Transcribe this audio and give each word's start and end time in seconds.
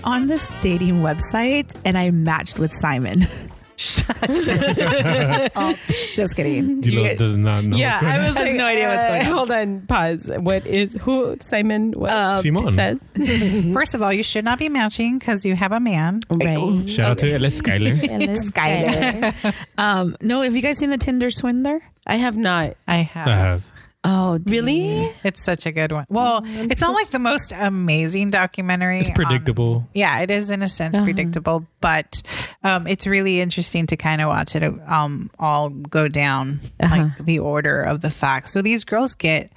So 0.00 0.06
I 0.06 0.10
went 0.14 0.22
on 0.22 0.26
this 0.28 0.50
dating 0.60 0.96
website 1.00 1.74
and 1.84 1.96
I 1.98 2.10
matched 2.10 2.58
with 2.58 2.72
Simon. 2.72 3.22
Oh, 5.54 5.74
just 6.12 6.34
kidding. 6.34 6.82
You 6.82 6.82
Dilo 6.82 7.04
guys- 7.06 7.18
does 7.18 7.36
not 7.36 7.62
know. 7.62 7.76
Yeah, 7.76 7.92
what's 7.92 8.02
going 8.02 8.12
I 8.12 8.18
on. 8.18 8.26
was 8.26 8.36
Has 8.36 8.46
like, 8.48 8.56
no 8.56 8.64
idea 8.64 8.88
what's 8.88 9.04
uh, 9.04 9.08
going 9.08 9.20
on. 9.20 9.26
Hold 9.32 9.50
on, 9.52 9.80
pause. 9.82 10.30
What 10.38 10.66
is 10.66 10.96
who 10.96 11.36
Simon? 11.40 11.92
What 11.92 12.10
Um, 12.10 12.42
Simon. 12.42 12.72
says? 12.72 13.12
First 13.72 13.94
of 13.94 14.02
all, 14.02 14.12
you 14.12 14.24
should 14.24 14.44
not 14.44 14.58
be 14.58 14.68
matching 14.68 15.18
because 15.18 15.44
you 15.44 15.54
have 15.54 15.70
a 15.70 15.78
man. 15.78 16.22
Right. 16.28 16.88
Shout 16.88 17.10
out 17.12 17.18
to 17.18 17.32
Ellis 17.32 17.60
Skyler. 17.60 18.00
Skyler. 18.50 19.54
Um, 19.78 20.16
no, 20.20 20.40
have 20.42 20.56
you 20.56 20.62
guys 20.62 20.78
seen 20.78 20.90
the 20.90 20.98
Tinder 20.98 21.30
Swindler? 21.30 21.80
I 22.06 22.16
have 22.16 22.36
not. 22.36 22.76
I 22.88 22.96
have. 22.96 23.28
I 23.28 23.32
have. 23.36 23.70
Oh, 24.04 24.38
Really? 24.46 25.12
It's 25.24 25.42
such 25.42 25.66
a 25.66 25.72
good 25.72 25.90
one. 25.92 26.06
Well, 26.08 26.42
it's 26.44 26.80
not 26.80 26.94
like 26.94 27.08
the 27.08 27.18
most 27.18 27.52
amazing 27.52 28.28
documentary. 28.28 29.00
It's 29.00 29.08
on- 29.10 29.14
predictable. 29.16 29.88
yeah, 29.92 30.20
it 30.20 30.30
is 30.30 30.50
in 30.50 30.62
a 30.62 30.68
sense 30.68 30.96
predictable, 30.96 31.66
but 31.80 32.22
um, 32.62 32.86
it's 32.86 33.06
really 33.06 33.40
interesting 33.40 33.86
to 33.88 33.96
kind 33.96 34.20
of 34.22 34.28
watch 34.28 34.54
it 34.54 34.62
um, 34.88 35.30
all 35.38 35.68
go 35.70 36.06
down, 36.08 36.60
like 36.80 37.18
the 37.18 37.40
order 37.40 37.82
of 37.82 38.00
the 38.00 38.10
facts. 38.10 38.52
So 38.52 38.62
these 38.62 38.84
girls 38.84 39.14
get 39.14 39.50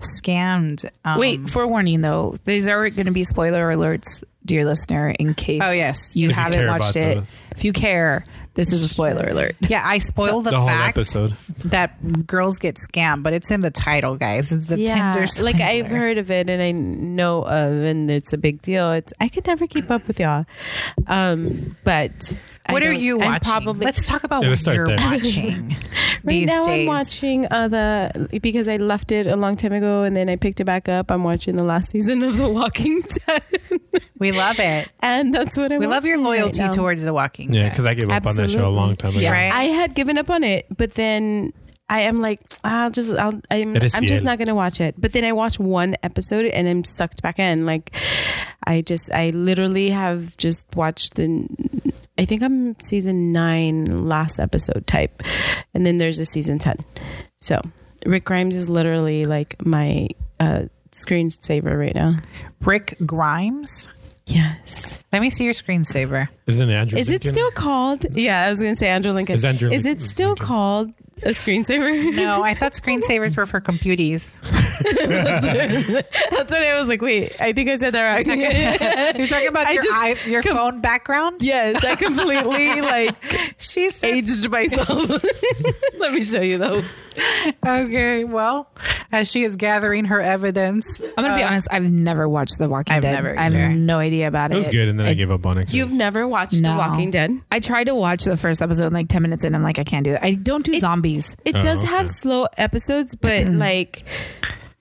scammed. 0.00 0.84
Um, 1.04 1.18
Wait, 1.18 1.48
forewarning 1.48 2.00
though, 2.00 2.34
these 2.44 2.68
are 2.68 2.88
going 2.90 3.06
to 3.06 3.12
be 3.12 3.24
spoiler 3.24 3.64
alerts, 3.74 4.22
dear 4.44 4.64
listener, 4.64 5.10
in 5.10 5.34
case 5.34 5.62
Oh, 5.64 5.72
yes. 5.72 6.16
you 6.16 6.30
If 6.30 6.34
haven't 6.34 6.58
care 6.58 6.68
watched 6.68 6.96
it. 6.96 7.14
those. 7.16 7.40
If 7.56 7.64
you 7.64 7.72
care, 7.72 8.24
this 8.56 8.72
is 8.72 8.82
a 8.82 8.88
spoiler 8.88 9.26
alert. 9.28 9.54
Yeah, 9.68 9.82
I 9.84 9.98
spoiled 9.98 10.44
The, 10.44 10.50
the, 10.50 10.58
whole 10.58 10.68
fact 10.68 10.96
episode. 10.98 11.34
that 11.66 12.26
girls 12.26 12.58
get 12.58 12.76
scammed, 12.76 13.22
but 13.22 13.32
it's 13.32 13.50
in 13.50 13.60
the 13.60 13.70
title, 13.70 14.16
guys. 14.16 14.50
It's 14.50 14.66
the 14.66 14.80
yeah, 14.80 15.14
Tinder. 15.14 15.44
like 15.44 15.60
I've 15.60 15.86
heard 15.88 16.18
of 16.18 16.30
it 16.30 16.48
and 16.48 16.62
I 16.62 16.70
know 16.72 17.42
of, 17.42 17.72
and 17.82 18.10
it's 18.10 18.32
a 18.32 18.38
big 18.38 18.62
deal. 18.62 18.92
It's 18.92 19.12
I 19.20 19.28
could 19.28 19.46
never 19.46 19.66
keep 19.66 19.90
up 19.90 20.06
with 20.06 20.18
y'all. 20.18 20.46
Um, 21.06 21.76
but 21.84 22.38
I 22.55 22.55
What 22.70 22.82
are 22.82 22.92
you 22.92 23.20
I'm 23.20 23.26
watching? 23.26 23.50
Probably 23.52 23.84
Let's 23.86 24.06
talk 24.06 24.24
about 24.24 24.42
Yeah, 24.42 24.50
what 24.50 24.66
you're 24.66 24.86
there. 24.86 24.96
watching 24.96 25.76
Right 26.24 26.46
now, 26.46 26.64
days. 26.64 26.68
I'm 26.68 26.86
watching 26.86 27.46
uh, 27.50 27.68
the 27.68 28.40
because 28.42 28.68
I 28.68 28.76
left 28.78 29.12
it 29.12 29.26
a 29.26 29.36
long 29.36 29.56
time 29.56 29.72
ago 29.72 30.02
and 30.02 30.16
then 30.16 30.28
I 30.28 30.36
picked 30.36 30.60
it 30.60 30.64
back 30.64 30.88
up. 30.88 31.10
I'm 31.10 31.22
watching 31.24 31.56
the 31.56 31.64
last 31.64 31.90
season 31.90 32.22
of 32.22 32.36
The 32.36 32.48
Walking 32.48 33.02
Dead, 33.26 33.42
we 34.18 34.32
love 34.32 34.58
it. 34.58 34.88
and 35.00 35.32
that's 35.34 35.56
what 35.56 35.70
I. 35.72 35.78
We 35.78 35.86
love 35.86 36.04
your 36.04 36.18
loyalty 36.18 36.62
right 36.62 36.72
towards 36.72 37.04
The 37.04 37.12
Walking 37.14 37.52
Yeah, 37.52 37.58
Dead. 37.58 37.64
Yeah, 37.66 37.70
because 37.70 37.86
I 37.86 37.94
gave 37.94 38.10
up 38.10 38.26
on 38.26 38.34
that 38.36 38.50
show 38.50 38.68
a 38.68 38.70
long 38.70 38.96
time 38.96 39.10
ago. 39.10 39.20
Yeah. 39.20 39.32
Right? 39.32 39.52
I 39.52 39.64
had 39.64 39.94
given 39.94 40.18
up 40.18 40.30
on 40.30 40.42
it, 40.42 40.66
but 40.76 40.94
then 40.94 41.52
I 41.88 42.00
am 42.00 42.20
like, 42.20 42.40
I'll 42.64 42.90
just, 42.90 43.12
I'll, 43.16 43.40
I'm, 43.48 43.76
I'm 43.76 44.06
just 44.06 44.24
not 44.24 44.38
gonna 44.38 44.56
watch 44.56 44.80
it. 44.80 44.96
But 44.98 45.12
then 45.12 45.24
I 45.24 45.32
watched 45.32 45.60
one 45.60 45.94
episode 46.02 46.46
and 46.46 46.66
I'm 46.66 46.82
sucked 46.82 47.22
back 47.22 47.38
in. 47.38 47.64
Like, 47.64 47.94
I 48.66 48.80
just, 48.80 49.12
I 49.12 49.30
literally 49.30 49.90
have 49.90 50.36
just 50.36 50.66
watched 50.74 51.14
the. 51.14 51.46
I 52.18 52.24
think 52.24 52.42
I'm 52.42 52.78
season 52.80 53.32
nine, 53.32 53.84
last 53.84 54.38
episode 54.40 54.86
type, 54.86 55.22
and 55.74 55.84
then 55.84 55.98
there's 55.98 56.18
a 56.18 56.26
season 56.26 56.58
ten. 56.58 56.76
So 57.40 57.60
Rick 58.04 58.24
Grimes 58.24 58.56
is 58.56 58.68
literally 58.68 59.26
like 59.26 59.64
my 59.64 60.08
uh, 60.40 60.64
screensaver 60.92 61.78
right 61.78 61.94
now. 61.94 62.16
Rick 62.60 62.96
Grimes. 63.04 63.88
Yes. 64.26 65.04
Let 65.12 65.22
me 65.22 65.30
see 65.30 65.44
your 65.44 65.52
screensaver. 65.52 66.28
Isn't 66.46 66.70
it 66.70 66.74
Andrew 66.74 66.98
Is 66.98 67.10
it 67.10 67.24
still 67.24 67.50
called? 67.50 68.06
Yeah, 68.12 68.44
I 68.44 68.50
was 68.50 68.60
gonna 68.60 68.76
say 68.76 68.86
Andrew 68.88 69.12
Lincoln. 69.12 69.34
Is 69.34 69.44
Andrew 69.44 69.70
Is 69.70 69.84
it 69.84 70.00
still 70.00 70.28
Lincoln. 70.30 70.46
called 70.46 70.90
a 71.24 71.30
screensaver? 71.30 72.14
No, 72.14 72.42
I 72.44 72.54
thought 72.58 72.72
screensavers 72.72 73.36
were 73.36 73.46
for 73.46 73.58
computers. 73.60 74.38
That's 74.80 76.50
what 76.52 76.62
I 76.62 76.78
was 76.78 76.86
like. 76.88 77.00
Wait, 77.02 77.34
I 77.40 77.52
think 77.52 77.68
I 77.68 77.76
said 77.76 77.94
that 77.94 78.02
wrong. 78.02 78.38
You're 79.18 79.26
talking 79.26 79.48
about 79.48 79.66
I 79.66 79.72
your 79.72 79.82
just 79.82 79.94
eye, 79.96 80.16
your 80.28 80.42
com- 80.42 80.54
phone 80.56 80.80
background. 80.80 81.38
yes, 81.40 81.82
I 81.84 81.96
completely 81.96 82.80
like 82.80 83.16
She 83.58 83.90
said, 83.90 84.10
aged 84.14 84.48
myself. 84.50 85.24
Let 85.98 86.12
me 86.12 86.22
show 86.24 86.42
you 86.42 86.58
though. 86.58 86.80
"Okay, 87.66 88.24
well, 88.24 88.68
as 89.10 89.30
she 89.30 89.42
is 89.42 89.56
gathering 89.56 90.04
her 90.04 90.20
evidence, 90.20 91.00
I'm 91.16 91.24
gonna 91.24 91.34
be 91.34 91.42
uh, 91.42 91.46
honest. 91.48 91.66
I've 91.70 91.90
never 91.90 92.28
watched 92.28 92.58
The 92.58 92.68
Walking 92.68 92.92
I've 92.94 93.00
Dead. 93.02 93.12
never 93.14 93.38
I 93.38 93.44
have 93.44 93.54
either. 93.54 93.68
no 93.70 93.98
idea 93.98 94.28
about 94.28 94.50
It 94.50 94.54
it. 94.54 94.58
was 94.58 94.68
good, 94.68 94.88
and 94.88 95.00
then 95.00 95.06
I 95.06 95.10
It- 95.12 95.14
gave 95.16 95.30
up 95.30 95.46
on 95.46 95.56
it. 95.56 95.72
You've 95.72 95.92
never 95.94 96.28
watched 96.28 96.35
No. 96.60 96.72
The 96.72 96.78
Walking 96.78 97.10
Dead? 97.10 97.30
I 97.50 97.60
tried 97.60 97.84
to 97.84 97.94
watch 97.94 98.24
the 98.24 98.36
first 98.36 98.62
episode, 98.62 98.92
like 98.92 99.08
ten 99.08 99.22
minutes 99.22 99.44
in. 99.44 99.54
I'm 99.54 99.62
like, 99.62 99.78
I 99.78 99.84
can't 99.84 100.04
do 100.04 100.12
it. 100.14 100.20
I 100.22 100.34
don't 100.34 100.64
do 100.64 100.78
zombies. 100.80 101.36
It 101.44 101.56
Oh, 101.56 101.60
does 101.60 101.78
okay. 101.78 101.86
have 101.88 102.08
slow 102.08 102.46
episodes, 102.56 103.14
but 103.14 103.46
like, 103.46 104.04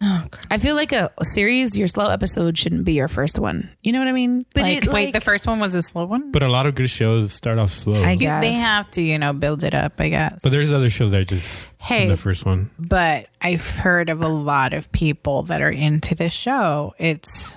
oh, 0.01 0.23
I 0.51 0.57
feel 0.57 0.75
like 0.75 0.91
a 0.91 1.11
series, 1.21 1.77
your 1.77 1.87
slow 1.87 2.09
episode 2.09 2.57
shouldn't 2.57 2.83
be 2.85 2.93
your 2.93 3.07
first 3.07 3.39
one. 3.39 3.69
You 3.81 3.93
know 3.93 3.99
what 3.99 4.07
I 4.07 4.11
mean? 4.11 4.45
But 4.53 4.63
like, 4.63 4.77
it, 4.85 4.93
wait, 4.93 5.13
the 5.13 5.21
first 5.21 5.47
one 5.47 5.59
was 5.59 5.73
a 5.75 5.81
slow 5.81 6.05
one. 6.05 6.31
But 6.31 6.43
a 6.43 6.49
lot 6.49 6.65
of 6.65 6.75
good 6.75 6.89
shows 6.89 7.33
start 7.33 7.59
off 7.59 7.71
slow. 7.71 8.03
I 8.03 8.15
guess. 8.15 8.41
they 8.43 8.53
have 8.53 8.89
to, 8.91 9.01
you 9.01 9.17
know, 9.17 9.33
build 9.33 9.63
it 9.63 9.73
up. 9.73 9.99
I 9.99 10.09
guess. 10.09 10.43
but 10.43 10.51
there's 10.51 10.71
other 10.71 10.89
shows 10.89 11.11
that 11.11 11.27
just 11.27 11.67
Hey. 11.79 12.07
the 12.07 12.17
first 12.17 12.45
one. 12.45 12.71
but 12.79 13.27
I've 13.41 13.77
heard 13.77 14.09
of 14.09 14.21
a 14.21 14.27
lot 14.27 14.73
of 14.73 14.91
people 14.91 15.43
that 15.43 15.61
are 15.61 15.69
into 15.69 16.15
this 16.15 16.33
show. 16.33 16.93
It's 16.97 17.55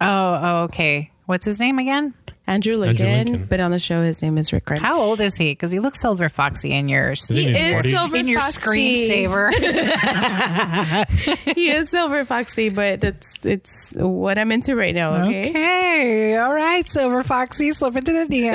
oh, 0.00 0.40
oh 0.42 0.62
okay. 0.64 1.10
What's 1.26 1.46
his 1.46 1.58
name 1.58 1.78
again? 1.78 2.14
Andrew 2.46 2.76
Lincoln, 2.76 3.06
Lincoln. 3.06 3.46
but 3.48 3.58
on 3.58 3.70
the 3.70 3.78
show 3.78 4.02
his 4.02 4.20
name 4.20 4.36
is 4.36 4.52
Rick 4.52 4.66
Grimes. 4.66 4.82
How 4.82 5.00
old 5.00 5.22
is 5.22 5.34
he? 5.34 5.52
Because 5.52 5.70
he 5.72 5.78
looks 5.80 5.98
silver 5.98 6.28
foxy 6.28 6.72
in 6.72 6.90
yours. 6.90 7.30
Is 7.30 7.36
he 7.36 7.48
in 7.48 7.54
his 7.54 7.86
is 7.86 7.92
Silver 7.94 8.16
in 8.18 8.28
your 8.28 8.40
Foxy. 8.40 9.08
screensaver. 9.08 9.50
he 11.54 11.70
is 11.70 11.88
Silver 11.88 12.26
Foxy, 12.26 12.68
but 12.74 13.02
it's 13.02 13.46
it's 13.46 13.94
what 13.96 14.36
I'm 14.36 14.52
into 14.52 14.76
right 14.76 14.94
now. 14.94 15.22
Okay. 15.24 15.48
okay. 15.48 16.36
All 16.36 16.52
right, 16.52 16.86
Silver 16.86 17.22
Foxy, 17.22 17.72
slip 17.72 17.96
into 17.96 18.12
the 18.12 18.26
DM. 18.26 18.54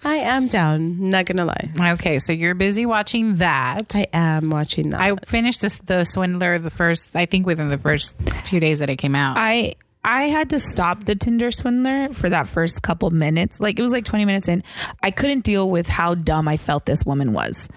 I 0.04 0.14
am 0.14 0.46
down. 0.46 1.00
Not 1.10 1.26
gonna 1.26 1.46
lie. 1.46 1.70
okay, 1.94 2.20
so 2.20 2.32
you're 2.32 2.54
busy 2.54 2.86
watching 2.86 3.36
that. 3.36 3.96
I 3.96 4.06
am 4.12 4.50
watching 4.50 4.90
that. 4.90 5.00
I 5.00 5.16
finished 5.26 5.62
this, 5.62 5.78
the 5.80 6.04
Swindler 6.04 6.60
the 6.60 6.70
first, 6.70 7.16
I 7.16 7.26
think 7.26 7.44
within 7.44 7.70
the 7.70 7.78
first 7.78 8.20
few 8.46 8.60
days 8.60 8.78
that 8.78 8.88
it 8.88 8.96
came 8.96 9.16
out. 9.16 9.36
I 9.36 9.74
I 10.02 10.24
had 10.24 10.50
to 10.50 10.58
stop 10.58 11.04
the 11.04 11.14
Tinder 11.14 11.50
swindler 11.50 12.08
for 12.08 12.30
that 12.30 12.48
first 12.48 12.82
couple 12.82 13.10
minutes. 13.10 13.60
Like 13.60 13.78
it 13.78 13.82
was 13.82 13.92
like 13.92 14.04
20 14.06 14.24
minutes 14.24 14.48
in. 14.48 14.62
I 15.02 15.10
couldn't 15.10 15.40
deal 15.44 15.68
with 15.70 15.88
how 15.88 16.14
dumb 16.14 16.48
I 16.48 16.56
felt 16.56 16.86
this 16.86 17.04
woman 17.04 17.32
was. 17.34 17.68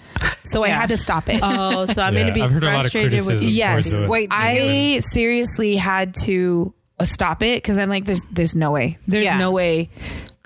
So 0.44 0.64
I 0.64 0.70
had 0.70 0.90
to 0.90 0.98
stop 0.98 1.28
it. 1.28 1.40
oh, 1.44 1.86
so 1.86 2.02
I'm 2.02 2.14
Yeah, 2.16 2.22
gonna 2.22 2.34
be 2.34 2.42
I've 2.42 2.52
heard 2.52 2.64
a 2.64 2.68
lot 2.68 2.76
of 2.76 2.82
frustrated 2.92 3.26
with 3.28 3.44
you. 3.44 3.50
Yes. 3.50 4.08
Wait, 4.10 4.30
I 4.32 5.00
seriously 5.00 5.76
had 5.76 6.16
to 6.24 6.74
uh, 7.00 7.04
stop 7.04 7.44
it 7.44 7.58
because 7.62 7.78
I'm 7.78 7.90
like, 7.90 8.06
there's 8.06 8.24
there's 8.32 8.56
no 8.56 8.72
way. 8.72 8.98
There's 9.08 9.26
Yeah. 9.26 9.38
no 9.38 9.52
way. 9.52 9.90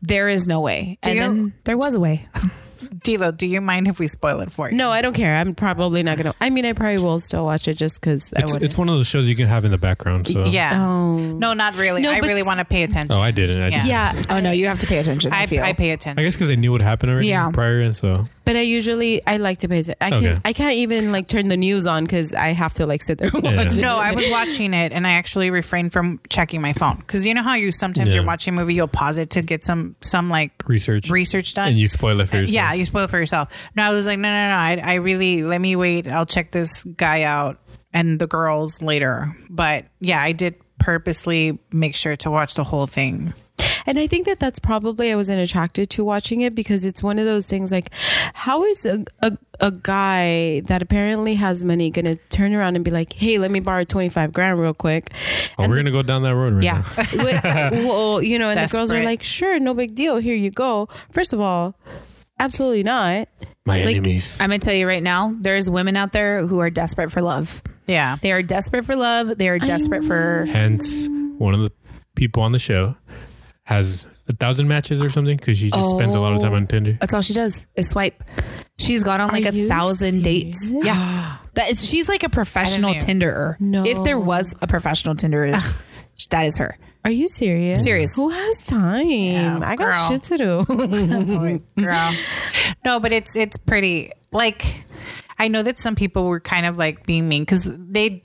There 0.02 0.30
is 0.30 0.48
no 0.48 0.62
way. 0.62 0.98
Do 1.04 1.10
and 1.12 1.16
you- 1.16 1.22
then 1.22 1.54
there 1.66 1.78
was 1.78 1.94
a 1.96 2.00
way. 2.00 2.28
Dilo, 3.00 3.36
do 3.36 3.46
you 3.48 3.62
mind 3.62 3.88
if 3.88 4.00
we 4.00 4.08
spoil 4.08 4.40
it 4.42 4.52
for 4.52 4.70
you? 4.72 4.78
No, 4.78 4.92
I 4.92 5.02
don't 5.02 5.14
care. 5.14 5.36
I'm 5.36 5.54
probably 5.56 6.04
not 6.04 6.18
gonna. 6.18 6.34
I 6.42 6.50
mean, 6.50 6.66
I 6.66 6.74
probably 6.74 6.98
will 7.00 7.20
still 7.20 7.46
watch 7.46 7.68
it 7.68 7.76
just 7.76 8.00
because 8.02 8.34
I 8.34 8.42
It's, 8.42 8.52
want. 8.54 8.64
it's 8.64 8.78
one 8.78 8.90
of 8.90 8.96
those 8.96 9.08
shows 9.08 9.28
you 9.30 9.36
can 9.36 9.48
have 9.48 9.66
in 9.66 9.72
the 9.72 9.78
background. 9.78 10.28
So 10.28 10.46
Yeah. 10.46 10.82
Oh. 10.86 11.18
No, 11.18 11.54
not 11.54 11.76
really. 11.76 12.02
No, 12.02 12.12
I 12.12 12.20
but 12.22 12.28
really 12.28 12.42
s- 12.42 12.48
want 12.48 12.60
to 12.60 12.66
pay 12.66 12.84
attention. 12.84 13.16
Oh, 13.18 13.22
I 13.22 13.32
didn't. 13.32 13.62
I, 13.62 13.68
Yeah. 13.68 13.78
didn't. 13.78 13.88
Yeah, 13.88 14.22
oh 14.32 14.40
no, 14.40 14.52
you 14.52 14.68
have 14.68 14.80
to 14.80 14.88
pay 14.88 14.98
attention. 14.98 15.32
I, 15.34 15.44
I, 15.44 15.46
feel. 15.46 15.64
I 15.64 15.74
pay 15.74 15.92
attention. 15.92 16.20
I 16.20 16.24
guess 16.24 16.36
because 16.36 16.48
they 16.48 16.56
knew 16.56 16.72
what 16.72 16.82
happened 16.82 17.12
already 17.12 17.28
Yeah. 17.28 17.50
prior, 17.52 17.80
and 17.82 17.96
so 17.96 18.28
but 18.46 18.56
I 18.56 18.62
usually 18.62 19.22
I 19.28 19.38
like 19.38 19.58
to 19.60 19.68
pay 19.68 19.80
attention. 19.80 19.98
I 20.02 20.10
can 20.10 20.18
Okay. 20.26 20.42
I 20.46 20.54
can't 20.54 20.76
even 20.76 21.12
like 21.12 21.28
turn 21.28 21.50
the 21.50 21.58
news 21.58 21.86
on 21.86 22.06
because 22.06 22.34
I 22.34 22.50
have 22.54 22.74
to 22.76 22.86
like 22.86 23.02
sit 23.04 23.18
there 23.18 23.30
and 23.34 23.44
Yeah. 23.44 23.58
watch 23.58 23.78
it. 23.78 23.82
No, 23.82 23.98
I 24.00 24.14
was 24.14 24.26
watching 24.32 24.74
it 24.74 24.94
and 24.94 25.06
I 25.06 25.12
actually 25.12 25.50
refrained 25.50 25.92
from 25.92 26.20
checking 26.30 26.62
my 26.62 26.72
phone 26.74 26.96
because 26.98 27.26
you 27.26 27.34
know 27.34 27.44
how 27.44 27.56
you 27.56 27.72
sometimes 27.74 28.10
Yeah. 28.10 28.16
you're 28.16 28.26
watching 28.26 28.54
a 28.54 28.58
movie, 28.58 28.74
you'll 28.74 28.88
pause 28.88 29.18
it 29.18 29.32
to 29.32 29.42
get 29.42 29.66
some 29.66 29.96
some 30.02 30.30
like 30.30 30.52
research, 30.66 31.10
research 31.10 31.56
done. 31.56 31.68
and 31.70 31.78
you 31.78 31.88
spoil 31.90 32.22
it 32.22 32.30
for 32.30 32.38
uh, 32.38 32.40
yourself. 32.40 32.54
yeah, 32.54 32.74
you 32.74 32.86
spoil 32.88 33.04
it 33.06 33.10
for 33.10 33.18
yourself. 33.20 33.52
No, 33.76 33.84
I 33.84 33.92
was 33.92 34.06
like, 34.06 34.20
no, 34.20 34.30
no, 34.30 34.50
no. 34.50 34.56
I, 34.56 34.82
I 34.84 34.96
really 34.96 35.44
let 35.44 35.62
me 35.62 35.76
wait. 35.76 36.08
I'll 36.08 36.26
check 36.26 36.52
this 36.52 36.84
guy 36.84 37.24
out 37.24 37.60
and 37.94 38.20
the 38.20 38.28
girls 38.28 38.82
later. 38.82 39.36
But 39.50 39.86
yeah, 40.00 40.22
I 40.22 40.32
did 40.32 40.56
purposely 40.80 41.58
make 41.72 41.96
sure 41.96 42.16
to 42.18 42.32
watch 42.32 42.54
the 42.56 42.64
whole 42.64 42.88
thing. 42.88 43.34
And 43.88 43.98
I 43.98 44.06
think 44.06 44.26
that 44.26 44.40
that's 44.40 44.60
probably 44.60 45.12
I 45.12 45.16
wasn't 45.16 45.40
attracted 45.40 45.90
to 45.92 46.04
watching 46.04 46.42
it 46.42 46.54
because 46.56 46.86
it's 46.86 47.02
one 47.02 47.18
of 47.20 47.26
those 47.26 47.48
things 47.48 47.72
like, 47.72 47.90
how 48.34 48.64
is 48.66 48.86
a, 48.86 49.06
a, 49.22 49.38
a 49.62 49.72
guy 49.72 50.62
that 50.68 50.82
apparently 50.82 51.36
has 51.36 51.64
money 51.64 51.90
going 51.90 52.06
to 52.06 52.16
turn 52.30 52.54
around 52.54 52.76
and 52.76 52.84
be 52.84 52.92
like, 52.92 53.14
hey, 53.14 53.38
let 53.38 53.50
me 53.50 53.62
borrow 53.62 53.86
25 53.86 54.34
grand 54.34 54.60
real 54.60 54.74
quick? 54.74 55.10
Oh, 55.58 55.68
we're 55.70 55.78
gonna 55.78 55.92
go 55.92 56.04
down 56.04 56.22
that 56.24 56.36
road 56.36 56.56
right 56.56 56.64
Yeah. 56.64 56.84
now. 57.44 57.70
Well, 57.88 58.22
you 58.22 58.38
know, 58.38 58.50
and 58.50 58.58
the 58.58 58.68
girls 58.72 58.92
are 58.94 59.02
like, 59.04 59.24
sure, 59.24 59.58
no 59.60 59.74
big 59.74 59.96
deal. 59.96 60.18
Here 60.18 60.36
you 60.36 60.52
go. 60.52 60.90
First 61.12 61.32
of 61.34 61.40
all, 61.40 61.76
absolutely 62.40 62.84
not. 62.84 63.28
My 63.66 63.84
Like, 63.84 63.98
enemies. 63.98 64.40
I'm 64.40 64.50
gonna 64.50 64.60
tell 64.60 64.74
you 64.74 64.88
right 64.88 65.04
now, 65.04 65.36
there's 65.40 65.70
women 65.70 65.98
out 65.98 66.12
there 66.12 66.46
who 66.46 66.60
are 66.60 66.70
desperate 66.70 67.12
for 67.12 67.22
love. 67.22 67.62
Yeah. 67.88 68.18
They 68.22 68.32
are 68.32 68.42
desperate 68.44 68.86
for 68.86 68.96
love. 68.96 69.38
They 69.38 69.50
are 69.50 69.60
desperate 69.60 70.04
for 70.04 70.46
Hence, 70.50 71.08
one 71.38 71.54
of 71.54 71.62
the 71.62 71.72
people 72.16 72.44
on 72.44 72.52
the 72.52 72.60
show 72.60 72.96
has 73.64 74.08
a 74.30 74.34
thousand 74.36 74.68
matches 74.68 75.02
or 75.02 75.10
something 75.10 75.38
because 75.38 75.58
she 75.58 75.70
just 75.70 75.92
spends 75.92 76.14
a 76.14 76.20
lot 76.20 76.34
of 76.34 76.42
time 76.42 76.54
on 76.54 76.64
oh. 76.64 76.66
Tinder. 76.68 76.98
That's 77.00 77.14
all 77.14 77.22
she 77.22 77.34
does 77.34 77.66
is 77.76 77.90
swipe. 77.90 78.24
She's 78.78 79.04
gone 79.04 79.22
on 79.22 79.30
like 79.30 79.46
Are 79.46 79.50
a 79.50 79.68
thousand 79.68 80.24
serious? 80.24 80.72
dates. 80.72 80.86
Yes, 80.86 81.38
that 81.54 81.72
is. 81.72 81.90
She's 81.90 82.08
like 82.08 82.24
a 82.24 82.30
professional 82.30 82.92
I 82.92 82.98
Tinderer. 82.98 83.60
No. 83.60 83.86
If 83.86 84.04
there 84.04 84.20
was 84.20 84.54
a 84.62 84.68
professional 84.68 85.16
Tinderer, 85.16 85.52
that 86.30 86.46
is 86.46 86.58
her. 86.58 86.78
Are 87.08 87.12
you 87.12 87.30
serious? 87.30 87.86
Serious. 87.86 88.14
Who 88.16 88.28
has 88.28 88.58
time? 88.66 89.64
I 89.64 89.78
got 89.78 89.92
girl. 89.94 90.10
shit 90.10 90.24
to 90.24 90.38
do. 90.38 91.62
girl. 91.82 92.14
No, 92.84 93.00
but 93.00 93.14
it's 93.14 93.38
it's 93.38 93.56
pretty. 93.56 94.12
Like, 94.34 94.84
I 95.40 95.48
know 95.48 95.64
that 95.64 95.80
some 95.80 95.96
people 95.96 96.26
were 96.26 96.42
kind 96.42 96.66
of 96.66 96.78
like 96.78 97.06
being 97.06 97.30
mean 97.30 97.44
because 97.44 97.64
they. 97.78 98.24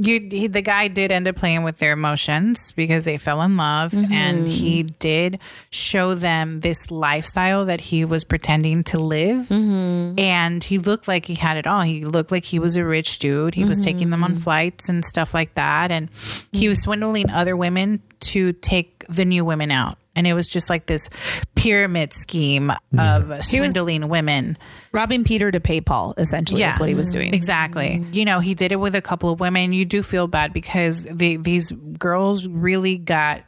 You, 0.00 0.28
he, 0.30 0.46
the 0.46 0.62
guy 0.62 0.86
did 0.86 1.10
end 1.10 1.26
up 1.26 1.34
playing 1.34 1.64
with 1.64 1.78
their 1.78 1.92
emotions 1.92 2.70
because 2.72 3.04
they 3.04 3.18
fell 3.18 3.42
in 3.42 3.56
love, 3.56 3.92
and 3.92 4.38
mm-hmm. 4.38 4.46
he 4.46 4.84
did 4.84 5.40
show 5.70 6.14
them 6.14 6.60
this 6.60 6.90
lifestyle 6.92 7.64
that 7.64 7.80
he 7.80 8.04
was 8.04 8.22
pretending 8.22 8.84
to 8.84 8.98
live. 8.98 9.48
Mm-hmm. 9.48 10.18
And 10.20 10.62
he 10.62 10.78
looked 10.78 11.08
like 11.08 11.26
he 11.26 11.34
had 11.34 11.56
it 11.56 11.66
all. 11.66 11.80
He 11.80 12.04
looked 12.04 12.30
like 12.30 12.44
he 12.44 12.60
was 12.60 12.76
a 12.76 12.84
rich 12.84 13.18
dude. 13.18 13.56
He 13.56 13.64
was 13.64 13.80
taking 13.80 14.10
them 14.10 14.22
on 14.22 14.34
mm-hmm. 14.34 14.40
flights 14.40 14.88
and 14.88 15.04
stuff 15.04 15.34
like 15.34 15.54
that, 15.54 15.90
and 15.90 16.08
he 16.52 16.68
was 16.68 16.80
swindling 16.80 17.28
other 17.30 17.56
women 17.56 18.00
to 18.20 18.52
take 18.52 19.04
the 19.08 19.24
new 19.24 19.44
women 19.44 19.72
out. 19.72 19.98
And 20.14 20.26
it 20.26 20.34
was 20.34 20.48
just 20.48 20.68
like 20.68 20.86
this 20.86 21.08
pyramid 21.54 22.12
scheme 22.12 22.72
of 22.98 23.44
swindling 23.44 24.08
women. 24.08 24.58
Robbing 24.92 25.24
Peter 25.24 25.50
to 25.50 25.60
pay 25.60 25.80
Paul, 25.80 26.14
essentially, 26.16 26.62
is 26.62 26.78
what 26.78 26.88
he 26.88 26.94
was 26.94 27.12
doing. 27.12 27.34
Exactly. 27.34 28.04
You 28.12 28.24
know, 28.24 28.40
he 28.40 28.54
did 28.54 28.72
it 28.72 28.76
with 28.80 28.94
a 28.94 29.02
couple 29.02 29.30
of 29.30 29.40
women. 29.40 29.72
You 29.72 29.84
do 29.84 30.02
feel 30.02 30.26
bad 30.26 30.52
because 30.52 31.04
they, 31.04 31.36
these 31.36 31.70
girls 31.72 32.46
really 32.48 32.96
got 32.98 33.42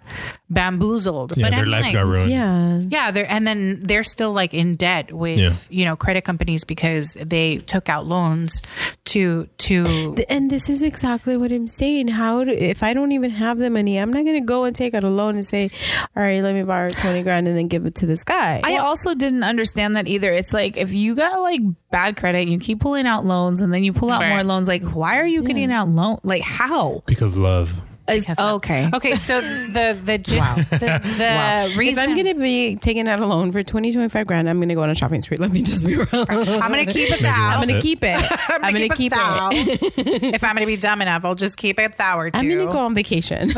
bamboozled. 0.51 1.37
Yeah, 1.37 1.51
their 1.51 1.67
lives 1.67 1.87
like, 1.87 1.95
got 1.95 2.07
ruined. 2.07 2.31
yeah. 2.31 2.81
Yeah, 2.89 3.11
they're 3.13 3.31
and 3.31 3.47
then 3.47 3.81
they're 3.83 4.03
still 4.03 4.33
like 4.33 4.53
in 4.53 4.75
debt 4.75 5.13
with 5.13 5.39
Yeah. 5.39 5.51
you 5.71 5.85
know 5.85 5.95
credit 5.97 6.23
companies 6.25 6.65
because 6.65 7.15
they 7.15 7.59
took 7.59 7.89
out 7.89 8.07
loans 8.07 8.61
to 9.07 9.47
to 9.59 10.17
And 10.29 10.51
this 10.51 10.69
is 10.69 10.83
exactly 10.83 11.37
what 11.37 11.53
I'm 11.53 11.67
saying. 11.67 12.09
How 12.09 12.45
do, 12.45 12.51
if 12.51 12.83
I 12.83 12.93
don't 12.95 13.13
even 13.13 13.31
have 13.31 13.59
the 13.59 13.71
money, 13.71 13.97
I'm 13.99 14.13
not 14.13 14.25
going 14.25 14.41
to 14.41 14.47
go 14.47 14.65
and 14.65 14.75
take 14.75 14.95
out 14.95 15.05
a 15.05 15.09
loan 15.09 15.37
and 15.37 15.47
say, 15.47 15.71
"All 16.17 16.23
right, 16.23 16.43
let 16.43 16.55
me 16.55 16.63
borrow 16.65 16.89
20 16.89 17.23
grand 17.23 17.47
and 17.47 17.57
then 17.57 17.69
give 17.69 17.87
it 17.87 17.95
to 17.97 18.07
this 18.07 18.25
guy." 18.25 18.61
I 18.65 18.77
also 18.79 19.15
didn't 19.15 19.45
understand 19.45 19.95
that 19.97 20.09
either. 20.09 20.33
It's 20.33 20.53
like 20.53 20.77
if 20.77 20.93
you 20.93 21.15
got 21.15 21.30
like 21.39 21.61
bad 21.91 22.17
credit, 22.17 22.49
you 22.49 22.59
keep 22.59 22.81
pulling 22.81 23.07
out 23.07 23.25
loans 23.25 23.61
and 23.61 23.73
then 23.73 23.85
you 23.85 23.93
pull 23.93 24.11
out 24.11 24.21
Right. 24.21 24.31
more 24.31 24.45
loans. 24.45 24.69
Like, 24.69 24.83
why 24.85 25.19
are 25.19 25.27
you 25.27 25.43
getting 25.43 25.71
out 25.73 25.89
loan? 25.89 26.19
Like, 26.23 26.43
how? 26.43 27.03
Because 27.07 27.39
love. 27.39 27.83
Is- 28.09 28.23
Because 28.25 28.39
of- 28.41 28.55
okay. 28.57 28.89
Okay, 28.93 29.15
so 29.15 29.41
the 29.41 29.97
the 30.03 30.19
just 30.25 30.71
the, 30.71 30.77
the 30.79 31.69
if 31.71 31.77
reason 31.77 32.03
I'm 32.03 32.15
going 32.17 32.27
to 32.27 32.35
be 32.35 32.75
taking 32.75 33.07
out 33.09 33.21
a 33.21 33.27
loan 33.27 33.53
for 33.53 33.63
20, 33.63 33.93
25 33.93 34.27
grand, 34.27 34.51
I'm 34.51 34.57
going 34.59 34.69
to 34.71 34.75
go 34.75 34.83
on 34.83 34.91
a 34.91 34.97
shopping 34.97 35.23
spree. 35.23 35.37
Let 35.37 35.53
me 35.53 35.63
just 35.63 35.87
be 35.87 35.95
real. 35.95 36.07
I'm 36.13 36.27
gonna 36.73 36.87
keep 36.87 37.09
it 37.11 37.11
Maybe 37.21 37.23
thou. 37.23 37.59
I'm 37.61 37.69
gonna 37.69 37.81
keep 37.81 38.03
it. 38.03 38.17
I'm 38.63 38.75
going 38.75 38.89
to 38.91 38.97
keep 38.97 39.13
thou. 39.13 39.51
it. 39.53 40.35
if 40.35 40.43
I'm 40.43 40.55
gonna 40.57 40.67
be 40.67 40.77
dumb 40.77 41.03
enough, 41.03 41.25
I'll 41.25 41.37
just 41.37 41.57
keep 41.57 41.79
it 41.79 41.93
thou 41.99 42.19
or 42.19 42.31
two. 42.33 42.39
I'm 42.41 42.49
going 42.49 42.67
to 42.67 42.73
go 42.73 42.79
on 42.81 42.95
vacation. 42.97 43.51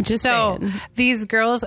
just 0.00 0.22
so 0.22 0.58
saying. 0.60 0.72
these 0.94 1.24
girls 1.24 1.64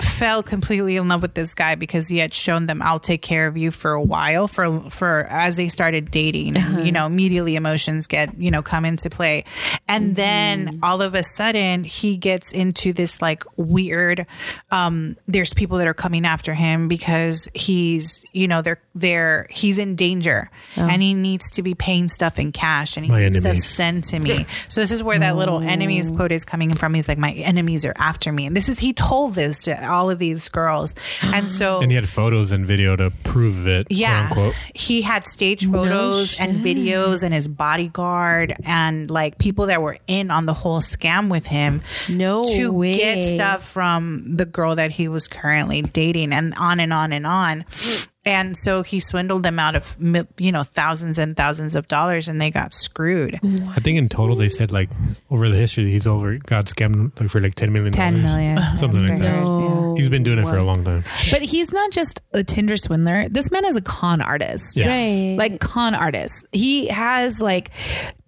fell 0.00 0.42
completely 0.42 0.96
in 0.96 1.08
love 1.08 1.22
with 1.22 1.32
this 1.32 1.54
guy 1.54 1.74
because 1.74 2.08
he 2.08 2.18
had 2.18 2.34
shown 2.34 2.66
them 2.66 2.82
I'll 2.82 2.98
take 2.98 3.22
care 3.22 3.46
of 3.46 3.56
you 3.56 3.70
for 3.70 3.92
a 3.92 4.02
while 4.02 4.46
for 4.46 4.80
for 4.90 5.26
as 5.30 5.56
they 5.56 5.68
started 5.68 6.10
dating 6.10 6.54
Uh-huh. 6.56 6.80
you 6.82 6.92
know 6.92 7.06
immediately 7.06 7.56
emotions 7.56 8.06
get 8.06 8.36
you 8.38 8.50
know 8.50 8.60
come 8.60 8.84
into 8.84 9.08
play 9.08 9.44
and 9.88 10.06
Mm-hmm. 10.08 10.14
then 10.14 10.80
all 10.82 11.00
of 11.00 11.14
a 11.14 11.22
sudden 11.22 11.82
he 11.84 12.18
gets 12.18 12.52
into 12.52 12.92
this 12.92 13.22
like 13.22 13.42
weird 13.56 14.26
um 14.70 15.16
there's 15.26 15.54
people 15.54 15.78
that 15.78 15.86
are 15.86 15.94
coming 15.94 16.26
after 16.26 16.52
him 16.52 16.88
because 16.88 17.48
he's 17.54 18.22
you 18.32 18.46
know 18.48 18.60
they're 18.60 18.80
they're 18.94 19.46
he's 19.50 19.78
in 19.78 19.96
danger 19.96 20.50
Oh. 20.76 20.82
and 20.82 21.00
he 21.00 21.14
needs 21.14 21.50
to 21.52 21.62
be 21.62 21.74
paying 21.74 22.08
stuff 22.08 22.38
in 22.38 22.52
cash 22.52 22.98
and 22.98 23.06
he 23.06 23.10
My 23.10 23.22
needs 23.22 23.38
enemies. 23.44 23.62
to 23.62 23.66
send 23.68 24.04
to 24.04 24.18
me 24.18 24.44
so 24.68 24.82
this 24.82 24.90
is 24.90 25.02
where 25.02 25.18
that 25.18 25.36
little 25.36 25.60
enemies 25.60 26.10
quote 26.10 26.32
is 26.32 26.44
coming 26.44 26.74
from 26.74 26.92
he's 26.92 27.08
like 27.08 27.16
my 27.18 27.32
enemies 27.32 27.86
are 27.86 27.94
after 27.96 28.30
me 28.30 28.44
and 28.44 28.54
this 28.54 28.68
is 28.68 28.78
he 28.78 28.92
told 28.92 29.34
this 29.34 29.62
to 29.62 29.85
all 29.86 30.10
of 30.10 30.18
these 30.18 30.48
girls 30.48 30.94
and 31.22 31.48
so 31.48 31.80
And 31.80 31.90
he 31.90 31.94
had 31.94 32.08
photos 32.08 32.52
and 32.52 32.66
video 32.66 32.96
to 32.96 33.10
prove 33.24 33.66
it. 33.66 33.86
yeah 33.90 34.28
Quote 34.28 34.38
unquote. 34.46 34.54
he 34.74 35.02
had 35.02 35.26
stage 35.26 35.64
photos 35.70 36.38
and 36.38 36.56
videos 36.58 37.22
and 37.22 37.32
his 37.32 37.48
bodyguard 37.48 38.54
and 38.64 39.10
like 39.10 39.38
people 39.38 39.66
that 39.66 39.80
were 39.82 39.96
in 40.06 40.30
on 40.30 40.46
the 40.46 40.54
whole 40.54 40.80
scam 40.80 41.30
with 41.30 41.46
him 41.46 41.80
No 42.08 42.42
to 42.44 42.70
way. 42.72 42.96
get 42.96 43.36
stuff 43.36 43.62
from 43.66 44.36
the 44.36 44.44
girl 44.46 44.74
that 44.76 44.90
he 44.90 45.08
was 45.08 45.28
currently 45.28 45.82
dating 45.82 46.32
and 46.32 46.54
on 46.58 46.80
and 46.80 46.92
on 46.92 47.12
and 47.12 47.26
on 47.26 47.64
and 48.26 48.56
so 48.56 48.82
he 48.82 49.00
swindled 49.00 49.42
them 49.42 49.58
out 49.58 49.74
of 49.74 49.96
you 50.36 50.52
know 50.52 50.62
thousands 50.62 51.18
and 51.18 51.36
thousands 51.36 51.74
of 51.74 51.88
dollars 51.88 52.28
and 52.28 52.42
they 52.42 52.50
got 52.50 52.74
screwed 52.74 53.38
I 53.74 53.80
think 53.80 53.96
in 53.96 54.08
total 54.08 54.36
they 54.36 54.48
said 54.48 54.72
like 54.72 54.90
over 55.30 55.48
the 55.48 55.56
history 55.56 55.84
he's 55.84 56.06
over 56.06 56.36
got 56.38 56.66
scammed 56.66 57.18
like 57.18 57.30
for 57.30 57.40
like 57.40 57.54
ten 57.54 57.72
million. 57.72 57.92
10 57.92 58.22
million. 58.22 58.58
Something 58.76 59.06
like 59.08 59.18
that. 59.18 59.46
Yeah. 59.46 59.94
He's 59.96 60.10
been 60.10 60.22
doing 60.22 60.38
it 60.38 60.46
for 60.46 60.56
a 60.56 60.64
long 60.64 60.84
time. 60.84 61.04
But 61.30 61.42
he's 61.42 61.72
not 61.72 61.92
just 61.92 62.20
a 62.32 62.42
Tinder 62.42 62.76
swindler. 62.76 63.28
This 63.28 63.50
man 63.50 63.64
is 63.64 63.76
a 63.76 63.80
con 63.80 64.20
artist. 64.20 64.76
Yes. 64.76 64.88
Right. 64.88 65.36
Like 65.38 65.60
con 65.60 65.94
artist. 65.94 66.46
He 66.52 66.88
has 66.88 67.40
like 67.40 67.70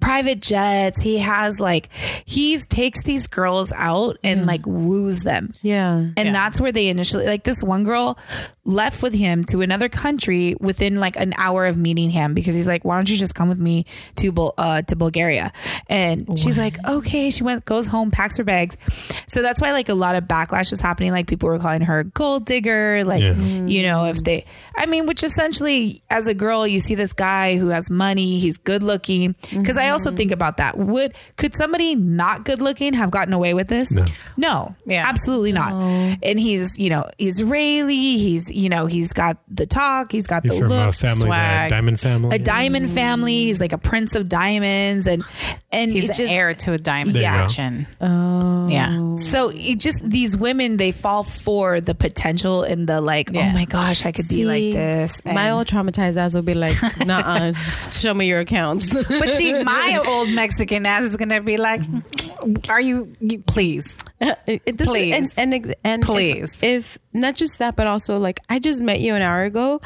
private 0.00 0.40
jets. 0.40 1.00
He 1.02 1.18
has 1.18 1.58
like 1.60 1.88
he's 2.24 2.66
takes 2.66 3.02
these 3.02 3.26
girls 3.26 3.72
out 3.72 4.18
and 4.22 4.46
like 4.46 4.64
woos 4.66 5.22
them. 5.22 5.52
yeah. 5.62 5.94
And 5.96 6.16
Yeah. 6.18 6.32
that's 6.32 6.60
where 6.60 6.72
they 6.72 6.88
initially 6.88 7.26
like 7.26 7.44
this 7.44 7.62
one 7.62 7.84
girl 7.84 8.18
left 8.64 9.02
with 9.02 9.14
him 9.14 9.44
to 9.44 9.62
another 9.62 9.88
country 9.88 10.54
within 10.60 10.96
like 11.00 11.16
an 11.16 11.32
hour 11.38 11.64
of 11.66 11.76
meeting 11.78 12.10
him 12.10 12.34
because 12.34 12.54
he's 12.54 12.68
like, 12.68 12.84
"Why 12.84 12.96
don't 12.96 13.08
you 13.08 13.16
just 13.16 13.34
come 13.34 13.48
with 13.48 13.58
me 13.58 13.86
to 14.16 14.30
Bul- 14.30 14.54
uh, 14.58 14.82
to 14.82 14.94
Bulgaria?" 14.96 15.52
And 15.88 16.38
she's 16.38 16.58
like, 16.58 16.76
"Okay." 16.86 17.30
She 17.30 17.42
went, 17.42 17.64
goes 17.64 17.86
home, 17.86 18.10
packs 18.10 18.36
her 18.36 18.44
bags. 18.44 18.76
So 19.26 19.42
that's 19.42 19.60
why 19.60 19.72
like 19.72 19.88
a 19.88 19.94
lot 19.94 20.14
of 20.16 20.24
backlash 20.24 20.70
is 20.72 20.80
happening. 20.80 21.12
Like 21.12 21.26
people 21.26 21.48
were 21.48 21.58
calling 21.58 21.80
her 21.82 22.00
a 22.00 22.04
gold 22.04 22.44
digger. 22.46 23.04
Like 23.04 23.22
Yeah. 23.22 23.32
you 23.34 23.82
know, 23.82 24.04
if 24.06 24.22
they, 24.22 24.44
I 24.76 24.86
mean, 24.86 25.06
which 25.06 25.24
essentially 25.24 26.02
as 26.10 26.26
a 26.28 26.34
girl, 26.34 26.66
you 26.66 26.78
see 26.78 26.94
this 26.94 27.12
guy 27.12 27.56
who 27.56 27.68
has 27.68 27.90
money, 27.90 28.38
he's 28.38 28.58
good 28.58 28.82
looking. 28.82 29.34
Because 29.50 29.78
I 29.78 29.87
also 29.88 30.12
think 30.12 30.30
about 30.30 30.56
that. 30.58 30.76
Would 30.78 31.14
could 31.36 31.54
somebody 31.54 31.94
not 31.94 32.44
good 32.44 32.60
looking 32.62 32.92
have 32.94 33.10
gotten 33.10 33.32
away 33.32 33.54
with 33.54 33.68
this? 33.68 33.90
No. 33.92 34.04
No, 34.36 34.74
Yeah. 34.86 35.04
absolutely 35.06 35.52
not. 35.52 35.72
And 36.22 36.38
he's, 36.40 36.78
you 36.78 36.90
know, 36.90 37.04
Israeli. 37.18 38.18
He's, 38.18 38.50
you 38.50 38.68
know, 38.68 38.86
he's 38.86 39.12
got 39.12 39.38
the 39.48 39.66
talk. 39.66 40.12
He's 40.12 40.26
got 40.26 40.42
He's 40.42 40.52
the 40.52 40.58
from 40.62 40.72
a 40.72 40.86
look. 40.86 40.94
family, 40.94 41.14
the 41.20 41.26
swag. 41.26 41.70
diamond 41.70 42.00
family. 42.00 42.36
A 42.36 42.38
diamond 42.38 42.90
family. 42.90 43.44
He's 43.44 43.60
like 43.60 43.72
a 43.72 43.78
prince 43.78 44.14
of 44.14 44.28
diamonds, 44.28 45.06
and 45.06 45.24
and 45.70 45.92
he's 45.92 46.08
an 46.08 46.14
just 46.14 46.32
heir 46.32 46.54
to 46.54 46.72
a 46.72 46.78
diamond 46.78 47.14
There 47.14 47.42
you 47.42 47.86
Oh. 48.00 48.68
yeah 48.68 49.14
so 49.16 49.50
it 49.52 49.78
just 49.78 50.08
these 50.08 50.36
women 50.36 50.76
they 50.76 50.92
fall 50.92 51.22
for 51.22 51.80
the 51.80 51.94
potential 51.94 52.62
and 52.62 52.86
the 52.86 53.00
like. 53.00 53.30
Oh 53.30 53.38
yeah. 53.38 53.48
Oh 53.50 53.54
my 53.54 53.64
gosh, 53.64 54.04
I 54.06 54.12
could 54.12 54.28
be 54.28 54.44
like 54.44 54.58
See, 54.60 54.72
this. 54.72 55.24
My 55.24 55.50
old 55.50 55.66
traumatized 55.66 56.16
ass 56.16 56.34
will 56.34 56.42
be 56.42 56.54
like, 56.54 56.76
nah, 57.04 57.52
show 57.90 58.14
me 58.14 58.28
your 58.28 58.40
accounts. 58.40 58.94
but 58.94 59.34
see 59.34 59.62
my 59.64 60.00
old 60.06 60.30
mexican 60.30 60.86
ass 60.86 61.02
is 61.02 61.16
gonna 61.16 61.40
be 61.40 61.56
like 61.56 61.80
are 62.68 62.80
you, 62.80 63.14
you 63.20 63.40
please 63.40 64.02
uh, 64.20 64.34
this- 64.46 64.88
Please. 64.88 65.36
and 65.38 65.54
and, 65.54 65.74
and 65.84 66.02
Please. 66.02 66.62
if, 66.62 66.96
if 66.96 66.98
not 67.12 67.36
just 67.36 67.58
that, 67.58 67.76
but 67.76 67.86
also 67.86 68.16
like 68.18 68.40
I 68.48 68.58
just 68.58 68.82
met 68.82 69.00
you 69.00 69.14
an 69.14 69.22
hour 69.22 69.44
ago. 69.44 69.80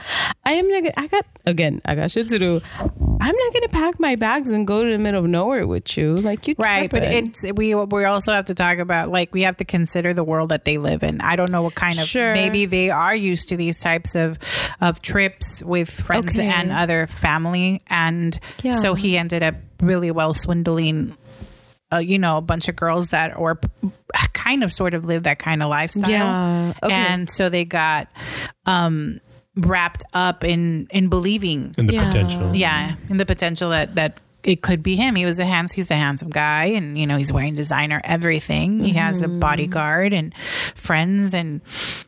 I 0.45 0.53
am 0.53 0.69
not. 0.69 0.83
Gonna, 0.83 0.95
I 0.97 1.07
got 1.07 1.27
again. 1.47 1.81
I 1.85 1.95
got 1.95 2.11
shit 2.11 2.29
to 2.31 2.39
do. 2.39 2.61
I'm 2.81 3.37
not 3.37 3.53
gonna 3.55 3.69
pack 3.71 4.01
my 4.01 4.17
bags 4.17 4.51
and 4.51 4.67
go 4.67 4.85
to 4.85 4.91
the 4.91 4.99
middle 4.99 5.23
of 5.25 5.31
nowhere 5.31 5.67
with 5.67 5.97
you. 5.97 6.15
Like 6.15 6.49
you, 6.49 6.55
right 6.59 6.91
but 6.91 7.03
it's 7.03 7.45
we 7.55 7.75
we 7.75 8.05
also 8.05 8.33
have 8.33 8.47
to 8.47 8.55
talk 8.55 8.79
about 8.79 9.11
like 9.11 9.33
we 9.35 9.43
have 9.43 9.57
to 9.59 9.65
consider 9.65 10.13
the 10.15 10.25
world 10.25 10.49
that 10.51 10.65
they 10.65 10.79
live 10.79 11.03
in 11.03 11.21
i 11.21 11.37
don't 11.37 11.51
know 11.51 11.63
what 11.63 11.75
kind 11.75 11.95
of 11.99 12.05
Sure. 12.05 12.33
maybe 12.35 12.67
they 12.67 12.91
are 12.91 13.15
used 13.15 13.49
to 13.51 13.57
these 13.57 13.81
types 13.81 14.15
of 14.15 14.39
of 14.81 15.01
trips 15.03 15.63
with 15.63 15.89
friends 15.91 16.39
Okay. 16.39 16.49
and 16.49 16.71
other 16.73 17.07
family 17.07 17.81
and 17.89 18.39
Yeah. 18.63 18.73
so 18.73 18.95
he 18.95 19.17
ended 19.17 19.43
up 19.43 19.55
really 19.81 20.11
well 20.11 20.35
swindling 20.35 21.17
uh, 21.93 21.99
you 21.99 22.19
know, 22.19 22.37
a 22.39 22.43
bunch 22.43 22.69
of 22.69 22.77
girls 22.77 23.11
that 23.11 23.37
or 23.37 23.61
kind 24.33 24.65
of 24.65 24.73
sort 24.73 24.95
of 24.95 25.05
live 25.05 25.25
that 25.25 25.39
kind 25.39 25.63
of 25.63 25.69
lifestyle. 25.71 26.09
Yeah. 26.11 26.73
Okay. 26.83 26.95
And 26.95 27.29
so 27.31 27.49
they 27.49 27.65
got 27.65 28.09
um 28.67 29.21
wrapped 29.57 30.05
up 30.15 30.45
in 30.45 30.87
in 30.91 31.09
believing 31.09 31.75
in 31.77 31.87
the 31.87 31.95
Yeah. 31.95 32.07
potential. 32.07 32.55
yeah, 32.57 32.95
in 33.11 33.17
the 33.19 33.27
potential 33.27 33.71
that 33.71 33.95
that 33.97 34.19
it 34.43 34.61
could 34.61 34.83
be 34.83 34.97
him. 34.97 35.15
He 35.15 35.25
was 35.25 35.39
a 35.39 35.45
hands. 35.45 35.73
He's 35.73 35.91
a 35.93 35.95
handsome 35.95 36.31
guy, 36.31 36.65
and 36.65 36.99
you 36.99 37.07
know 37.07 37.17
he's 37.17 37.33
wearing 37.33 37.55
designer 37.55 38.01
everything. 38.03 38.83
He 38.83 38.93
has 38.95 39.23
a 39.23 39.27
Mm-hmm. 39.29 39.39
bodyguard 39.39 40.13
and 40.13 40.35
friends, 40.75 41.33
and 41.35 41.61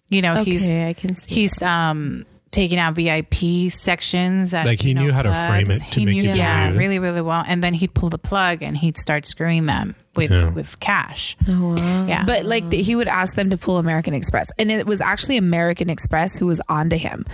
you 0.08 0.20
know 0.22 0.42
he's 0.42 0.64
okay, 0.64 0.88
I 0.88 0.94
can 0.94 1.14
see. 1.14 1.32
he's 1.34 1.62
um 1.62 2.24
taking 2.54 2.78
out 2.78 2.94
VIP 2.94 3.70
sections. 3.70 4.54
At, 4.54 4.66
Like, 4.66 4.80
he 4.80 4.88
you 4.88 4.94
know, 4.94 5.02
knew 5.02 5.12
how 5.12 5.22
to 5.22 5.32
frame 5.48 5.70
it 5.70 5.78
to 5.80 6.00
He 6.00 6.06
make 6.06 6.14
knew, 6.16 6.22
you 6.22 6.34
yeah, 6.34 6.64
believe 6.68 6.76
it. 6.76 6.78
really, 6.78 6.98
really 6.98 7.20
well. 7.22 7.44
And 7.46 7.62
then 7.62 7.74
he'd 7.74 7.94
pull 7.94 8.08
the 8.10 8.18
plug 8.18 8.62
and 8.62 8.76
he'd 8.76 8.96
start 8.96 9.26
screwing 9.26 9.66
them 9.66 9.94
with 10.16 10.30
Yeah. 10.30 10.50
with 10.50 10.78
cash. 10.80 11.36
oh, 11.48 11.74
wow. 11.76 12.06
Yeah, 12.06 12.24
But 12.24 12.44
like 12.44 12.70
the, 12.70 12.82
he 12.82 12.94
would 12.96 13.08
ask 13.08 13.34
them 13.36 13.50
to 13.50 13.56
pull 13.56 13.78
American 13.78 14.14
Express, 14.14 14.50
and 14.58 14.70
it 14.70 14.86
was 14.86 15.00
actually 15.00 15.36
American 15.36 15.90
Express 15.90 16.38
who 16.38 16.46
was 16.46 16.60
onto 16.68 16.96
him. 16.96 17.24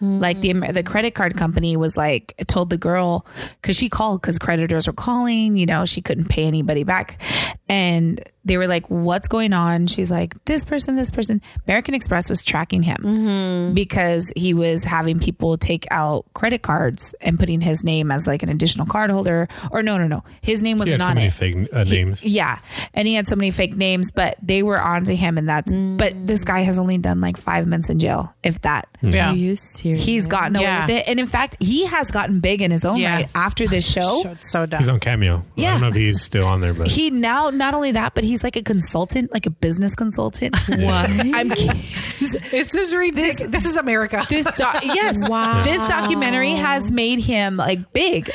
Like 0.00 0.40
the 0.40 0.52
the 0.52 0.82
credit 0.82 1.14
card 1.14 1.36
company 1.36 1.76
was 1.76 1.96
like 1.96 2.34
told 2.46 2.70
the 2.70 2.78
girl 2.78 3.26
because 3.60 3.76
she 3.76 3.88
called 3.88 4.20
because 4.22 4.38
creditors 4.38 4.86
were 4.86 4.92
calling. 4.92 5.56
You 5.56 5.66
know 5.66 5.84
she 5.84 6.00
couldn't 6.00 6.28
pay 6.28 6.44
anybody 6.44 6.84
back, 6.84 7.20
and 7.68 8.20
they 8.44 8.56
were 8.56 8.66
like, 8.66 8.88
"What's 8.88 9.28
going 9.28 9.52
on?" 9.52 9.86
She's 9.86 10.10
like, 10.10 10.34
"This 10.46 10.64
person, 10.64 10.96
this 10.96 11.10
person." 11.10 11.42
American 11.66 11.94
Express 11.94 12.28
was 12.30 12.42
tracking 12.42 12.82
him 12.82 12.96
Mm-hmm. 13.04 13.74
because 13.74 14.32
he 14.36 14.54
was 14.54 14.84
having 14.84 15.18
people 15.18 15.56
take 15.58 15.86
out 15.90 16.24
credit 16.34 16.62
cards 16.62 17.14
and 17.20 17.38
putting 17.38 17.60
his 17.60 17.84
name 17.84 18.10
as 18.10 18.26
like 18.26 18.42
an 18.42 18.48
additional 18.48 18.86
card 18.86 19.10
holder. 19.10 19.48
Or 19.70 19.82
no, 19.82 19.98
no, 19.98 20.06
no, 20.06 20.24
his 20.42 20.62
name 20.62 20.76
He 20.78 20.80
wasn't 20.80 21.02
had 21.02 21.06
so 21.06 21.10
on 21.10 21.14
many 21.16 21.26
it. 21.26 21.32
fake 21.32 21.68
uh, 21.72 21.84
names. 21.84 22.24
Yeah, 22.30 22.58
and 22.94 23.08
he 23.08 23.14
had 23.14 23.26
so 23.26 23.34
many 23.36 23.50
fake 23.50 23.76
names, 23.76 24.10
but 24.12 24.36
they 24.42 24.62
were 24.62 24.80
onto 24.80 25.14
him, 25.16 25.36
and 25.38 25.48
that's. 25.48 25.72
But 25.72 26.26
this 26.26 26.44
guy 26.44 26.60
has 26.60 26.78
only 26.78 26.98
done 26.98 27.20
like 27.20 27.36
five 27.36 27.66
months 27.66 27.90
in 27.90 27.98
jail, 27.98 28.34
if 28.42 28.60
that. 28.62 28.86
Yeah. 29.02 29.30
Are 29.32 29.36
you 29.36 29.54
serious? 29.54 30.04
He's 30.04 30.26
gotten 30.26 30.56
away 30.56 30.64
Yeah. 30.64 30.86
with 30.86 30.90
it, 30.96 31.08
and 31.08 31.18
in 31.18 31.26
fact, 31.26 31.56
he 31.60 31.86
has 31.86 32.10
gotten 32.10 32.40
big 32.40 32.60
in 32.62 32.70
his 32.70 32.84
own 32.84 32.96
Yeah. 32.98 33.16
right 33.16 33.28
after 33.34 33.66
this 33.66 33.90
show. 33.96 34.22
So, 34.22 34.36
so 34.40 34.66
dumb. 34.66 34.78
He's 34.78 34.88
on 34.88 35.00
Cameo. 35.00 35.42
Yeah. 35.56 35.62
I 35.62 35.62
Yeah. 35.62 35.70
don't 35.72 35.80
know 35.82 35.88
if 35.88 35.94
he's 35.94 36.20
still 36.22 36.46
on 36.46 36.60
there, 36.60 36.74
but 36.74 36.88
He 36.88 37.10
now 37.10 37.50
not 37.50 37.74
only 37.74 37.92
that, 37.92 38.14
but 38.14 38.24
he's 38.24 38.44
like 38.44 38.56
a 38.56 38.62
consultant, 38.62 39.32
like 39.32 39.46
a 39.46 39.50
business 39.50 39.94
consultant. 39.94 40.54
What? 40.68 41.10
I'm 41.34 41.48
kidding. 41.60 41.80
This 42.50 42.74
is 42.74 42.94
ridiculous. 42.94 43.50
This, 43.50 43.64
is 43.64 43.76
America. 43.76 44.22
This 44.28 44.44
doc, 44.56 44.80
yes, 44.84 45.16
Wow. 45.28 45.62
This 45.64 45.80
documentary 45.88 46.52
has 46.52 46.90
made 46.92 47.20
him 47.20 47.56
like 47.56 47.92
big. 47.92 48.30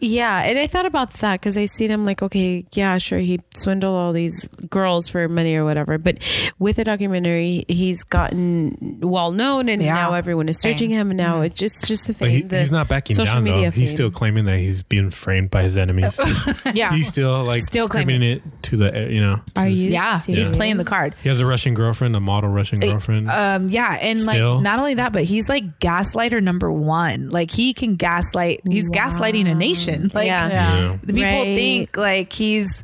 Yeah, 0.00 0.42
and 0.42 0.58
I 0.58 0.66
thought 0.66 0.86
about 0.86 1.12
that 1.14 1.40
because 1.40 1.58
I 1.58 1.64
seen 1.66 1.90
him 1.90 2.04
like, 2.06 2.22
okay, 2.22 2.64
yeah, 2.72 2.98
sure, 2.98 3.18
he 3.18 3.33
swindled 3.54 3.94
all 3.94 4.12
these 4.12 4.46
girls 4.70 5.08
for 5.08 5.28
money 5.28 5.54
or 5.54 5.64
whatever, 5.64 5.98
but 5.98 6.18
with 6.58 6.76
the 6.76 6.84
documentary, 6.84 7.64
he's 7.68 8.02
gotten 8.04 8.98
well 9.00 9.30
known, 9.32 9.68
and 9.68 9.82
Yeah. 9.82 9.94
now 9.94 10.14
everyone 10.14 10.48
is 10.48 10.60
searching 10.60 10.90
him, 10.90 11.10
and 11.10 11.18
now 11.18 11.42
it's 11.42 11.58
just 11.58 11.86
just 11.86 12.06
the 12.06 12.12
but 12.14 12.30
he, 12.30 12.42
the 12.42 12.58
he's 12.58 12.72
not 12.72 12.88
backing 12.88 13.16
social 13.16 13.34
down 13.34 13.44
though. 13.44 13.52
media 13.52 13.70
He's 13.70 13.90
still 13.90 14.10
claiming 14.10 14.44
that 14.46 14.58
he's 14.58 14.82
being 14.82 15.10
framed 15.10 15.50
by 15.50 15.62
his 15.62 15.76
enemies. 15.76 16.18
Yeah, 16.74 16.92
he's 16.92 17.08
still 17.08 17.44
like 17.44 17.60
Still 17.60 17.88
claiming 17.88 18.22
it 18.22 18.42
to 18.62 18.76
the 18.76 19.08
you 19.10 19.20
know. 19.20 19.36
to 19.54 19.62
Are 19.62 19.64
the- 19.66 19.70
you 19.72 19.90
yeah. 19.90 20.18
He's 20.26 20.50
playing 20.50 20.76
the 20.78 20.84
card. 20.84 21.14
He 21.14 21.28
has 21.28 21.40
a 21.40 21.46
Russian 21.46 21.74
girlfriend, 21.74 22.16
a 22.16 22.20
model 22.20 22.50
Russian 22.50 22.80
girlfriend. 22.80 23.30
Um, 23.30 23.68
yeah, 23.68 23.96
and 24.00 24.18
Still? 24.18 24.54
like 24.54 24.62
not 24.62 24.78
only 24.78 24.94
that, 24.94 25.12
but 25.12 25.24
he's 25.24 25.48
like 25.48 25.78
gaslighter 25.78 26.42
number 26.42 26.72
one. 26.72 27.30
Like 27.30 27.50
he 27.50 27.74
can 27.74 27.96
gaslight. 27.96 28.62
He's 28.68 28.90
gaslighting 28.90 29.46
a 29.50 29.54
nation. 29.54 30.10
Like 30.14 30.26
Yeah. 30.26 30.48
yeah. 30.48 30.96
the 31.02 31.12
people 31.12 31.22
Right. 31.30 31.44
think 31.54 31.96
like 31.96 32.32
he's. 32.32 32.82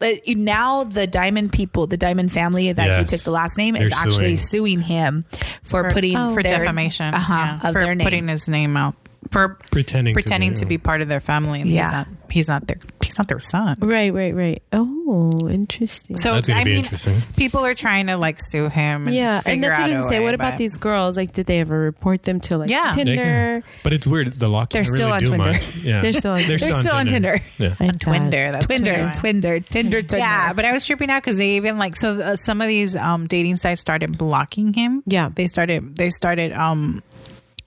Like, 0.00 0.22
now 0.28 0.84
the 0.84 1.06
Diamond 1.06 1.52
people, 1.52 1.86
the 1.86 1.96
Diamond 1.96 2.30
family 2.32 2.72
that 2.72 2.98
he 3.00 3.04
took 3.04 3.20
the 3.20 3.30
last 3.30 3.56
name, 3.58 3.76
is 3.76 3.90
They're 3.90 3.98
actually 3.98 4.36
suing. 4.36 4.78
suing 4.78 4.80
him 4.82 5.24
for, 5.62 5.90
putting 5.90 6.16
Oh. 6.16 6.32
for 6.34 6.42
their- 6.42 6.58
defamation. 6.58 7.06
uh-huh, 7.14 7.34
yeah, 7.34 7.68
of 7.68 7.72
for 7.72 7.80
their 7.80 7.94
name. 7.94 8.04
putting 8.04 8.28
his 8.28 8.48
name 8.48 8.76
out. 8.76 8.94
For 9.32 9.58
Pretending, 9.72 10.14
pretending 10.14 10.54
to 10.54 10.60
to 10.60 10.66
be, 10.66 10.76
be 10.76 10.78
part 10.78 11.02
of 11.02 11.08
their 11.08 11.20
family. 11.20 11.60
And 11.60 11.68
Yeah. 11.68 11.82
He's 11.84 11.92
not, 11.92 12.06
he's 12.30 12.48
not 12.48 12.66
their 12.68 12.78
he's 13.18 13.24
not 13.24 13.28
their 13.28 13.40
son. 13.40 13.76
Right, 13.80 14.12
right, 14.12 14.34
right. 14.34 14.62
Oh, 14.72 15.48
interesting. 15.48 16.16
So 16.16 16.34
That's 16.34 16.48
gonna 16.48 16.60
I 16.60 16.64
be 16.64 16.70
mean, 16.70 16.78
interesting. 16.80 17.20
people 17.36 17.60
are 17.60 17.74
trying 17.74 18.06
to 18.08 18.16
like 18.16 18.36
sue 18.40 18.68
him. 18.68 19.06
And 19.06 19.14
yeah, 19.16 19.36
and 19.36 19.44
figure 19.44 19.68
that's 19.68 19.80
what 19.80 19.84
out 19.84 19.90
I 19.90 19.92
a 19.92 19.96
didn't 19.96 20.04
say. 20.08 20.18
way, 20.20 20.24
What 20.24 20.34
about 20.34 20.58
these 20.58 20.76
girls? 20.76 21.16
Like, 21.16 21.32
did 21.32 21.46
they 21.46 21.60
ever 21.60 21.78
report 21.78 22.22
them 22.22 22.40
to 22.42 22.58
like 22.58 22.70
Yeah. 22.70 22.92
They 22.94 23.04
They 23.04 23.16
Tinder? 23.16 23.22
can- 23.62 23.62
But 23.82 23.92
it's 23.92 24.06
weird. 24.06 24.32
The 24.34 24.48
law 24.48 24.66
They're 24.70 24.82
can't 24.82 24.86
still 24.96 25.08
really 25.08 25.12
on 25.12 25.20
do 25.24 25.30
Twinder. 25.30 25.52
much. 25.52 25.74
Yeah, 25.82 26.00
They're 26.00 26.12
still 26.12 26.32
on- 26.32 26.42
They're 26.46 26.58
still 26.58 26.94
on 26.94 27.06
Tinder. 27.06 27.38
Yeah. 27.58 27.74
I. 27.80 27.88
Twinder? 27.88 28.52
That's 28.52 28.66
Twinder, 28.66 29.04
what 29.06 29.14
Twinder, 29.14 29.66
Tinder, 29.68 30.02
Tinder. 30.02 30.18
Yeah, 30.18 30.52
but 30.52 30.64
I 30.64 30.72
was 30.72 30.84
tripping 30.84 31.10
out 31.10 31.22
because 31.22 31.38
they 31.38 31.56
even 31.56 31.78
like 31.78 31.96
so 31.96 32.20
uh, 32.20 32.36
some 32.36 32.60
of 32.60 32.68
these 32.68 32.94
um 32.96 33.26
dating 33.26 33.56
sites 33.56 33.80
started 33.80 34.16
blocking 34.18 34.72
him. 34.74 35.02
Yeah. 35.06 35.30
they 35.34 35.46
started 35.46 35.96
they 35.96 36.10
started 36.10 36.52
um. 36.52 37.02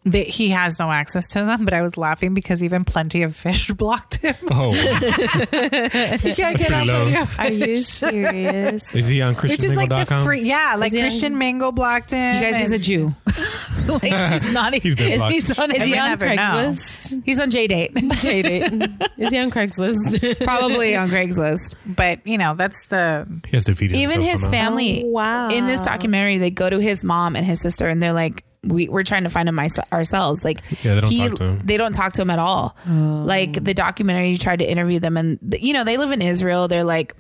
They, 0.04 0.24
he 0.24 0.50
has 0.50 0.80
no 0.80 0.90
access 0.92 1.30
to 1.34 1.44
them, 1.46 1.64
but 1.64 1.76
I 1.76 1.84
was 1.84 1.96
laughing 1.96 2.34
because 2.34 2.64
even 2.64 2.84
Plenty 2.86 3.22
of 3.22 3.36
Fish 3.36 3.68
blocked 3.78 4.18
him. 4.18 4.34
Oh, 4.50 4.72
he 4.72 4.82
can't 4.90 5.92
That's 5.92 6.24
get 6.34 6.58
pretty 6.58 6.74
on 6.74 6.88
low. 6.88 7.04
Plenty 7.04 7.16
of 7.18 7.40
Are 7.40 7.52
you 7.52 7.78
serious? 7.78 8.96
is 8.96 9.08
he 9.10 9.22
on 9.22 9.36
Which 9.36 9.62
is 9.64 9.76
like 9.76 9.90
the 9.90 9.96
ChristianMingle.com? 9.96 10.24
free, 10.26 10.42
yeah, 10.42 10.76
like 10.78 10.88
Is 10.88 10.94
he 10.96 11.00
on- 11.02 11.04
Christian 11.10 11.38
Mingle 11.38 11.72
blocked 11.72 12.12
him. 12.12 12.36
you 12.36 12.42
guys, 12.42 12.58
he's 12.58 12.72
a 12.72 12.80
Jew. 12.80 13.14
like 13.88 14.02
he's 14.02 14.54
not. 14.54 14.74
He's 14.74 14.96
been 14.96 15.18
blocked. 15.20 15.34
He's 15.34 15.58
on. 15.60 15.72
Is 15.72 15.84
he 15.86 15.98
on 15.98 16.10
never 16.10 16.28
know. 16.30 16.42
Craigslist? 16.42 17.22
He's 17.24 17.40
on 17.40 17.50
J 17.52 17.68
Date. 17.68 17.96
J-Date. 17.96 18.90
Is 19.18 19.30
he 19.32 19.38
on 19.38 19.52
Craigslist? 19.52 20.44
Probably 20.44 20.96
on 20.96 21.10
Craigslist. 21.10 21.76
but 21.86 22.26
you 22.26 22.38
know 22.40 22.56
that's 22.56 22.88
the 22.88 23.28
He 23.48 23.56
has 23.58 23.66
to 23.66 23.76
feed 23.76 23.96
Even 23.96 24.22
his 24.22 24.42
somehow. 24.42 24.52
family. 24.62 25.04
Oh, 25.04 25.10
wow. 25.10 25.50
In 25.50 25.68
this 25.68 25.82
documentary, 25.82 26.38
they 26.40 26.50
go 26.52 26.70
to 26.70 26.80
his 26.80 27.04
mom 27.04 27.36
and 27.36 27.46
his 27.46 27.62
sister, 27.62 27.88
and 27.88 28.02
they're 28.02 28.14
like, 28.14 28.44
"We 28.64 28.88
we're 28.90 29.04
trying 29.04 29.24
to 29.24 29.30
find 29.30 29.48
him 29.50 29.56
myse- 29.56 29.92
ourselves." 29.92 30.44
Like, 30.46 30.62
Yeah, 30.84 30.96
they 30.96 31.02
don't 31.02 31.18
talk 31.30 31.38
to 31.38 31.44
him. 31.46 31.62
They 31.64 31.78
don't 31.78 31.94
talk 31.94 32.14
to 32.14 32.22
him 32.22 32.30
at 32.30 32.40
all. 32.40 32.76
Oh. 32.88 33.24
Like 33.26 33.54
the 33.64 33.74
documentary 33.74 34.30
you 34.30 34.38
tried 34.38 34.60
to 34.60 34.70
interview 34.70 35.00
them, 35.00 35.18
and 35.18 35.40
you 35.60 35.74
know 35.74 35.84
they 35.84 35.98
live 35.98 36.12
in 36.12 36.22
Israel. 36.22 36.68
They're 36.68 36.84
like, 36.84 37.16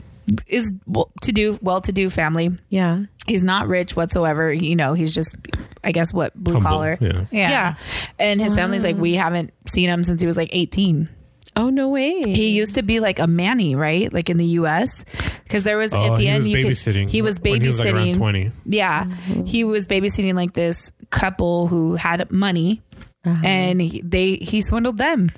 is 0.48 0.74
to 1.24 1.32
do 1.32 1.58
well 1.62 1.82
to 1.82 1.92
do 1.92 2.10
family. 2.10 2.52
yeah. 2.70 3.04
He's 3.28 3.44
not 3.44 3.68
rich 3.68 3.96
whatsoever. 3.96 4.52
You 4.52 4.76
know, 4.76 4.94
he's 4.96 5.14
just, 5.14 5.38
I 5.84 5.92
guess, 5.92 6.12
what 6.12 6.34
blue 6.36 6.56
Humble, 6.56 6.70
collar. 6.70 6.98
Yeah. 7.00 7.26
yeah. 7.32 7.76
And 8.18 8.42
his 8.42 8.56
family's 8.56 8.84
like, 8.84 8.96
we 8.98 9.14
haven't 9.14 9.54
seen 9.68 9.90
him 9.90 10.04
since 10.04 10.22
he 10.22 10.28
was 10.28 10.36
like 10.36 10.50
18. 10.52 11.08
Oh 11.56 11.70
no 11.70 11.90
way. 11.90 12.22
He 12.26 12.50
used 12.50 12.76
to 12.76 12.82
be 12.84 13.00
like 13.00 13.20
a 13.20 13.28
manny, 13.28 13.76
right? 13.76 14.12
Like 14.12 14.30
in 14.30 14.38
the 14.38 14.46
U.S. 14.62 15.04
Because 15.44 15.64
there 15.64 15.78
was 15.78 15.94
Oh, 15.94 16.14
at 16.14 16.18
the 16.18 16.24
he 16.24 16.28
end 16.30 16.38
was 16.40 16.48
you 16.48 16.56
could- 16.64 17.10
he 17.10 17.22
was 17.22 17.40
babysitting. 17.40 17.52
when 17.52 17.62
he 17.62 17.68
was 17.68 17.80
like 17.80 17.94
around 17.94 18.14
20. 18.16 18.52
Yeah, 18.66 19.04
mm-hmm. 19.06 19.44
he 19.46 19.64
was 19.64 19.86
babysitting 19.88 20.34
like 20.34 20.54
this 20.54 20.92
couple 21.10 21.68
who 21.68 21.96
had 21.96 22.32
money, 22.32 22.82
uh-huh. 23.26 23.42
and 23.44 23.82
he, 23.82 24.02
they 24.02 24.36
he 24.36 24.62
swindled 24.62 24.98
them. 24.98 25.30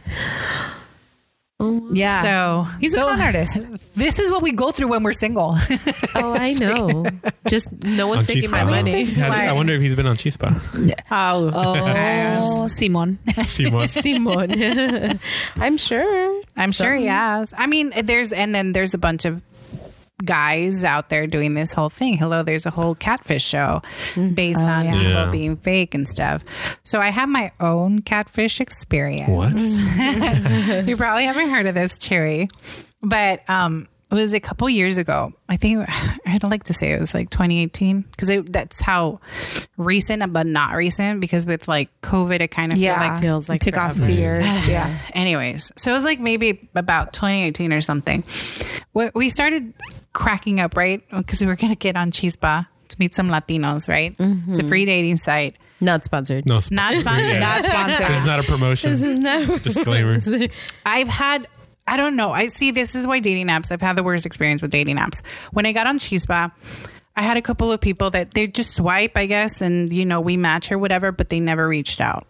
Yeah, 1.94 2.22
So 2.22 2.68
he's 2.80 2.94
a 2.94 2.98
so 2.98 3.08
con 3.10 3.22
artist. 3.22 3.68
This 3.96 4.18
is 4.18 4.32
what 4.32 4.42
we 4.42 4.52
go 4.54 4.72
through 4.72 4.88
when 4.90 5.04
we're 5.04 5.14
single. 5.14 5.56
oh, 6.16 6.36
I 6.38 6.54
know. 6.54 7.06
Just 7.48 7.72
no 7.84 8.10
On 8.10 8.18
one's 8.18 8.28
taking 8.28 8.50
Chispa. 8.50 8.52
my 8.52 8.64
money. 8.64 8.92
Has- 9.06 9.22
I 9.22 9.52
wonder 9.54 9.74
if 9.74 9.82
he's 9.82 9.96
been 9.96 10.08
on 10.08 10.16
Chispa. 10.18 10.50
oh, 11.12 11.52
Oh, 12.64 12.68
Simon. 12.68 13.20
Simon. 13.32 13.88
Simon. 13.88 15.20
I'm 15.58 15.78
sure. 15.78 16.42
I'm 16.58 16.72
sure 16.72 16.96
he 16.96 17.06
has. 17.06 17.54
I 17.56 17.68
mean, 17.68 17.94
there's 18.04 18.34
and 18.34 18.54
then 18.56 18.72
there's 18.74 18.94
a 18.94 18.98
bunch 18.98 19.26
of 19.26 19.42
guys 20.26 20.84
out 20.84 21.10
there 21.10 21.28
doing 21.28 21.54
this 21.54 21.74
whole 21.74 21.90
thing. 21.90 22.18
Hello, 22.18 22.44
there's 22.44 22.66
a 22.66 22.70
whole 22.70 22.96
catfish 22.96 23.44
show 23.44 23.82
based 24.16 24.60
on 24.60 24.86
yeah. 24.86 24.92
people 24.94 25.10
Yeah. 25.12 25.32
being 25.32 25.58
fake 25.58 25.94
and 25.94 26.08
stuff. 26.08 26.44
So 26.84 27.00
I 27.00 27.10
have 27.10 27.30
my 27.30 27.52
own 27.60 28.00
catfish 28.00 28.60
experience. 28.62 29.30
What? 29.30 29.60
you 30.88 30.98
probably 30.98 31.26
haven't 31.26 31.50
heard 31.50 31.68
of 31.68 31.76
this, 31.76 31.98
Cherry, 31.98 32.48
but 33.02 33.48
um, 33.50 33.88
it 34.12 34.16
was 34.16 34.34
a 34.36 34.40
couple 34.40 34.70
years 34.70 34.98
ago. 35.00 35.34
I 35.50 35.58
think 35.58 35.88
I'd 36.26 36.44
like 36.44 36.64
to 36.66 36.74
say 36.74 36.94
it 36.94 37.00
was 37.02 37.14
like 37.14 37.30
2018 37.32 38.02
because 38.02 38.44
that's 38.46 38.80
how 38.82 39.20
recent, 39.78 40.32
but 40.32 40.46
not 40.46 40.76
recent. 40.76 41.20
Because 41.20 41.46
with 41.48 41.68
like 41.68 41.90
COVID, 42.02 42.40
it 42.42 42.50
kind 42.50 42.72
of 42.72 42.78
Yeah, 42.80 43.00
feel 43.00 43.08
like 43.10 43.22
feels 43.22 43.50
like 43.50 43.62
took 43.62 43.78
off 43.78 44.00
two 44.00 44.12
years. 44.14 44.46
Yeah, 44.68 44.98
anyways 45.14 45.72
so 45.78 45.92
it 45.92 45.94
was 45.94 46.04
like 46.06 46.20
maybe 46.20 46.70
about 46.76 47.12
2018 47.14 47.74
or 47.74 47.82
something 47.82 48.24
we 48.94 49.10
we 49.14 49.30
started 49.30 49.74
cracking 50.14 50.60
up 50.60 50.78
right? 50.78 51.02
Because 51.12 51.42
we 51.42 51.48
were 51.48 51.56
gonna 51.56 51.76
get 51.76 51.96
on 51.96 52.12
chispa 52.12 52.68
to 52.90 52.96
meet 53.00 53.14
some 53.14 53.30
latinos 53.30 53.90
right? 53.90 54.12
It's 54.12 54.20
a 54.20 54.24
mm-hmm. 54.24 54.68
free 54.68 54.86
dating 54.86 55.18
site. 55.18 55.58
Not 55.82 56.06
sponsored. 56.06 56.48
No, 56.48 56.56
not 56.72 56.96
sponsored. 56.96 57.40
not 57.40 57.66
sponsored. 57.66 58.08
This 58.08 58.18
is 58.18 58.26
not 58.26 58.40
a 58.40 58.44
promotion. 58.44 58.92
This 58.92 59.04
is 59.04 59.18
not 59.18 59.50
a 59.50 59.60
Disclaimer. 59.60 60.20
i've 60.86 61.10
had 61.10 61.48
i 61.88 61.98
don't 61.98 62.16
know. 62.16 62.32
I 62.32 62.48
see 62.48 62.72
this 62.72 62.96
is 62.96 63.06
why 63.06 63.20
dating 63.20 63.48
apps 63.48 63.72
i've 63.72 63.82
had 63.82 63.96
the 63.96 64.04
worst 64.04 64.26
experience 64.26 64.62
with 64.62 64.72
dating 64.72 64.98
apps. 64.98 65.26
When 65.52 65.66
i 65.66 65.72
got 65.72 65.88
on 65.88 66.00
chispa 66.00 66.52
I 67.16 67.22
had 67.22 67.38
a 67.38 67.42
couple 67.42 67.72
of 67.72 67.80
people 67.80 68.10
that 68.12 68.34
they 68.34 68.48
just 68.48 68.74
swipe, 68.74 69.16
I 69.18 69.28
guess, 69.28 69.62
and 69.62 69.94
you 69.94 70.06
know 70.06 70.20
we 70.20 70.36
match 70.36 70.72
or 70.72 70.78
whatever, 70.78 71.12
but 71.12 71.30
they 71.30 71.40
never 71.40 71.68
reached 71.68 72.02
out. 72.02 72.28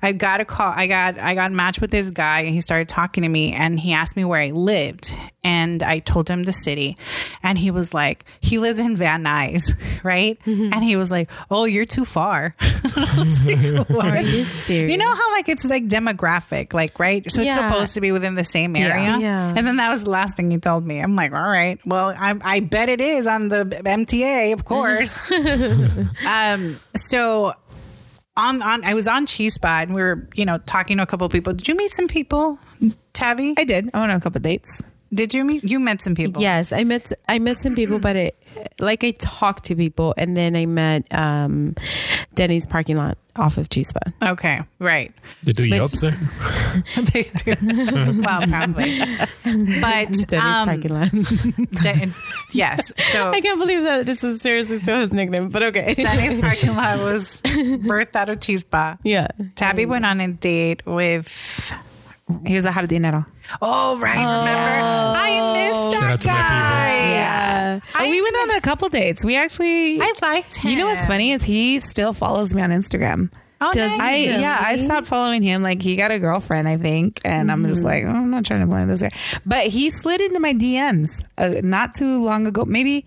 I 0.00 0.12
got 0.12 0.40
a 0.40 0.44
call. 0.44 0.72
I 0.74 0.86
got 0.86 1.18
I 1.18 1.34
got 1.34 1.50
matched 1.52 1.80
with 1.80 1.90
this 1.90 2.10
guy, 2.10 2.40
and 2.40 2.50
he 2.50 2.60
started 2.60 2.88
talking 2.88 3.22
to 3.22 3.28
me, 3.28 3.52
and 3.52 3.78
he 3.80 3.92
asked 3.92 4.16
me 4.16 4.24
where 4.24 4.40
I 4.40 4.50
lived, 4.50 5.16
and 5.42 5.82
I 5.82 5.98
told 5.98 6.28
him 6.28 6.44
the 6.44 6.52
city, 6.52 6.96
and 7.42 7.58
he 7.58 7.70
was 7.70 7.92
like, 7.92 8.24
he 8.40 8.58
lives 8.58 8.78
in 8.80 8.96
Van 8.96 9.24
Nuys, 9.24 9.74
right? 10.04 10.38
And 10.46 10.82
he 10.84 10.96
was 10.96 11.10
like, 11.10 11.30
oh, 11.50 11.64
you're 11.64 11.84
too 11.84 12.04
far. 12.04 12.54
Like? 12.98 13.90
Are 14.04 14.22
you 14.22 14.44
serious? 14.44 14.90
You 14.92 14.98
know 14.98 15.14
how 15.14 15.32
like 15.32 15.48
it's 15.48 15.64
like 15.64 15.86
demographic, 15.88 16.72
like 16.72 16.98
right? 16.98 17.28
So 17.30 17.42
Yeah. 17.42 17.54
it's 17.54 17.60
supposed 17.74 17.94
to 17.94 18.00
be 18.00 18.12
within 18.12 18.34
the 18.34 18.44
same 18.44 18.74
area. 18.76 19.18
Yeah. 19.18 19.54
And 19.56 19.66
then 19.66 19.76
that 19.76 19.88
was 19.90 20.04
the 20.04 20.10
last 20.10 20.36
thing 20.36 20.50
he 20.50 20.58
told 20.58 20.86
me. 20.86 21.00
I'm 21.00 21.14
like, 21.16 21.32
all 21.32 21.48
right, 21.48 21.78
well, 21.86 22.14
I, 22.16 22.34
I 22.42 22.60
bet 22.60 22.88
it 22.88 23.00
is 23.00 23.26
on 23.26 23.48
the 23.48 23.64
MTA, 23.64 24.52
of 24.52 24.64
course. 24.64 25.20
um, 26.26 26.80
so 26.96 27.52
on 28.38 28.62
on 28.62 28.84
I 28.84 28.94
was 28.94 29.06
on 29.06 29.26
Chispa 29.26 29.82
and 29.82 29.94
we 29.94 30.00
were 30.00 30.26
you 30.34 30.46
know 30.46 30.58
talking 30.58 30.96
to 30.96 31.02
a 31.02 31.06
couple 31.06 31.26
of 31.26 31.32
people. 31.32 31.52
Did 31.52 31.68
you 31.68 31.74
meet 31.74 31.90
some 31.90 32.08
people, 32.08 32.58
Tabby? 33.12 33.54
I 33.58 33.64
did. 33.64 33.90
I 33.92 34.00
went 34.00 34.12
on 34.12 34.16
a 34.16 34.20
couple 34.20 34.40
dates. 34.40 34.82
Did 35.12 35.32
you 35.32 35.42
meet? 35.44 35.64
You 35.64 35.80
met 35.80 36.02
some 36.02 36.14
people. 36.14 36.42
Yes, 36.42 36.70
I 36.72 36.84
met 36.84 37.10
I 37.28 37.38
met 37.38 37.60
some 37.60 37.74
people, 37.74 37.98
but 37.98 38.14
it 38.16 38.36
like 38.78 39.02
I 39.04 39.12
talked 39.12 39.64
to 39.64 39.74
people, 39.74 40.12
and 40.18 40.36
then 40.36 40.54
I 40.54 40.66
met 40.66 41.06
um, 41.14 41.74
Denny's 42.34 42.66
parking 42.66 42.96
lot 42.98 43.16
off 43.36 43.56
of 43.56 43.68
Chispa. 43.70 44.12
Okay. 44.22 44.60
Right. 44.78 45.12
They 45.44 45.52
do 45.52 45.62
But- 45.70 45.76
Yelps 45.76 46.00
there? 46.02 46.16
they 47.12 47.22
do. 47.22 47.54
well, 48.22 48.42
probably. 48.42 48.98
But 49.44 50.12
Denny's 50.26 50.32
um, 50.34 50.68
parking 50.68 50.90
lot. 50.94 51.10
De- 51.10 52.12
yes. 52.52 52.92
So 53.12 53.30
I 53.30 53.40
can't 53.40 53.58
believe 53.60 53.84
that 53.84 54.04
this 54.06 54.22
is 54.24 54.42
seriously 54.42 54.78
still 54.80 55.00
his 55.00 55.12
nickname, 55.12 55.48
but 55.48 55.62
okay. 55.62 55.94
Danny's 55.94 56.36
parking 56.36 56.74
lot 56.76 56.98
was 57.02 57.40
birthed 57.42 58.14
out 58.16 58.28
of 58.28 58.40
Chispa. 58.40 58.98
yeah. 59.04 59.28
Tabby 59.54 59.86
went 59.86 60.04
on 60.04 60.20
a 60.20 60.28
date 60.28 60.84
with. 60.84 61.72
He 62.44 62.52
was 62.54 62.66
a 62.66 62.70
jardinero. 62.70 63.24
Oh 63.62 63.98
right, 64.00 64.14
remember? 64.14 64.50
I 64.50 65.38
oh. 65.40 65.52
missed 65.52 66.00
Shout 66.00 66.02
that 66.02 66.12
out 66.12 66.20
to 66.20 66.28
my 66.28 66.34
people. 66.34 66.48
guy. 66.48 67.10
Yeah. 67.10 67.80
Oh, 67.98 68.10
we 68.10 68.22
went 68.22 68.36
on 68.36 68.50
a 68.56 68.60
couple 68.60 68.88
dates. 68.88 69.24
We 69.24 69.36
actually. 69.36 70.00
I 70.00 70.12
liked 70.22 70.56
him. 70.56 70.70
you 70.70 70.78
know 70.78 70.86
what's 70.86 71.06
funny 71.06 71.32
is 71.32 71.42
he 71.42 71.78
still 71.78 72.12
follows 72.12 72.54
me 72.54 72.62
on 72.62 72.70
Instagram. 72.70 73.30
Oh, 73.60 73.72
Does 73.72 73.98
nice. 73.98 74.00
I 74.00 74.14
yeah, 74.40 74.58
I 74.60 74.76
stopped 74.76 75.06
following 75.08 75.42
him. 75.42 75.62
Like 75.64 75.82
he 75.82 75.96
got 75.96 76.12
a 76.12 76.18
girlfriend, 76.20 76.68
I 76.68 76.76
think, 76.76 77.20
and 77.24 77.50
I'm 77.50 77.64
just 77.66 77.82
like, 77.82 78.04
oh, 78.04 78.08
I'm 78.08 78.30
not 78.30 78.44
trying 78.44 78.60
to 78.60 78.66
blame 78.66 78.86
this 78.86 79.02
guy. 79.02 79.10
But 79.44 79.66
he 79.66 79.90
slid 79.90 80.20
into 80.20 80.38
my 80.38 80.54
DMs 80.54 81.24
uh, 81.36 81.54
not 81.64 81.94
too 81.94 82.22
long 82.24 82.46
ago, 82.46 82.64
maybe, 82.64 83.04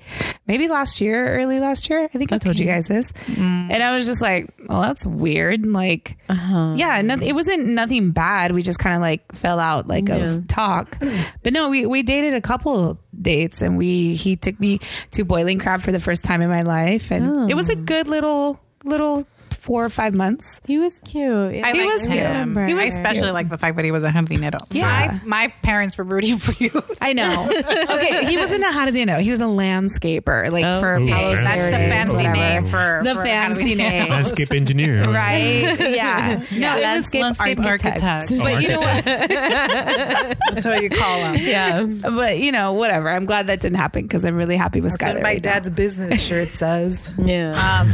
maybe 0.48 0.68
last 0.68 1.00
year, 1.00 1.38
early 1.38 1.60
last 1.62 1.90
year. 1.90 2.04
I 2.14 2.18
think 2.18 2.34
I 2.34 2.38
told 2.38 2.60
you 2.60 2.66
guys 2.66 2.88
this, 2.90 3.14
and 3.38 3.82
I 3.82 3.96
was 3.96 4.06
just 4.06 4.22
like, 4.22 4.50
well, 4.68 4.82
that's 4.82 5.08
weird. 5.08 5.66
Like, 5.66 6.18
yeah, 6.30 7.02
no, 7.02 7.16
it 7.16 7.34
wasn't 7.34 7.68
nothing 7.68 8.12
bad. 8.12 8.52
We 8.52 8.62
just 8.62 8.78
kind 8.80 8.96
of 8.96 9.02
like 9.02 9.32
fell 9.34 9.60
out 9.60 9.88
like 9.88 10.10
Yeah. 10.10 10.16
of 10.36 10.48
talk, 10.48 10.98
but 11.44 11.54
no, 11.54 11.70
we 11.70 11.86
we 11.86 12.04
dated 12.04 12.34
a 12.34 12.42
couple 12.42 13.00
dates, 13.22 13.62
and 13.62 13.78
we 13.78 14.16
he 14.16 14.36
took 14.36 14.60
me 14.60 14.80
to 15.12 15.24
Boiling 15.24 15.60
Crab 15.60 15.80
for 15.80 15.94
the 15.94 16.00
first 16.00 16.26
time 16.26 16.42
in 16.42 16.50
my 16.50 16.64
life, 16.64 17.10
and 17.10 17.50
it 17.50 17.54
was 17.56 17.70
a 17.70 17.76
good 17.78 18.08
little 18.10 18.60
little 18.84 19.26
four 19.62 19.86
or 19.86 19.90
five 19.90 20.14
months. 20.16 20.60
He 20.66 20.80
was 20.80 20.98
cute. 21.06 21.32
I 21.64 21.72
He 21.72 21.80
liked 21.82 21.94
was 21.94 22.08
cute. 22.08 22.18
him. 22.20 22.56
He 22.68 22.74
was 22.74 22.82
I 22.82 22.86
especially 22.88 23.22
cute. 23.22 23.34
like 23.34 23.50
the 23.50 23.58
fact 23.60 23.76
that 23.78 23.86
he 23.86 23.92
was 23.92 24.04
a 24.04 24.10
jardinero. 24.10 24.60
So 24.74 24.80
Yeah. 24.80 24.88
I, 25.22 25.22
my 25.26 25.54
parents 25.62 25.98
were 26.00 26.04
rooting 26.04 26.38
for 26.38 26.52
you. 26.62 26.72
I 27.00 27.14
know. 27.14 27.48
okay, 27.50 28.26
he 28.26 28.38
wasn't 28.38 28.64
a 28.64 28.68
jardinero. 28.68 29.22
He 29.22 29.30
was 29.30 29.40
a 29.40 29.44
landscaper, 29.46 30.52
like 30.52 30.66
Oh. 30.66 30.80
for 30.80 30.96
Ooh, 30.96 31.08
Palos 31.08 31.36
fancy. 31.36 31.44
That's 31.44 31.78
the 31.78 31.84
fancy 31.84 32.14
whatever. 32.16 32.34
name 32.36 32.66
for 32.66 33.02
the 33.04 33.14
for 33.16 33.24
fancy 33.24 33.76
name, 33.76 34.10
Landscape 34.10 34.52
engineer. 34.52 35.04
right? 35.06 35.78
Yeah. 35.80 36.42
No, 36.52 36.76
it 36.78 36.80
was 36.82 37.14
landscape 37.14 37.22
Landscape 37.22 37.60
architect. 37.60 38.04
architect. 38.04 38.44
But 38.44 38.62
you 38.62 38.68
know 38.70 38.78
what? 38.78 39.06
That's 39.06 40.66
what 40.66 40.82
you 40.84 40.90
call 40.90 41.20
him. 41.34 41.36
Yeah. 41.40 41.84
But 41.84 42.40
you 42.40 42.52
know, 42.52 42.74
whatever. 42.74 43.10
I'm 43.10 43.26
glad 43.26 43.48
that 43.48 43.60
didn't 43.62 43.78
happen 43.78 44.04
because 44.04 44.24
I'm 44.26 44.36
really 44.36 44.58
happy 44.58 44.82
with 44.82 44.92
That's 44.98 45.12
Skylar. 45.12 45.16
what 45.16 45.24
my 45.24 45.30
right 45.30 45.44
now. 45.44 45.52
dad's 45.54 45.70
business 45.70 46.22
shirt 46.26 46.48
says. 46.48 47.14
Yeah. 47.18 47.52
Um, 47.52 47.92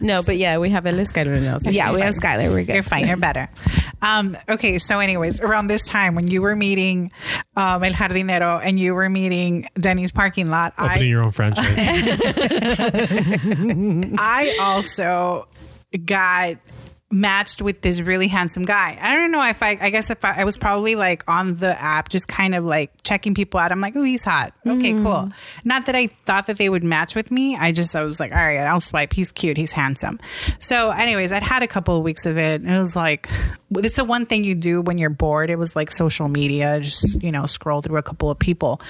no, 0.00 0.20
but 0.26 0.36
yeah, 0.36 0.58
we 0.58 0.70
have 0.70 0.86
a 0.86 0.92
list 0.92 1.05
guide 1.12 1.26
now. 1.26 1.58
so 1.58 1.70
Yeah, 1.70 1.92
we 1.92 2.00
have 2.00 2.14
Skylar. 2.14 2.50
We're 2.50 2.64
good. 2.64 2.74
You're 2.74 2.82
fine. 2.82 3.06
You're 3.06 3.16
better. 3.16 3.48
Um, 4.02 4.36
okay. 4.48 4.78
So, 4.78 4.98
anyways, 5.00 5.40
around 5.40 5.68
this 5.68 5.88
time 5.88 6.14
when 6.14 6.28
you 6.28 6.42
were 6.42 6.56
meeting 6.56 7.10
um, 7.56 7.82
El 7.82 7.92
Jardinero 7.92 8.60
and 8.62 8.78
you 8.78 8.94
were 8.94 9.08
meeting 9.08 9.66
Denny's 9.74 10.12
parking 10.12 10.48
lot, 10.48 10.74
Opening 10.78 11.02
I, 11.02 11.04
your 11.04 11.22
own 11.22 11.30
franchise. 11.30 11.64
I 14.18 14.58
also 14.60 15.48
got 16.04 16.56
matched 17.08 17.62
with 17.62 17.82
this 17.82 18.00
really 18.00 18.26
handsome 18.26 18.64
guy. 18.64 18.98
I 19.00 19.14
don't 19.14 19.30
know 19.30 19.46
if 19.48 19.62
I, 19.62 19.78
I 19.80 19.90
guess 19.90 20.10
if 20.10 20.24
I, 20.24 20.40
I 20.40 20.44
was 20.44 20.56
probably 20.56 20.96
like 20.96 21.22
on 21.30 21.56
the 21.56 21.80
app, 21.80 22.08
just 22.08 22.26
kind 22.26 22.52
of 22.54 22.64
like 22.64 22.90
checking 23.04 23.32
people 23.32 23.60
out. 23.60 23.70
I'm 23.70 23.80
like, 23.80 23.94
oh, 23.94 24.02
he's 24.02 24.24
hot. 24.24 24.52
Okay, 24.66 24.92
cool. 24.92 25.30
Not 25.64 25.86
that 25.86 25.94
I 25.94 26.08
thought 26.08 26.48
that 26.48 26.58
they 26.58 26.68
would 26.68 26.82
match 26.82 27.14
with 27.14 27.30
me. 27.30 27.56
I 27.56 27.70
just, 27.70 27.94
I 27.94 28.02
was 28.02 28.18
like, 28.18 28.32
all 28.32 28.38
right, 28.38 28.58
I'll 28.58 28.80
swipe. 28.80 29.12
He's 29.12 29.30
cute. 29.30 29.56
He's 29.56 29.72
handsome. 29.72 30.18
So, 30.58 30.90
anyways, 30.90 31.30
I'd 31.30 31.44
had 31.44 31.62
a 31.62 31.68
couple 31.68 31.96
of 31.96 32.02
weeks 32.02 32.26
of 32.26 32.38
it. 32.38 32.64
It 32.64 32.78
was 32.78 32.96
like, 32.96 33.28
it's 33.70 33.96
the 33.96 34.04
one 34.04 34.26
thing 34.26 34.42
you 34.42 34.56
do 34.56 34.82
when 34.82 34.98
you're 34.98 35.08
bored. 35.10 35.48
It 35.48 35.58
was 35.58 35.76
like 35.76 35.92
social 35.92 36.26
media, 36.26 36.80
just, 36.80 37.22
you 37.22 37.30
know, 37.30 37.46
scroll 37.46 37.82
through 37.82 37.98
a 37.98 38.02
couple 38.02 38.30
of 38.30 38.38
people. 38.40 38.80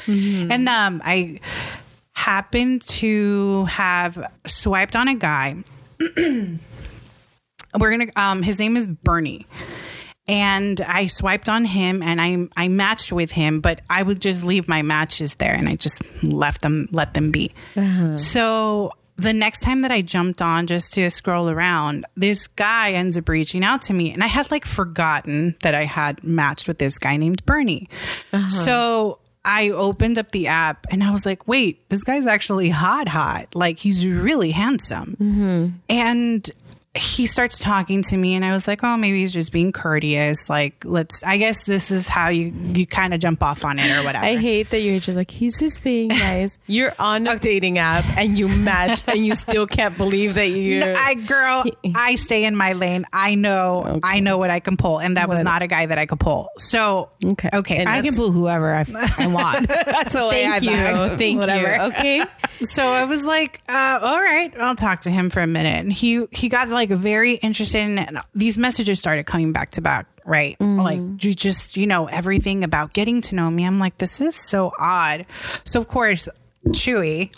And 0.50 0.66
um, 0.70 1.02
I 1.04 1.40
happened 2.12 2.80
to 2.88 3.66
have 3.66 4.26
swiped 4.46 4.96
on 4.96 5.06
a 5.08 5.14
guy 5.14 5.62
we're 7.78 7.90
gonna 7.90 8.10
um 8.16 8.42
his 8.42 8.58
name 8.58 8.76
is 8.76 8.86
bernie 8.86 9.46
and 10.28 10.80
i 10.82 11.06
swiped 11.06 11.48
on 11.48 11.64
him 11.64 12.02
and 12.02 12.20
i 12.20 12.48
i 12.56 12.68
matched 12.68 13.12
with 13.12 13.32
him 13.32 13.60
but 13.60 13.80
i 13.90 14.02
would 14.02 14.20
just 14.20 14.44
leave 14.44 14.68
my 14.68 14.82
matches 14.82 15.36
there 15.36 15.54
and 15.54 15.68
i 15.68 15.76
just 15.76 16.02
left 16.22 16.62
them 16.62 16.88
let 16.92 17.14
them 17.14 17.30
be 17.30 17.52
uh-huh. 17.76 18.16
so 18.16 18.92
the 19.16 19.32
next 19.32 19.60
time 19.60 19.82
that 19.82 19.90
I 19.90 20.02
jumped 20.02 20.42
on 20.42 20.66
just 20.66 20.92
to 20.94 21.10
scroll 21.10 21.48
around, 21.48 22.04
this 22.16 22.48
guy 22.48 22.92
ends 22.92 23.16
up 23.16 23.28
reaching 23.28 23.64
out 23.64 23.82
to 23.82 23.94
me. 23.94 24.12
And 24.12 24.22
I 24.22 24.26
had 24.26 24.50
like 24.50 24.66
forgotten 24.66 25.56
that 25.62 25.74
I 25.74 25.84
had 25.84 26.22
matched 26.22 26.68
with 26.68 26.78
this 26.78 26.98
guy 26.98 27.16
named 27.16 27.44
Bernie. 27.46 27.88
Uh-huh. 28.32 28.48
So 28.50 29.18
I 29.44 29.70
opened 29.70 30.18
up 30.18 30.32
the 30.32 30.48
app 30.48 30.86
and 30.90 31.02
I 31.02 31.12
was 31.12 31.24
like, 31.24 31.48
wait, 31.48 31.88
this 31.88 32.04
guy's 32.04 32.26
actually 32.26 32.68
hot, 32.68 33.08
hot. 33.08 33.54
Like 33.54 33.78
he's 33.78 34.06
really 34.06 34.50
handsome. 34.50 35.16
Mm-hmm. 35.18 35.68
And 35.88 36.50
he 36.96 37.26
starts 37.26 37.58
talking 37.58 38.02
to 38.04 38.16
me 38.16 38.34
and 38.34 38.44
I 38.44 38.52
was 38.52 38.66
like, 38.66 38.82
oh, 38.84 38.96
maybe 38.96 39.20
he's 39.20 39.32
just 39.32 39.52
being 39.52 39.72
courteous. 39.72 40.48
Like, 40.50 40.74
let's, 40.84 41.22
I 41.22 41.36
guess 41.38 41.64
this 41.64 41.90
is 41.90 42.08
how 42.08 42.28
you, 42.28 42.52
you 42.54 42.86
kind 42.86 43.14
of 43.14 43.20
jump 43.20 43.42
off 43.42 43.64
on 43.64 43.78
it 43.78 43.90
or 43.96 44.04
whatever. 44.04 44.24
I 44.24 44.36
hate 44.36 44.70
that 44.70 44.80
you're 44.80 44.98
just 45.00 45.16
like, 45.16 45.30
he's 45.30 45.58
just 45.60 45.82
being 45.84 46.08
nice. 46.08 46.58
You're 46.66 46.92
on 46.98 47.26
a 47.26 47.38
dating 47.38 47.78
app 47.78 48.04
and 48.16 48.36
you 48.38 48.48
match 48.48 49.06
and 49.08 49.24
you 49.24 49.34
still 49.34 49.66
can't 49.66 49.96
believe 49.96 50.34
that 50.34 50.48
you're. 50.48 50.86
No, 50.86 50.94
I 50.96 51.14
girl, 51.14 51.64
I 51.94 52.14
stay 52.16 52.44
in 52.44 52.56
my 52.56 52.72
lane. 52.72 53.04
I 53.12 53.34
know, 53.34 54.00
I 54.02 54.20
know 54.20 54.38
what 54.38 54.50
I 54.50 54.60
can 54.60 54.76
pull, 54.76 54.98
and 55.00 55.16
that 55.16 55.28
was 55.28 55.42
not 55.42 55.62
a 55.62 55.66
guy 55.66 55.86
that 55.86 55.98
I 55.98 56.06
could 56.06 56.20
pull. 56.20 56.48
So 56.58 57.10
Okay. 57.24 57.50
okay. 57.52 57.76
And 57.78 57.88
I 57.88 58.02
can 58.02 58.14
pull 58.14 58.32
whoever 58.32 58.74
I, 58.74 58.84
I 59.18 59.26
want. 59.26 59.68
That's 59.68 60.12
the 60.12 60.28
way 60.28 60.46
I 60.46 60.60
Thank 60.60 61.10
you. 61.10 61.16
Thank 61.16 61.40
Whatever. 61.40 61.74
you. 61.74 61.82
Okay. 61.90 62.24
So 62.62 62.82
I 62.82 63.04
was 63.04 63.24
like, 63.24 63.60
uh, 63.68 63.98
all 64.02 64.20
right, 64.20 64.52
I'll 64.58 64.76
talk 64.76 65.00
to 65.02 65.10
him 65.10 65.30
for 65.30 65.40
a 65.40 65.46
minute. 65.46 65.76
And 65.76 65.92
he 65.92 66.26
he 66.30 66.48
got 66.48 66.68
like 66.68 66.90
very 66.90 67.34
interested, 67.34 67.78
in, 67.80 67.98
and 67.98 68.18
these 68.34 68.58
messages 68.58 68.98
started 68.98 69.26
coming 69.26 69.52
back 69.52 69.72
to 69.72 69.80
back. 69.80 70.06
Right, 70.24 70.60
like 70.60 70.98
you 71.24 71.34
just 71.34 71.76
you 71.76 71.86
know 71.86 72.06
everything 72.06 72.64
about 72.64 72.92
getting 72.92 73.20
to 73.22 73.36
know 73.36 73.48
me. 73.48 73.64
I'm 73.64 73.78
like, 73.78 73.98
this 73.98 74.20
is 74.20 74.34
so 74.34 74.72
odd. 74.76 75.24
So 75.64 75.78
of 75.78 75.86
course, 75.86 76.28
Chewy. 76.68 77.32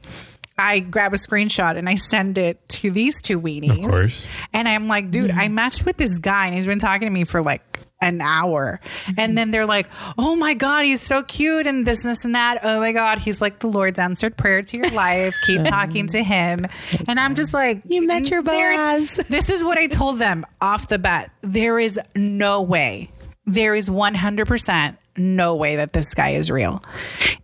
I 0.59 0.81
grab 0.81 1.14
a 1.14 1.16
screenshot 1.16 1.77
and 1.77 1.88
I 1.88 1.94
send 1.94 2.37
it 2.37 2.68
to 2.71 2.90
these 2.90 3.23
two 3.23 3.40
weenies. 3.40 3.85
Of 3.85 3.90
course. 3.90 4.29
And 4.53 4.68
I'm 4.68 4.88
like, 4.88 5.11
dude, 5.11 5.31
I 5.31 5.44
mm-hmm. 5.44 5.55
matched 5.55 5.85
with 5.85 5.97
this 5.97 6.18
guy 6.18 6.47
and 6.47 6.55
he's 6.55 6.66
been 6.66 6.81
talking 6.81 7.07
to 7.07 7.12
me 7.12 7.25
for 7.25 7.42
like 7.42 7.62
an 8.01 8.21
hour. 8.21 8.81
Mm-hmm. 8.83 9.12
And 9.18 9.38
then 9.38 9.51
they're 9.51 9.66
like, 9.66 9.88
oh 10.18 10.37
my 10.37 10.55
God, 10.55 10.85
he's 10.85 11.01
so 11.01 11.23
cute 11.23 11.66
and 11.66 11.87
this, 11.87 12.03
this, 12.03 12.25
and 12.25 12.35
that. 12.35 12.59
Oh 12.62 12.81
my 12.81 12.92
God, 12.92 13.18
he's 13.18 13.40
like 13.40 13.61
the 13.61 13.68
Lord's 13.68 13.99
answered 13.99 14.37
prayer 14.37 14.62
to 14.62 14.77
your 14.77 14.90
life. 14.90 15.35
Keep 15.47 15.64
talking 15.64 16.09
to 16.09 16.23
him. 16.23 16.66
And 17.07 17.21
I'm 17.21 17.35
just 17.35 17.55
like, 17.55 17.83
You 17.87 18.07
met 18.07 18.31
your 18.31 18.42
there's- 18.42 19.16
Boaz. 19.16 19.29
This 19.29 19.51
is 19.51 19.62
what 19.62 19.79
I 19.79 19.87
told 19.87 20.18
them 20.18 20.44
off 20.61 20.88
the 20.88 20.99
bat. 20.99 21.31
There 21.42 21.79
is 21.79 22.01
no 22.16 22.62
way. 22.62 23.11
There 23.47 23.75
is 23.75 23.88
100% 23.88 24.97
no 25.16 25.57
way 25.57 25.77
that 25.77 25.92
this 25.92 26.14
guy 26.14 26.31
is 26.31 26.51
real. 26.51 26.83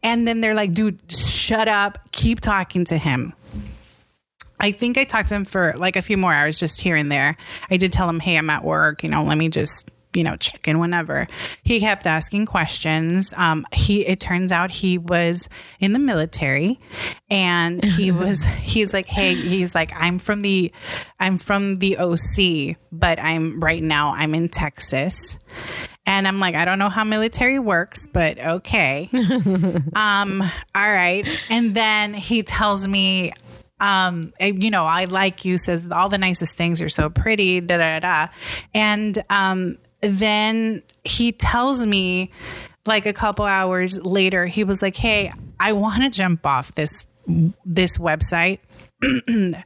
And 0.03 0.27
then 0.27 0.40
they're 0.40 0.55
like, 0.55 0.72
dude, 0.72 1.00
shut 1.44 1.68
up. 1.68 1.98
Keep 2.12 2.40
talking 2.40 2.85
to 2.87 2.96
him. 2.96 3.35
I 4.61 4.72
think 4.72 4.96
I 4.96 5.04
talked 5.04 5.28
to 5.28 5.35
him 5.35 5.44
for 5.44 5.74
like 5.76 5.96
a 5.96 6.02
few 6.02 6.16
more 6.16 6.33
hours 6.33 6.59
just 6.59 6.80
here 6.80 6.96
and 6.96 7.12
there. 7.12 7.37
I 7.70 7.76
did 7.76 7.92
tell 7.92 8.09
him, 8.09 8.20
hey, 8.20 8.38
I'm 8.38 8.48
at 8.50 8.64
work, 8.64 9.02
you 9.02 9.11
know, 9.11 9.22
let 9.22 9.37
me 9.37 9.48
just, 9.48 9.90
you 10.14 10.22
know, 10.22 10.37
check 10.37 10.66
in 10.68 10.78
whenever. 10.78 11.26
He 11.64 11.80
kept 11.80 12.07
asking 12.07 12.46
questions. 12.46 13.35
Um, 13.37 13.66
he 13.74 14.07
it 14.07 14.20
turns 14.20 14.52
out 14.52 14.70
he 14.70 14.96
was 14.96 15.48
in 15.80 15.92
the 15.92 15.98
military 15.98 16.78
and 17.28 17.85
he 17.85 18.11
was 18.22 18.44
he's 18.44 18.94
like, 18.94 19.07
hey, 19.07 19.35
he's 19.35 19.74
like, 19.74 19.90
I'm 19.94 20.18
from 20.18 20.40
the 20.42 20.72
I'm 21.20 21.37
from 21.37 21.74
the 21.74 21.98
OC, 21.98 22.76
but 22.92 23.20
I'm 23.20 23.61
right 23.61 23.83
now 23.83 24.14
I'm 24.14 24.35
in 24.35 24.48
Texas. 24.48 25.37
And 26.06 26.28
I'm 26.28 26.38
like, 26.38 26.54
I 26.54 26.64
don't 26.64 26.78
know 26.78 26.90
how 26.90 27.04
military 27.04 27.58
works, 27.58 28.06
but 28.06 28.38
okay. 28.38 29.08
um, 29.96 30.42
all 30.74 30.92
right. 30.92 31.42
And 31.48 31.74
then 31.74 32.12
he 32.12 32.42
tells 32.42 32.86
me, 32.86 33.32
um, 33.80 34.32
eh, 34.38 34.52
you 34.54 34.70
know, 34.70 34.84
I 34.84 35.06
like 35.06 35.44
you, 35.44 35.56
says 35.56 35.90
all 35.90 36.08
the 36.08 36.18
nicest 36.18 36.56
things, 36.56 36.80
you're 36.80 36.88
so 36.88 37.08
pretty, 37.08 37.60
da 37.60 37.78
da 37.78 37.98
da. 38.00 38.26
And 38.74 39.18
um, 39.30 39.78
then 40.02 40.82
he 41.04 41.32
tells 41.32 41.86
me, 41.86 42.30
like 42.86 43.06
a 43.06 43.12
couple 43.12 43.44
hours 43.44 44.04
later, 44.04 44.46
he 44.46 44.64
was 44.64 44.82
like, 44.82 44.96
Hey, 44.96 45.32
I 45.58 45.72
want 45.72 46.02
to 46.02 46.10
jump 46.10 46.46
off 46.46 46.74
this 46.74 47.04
this 47.64 47.96
website. 47.96 48.60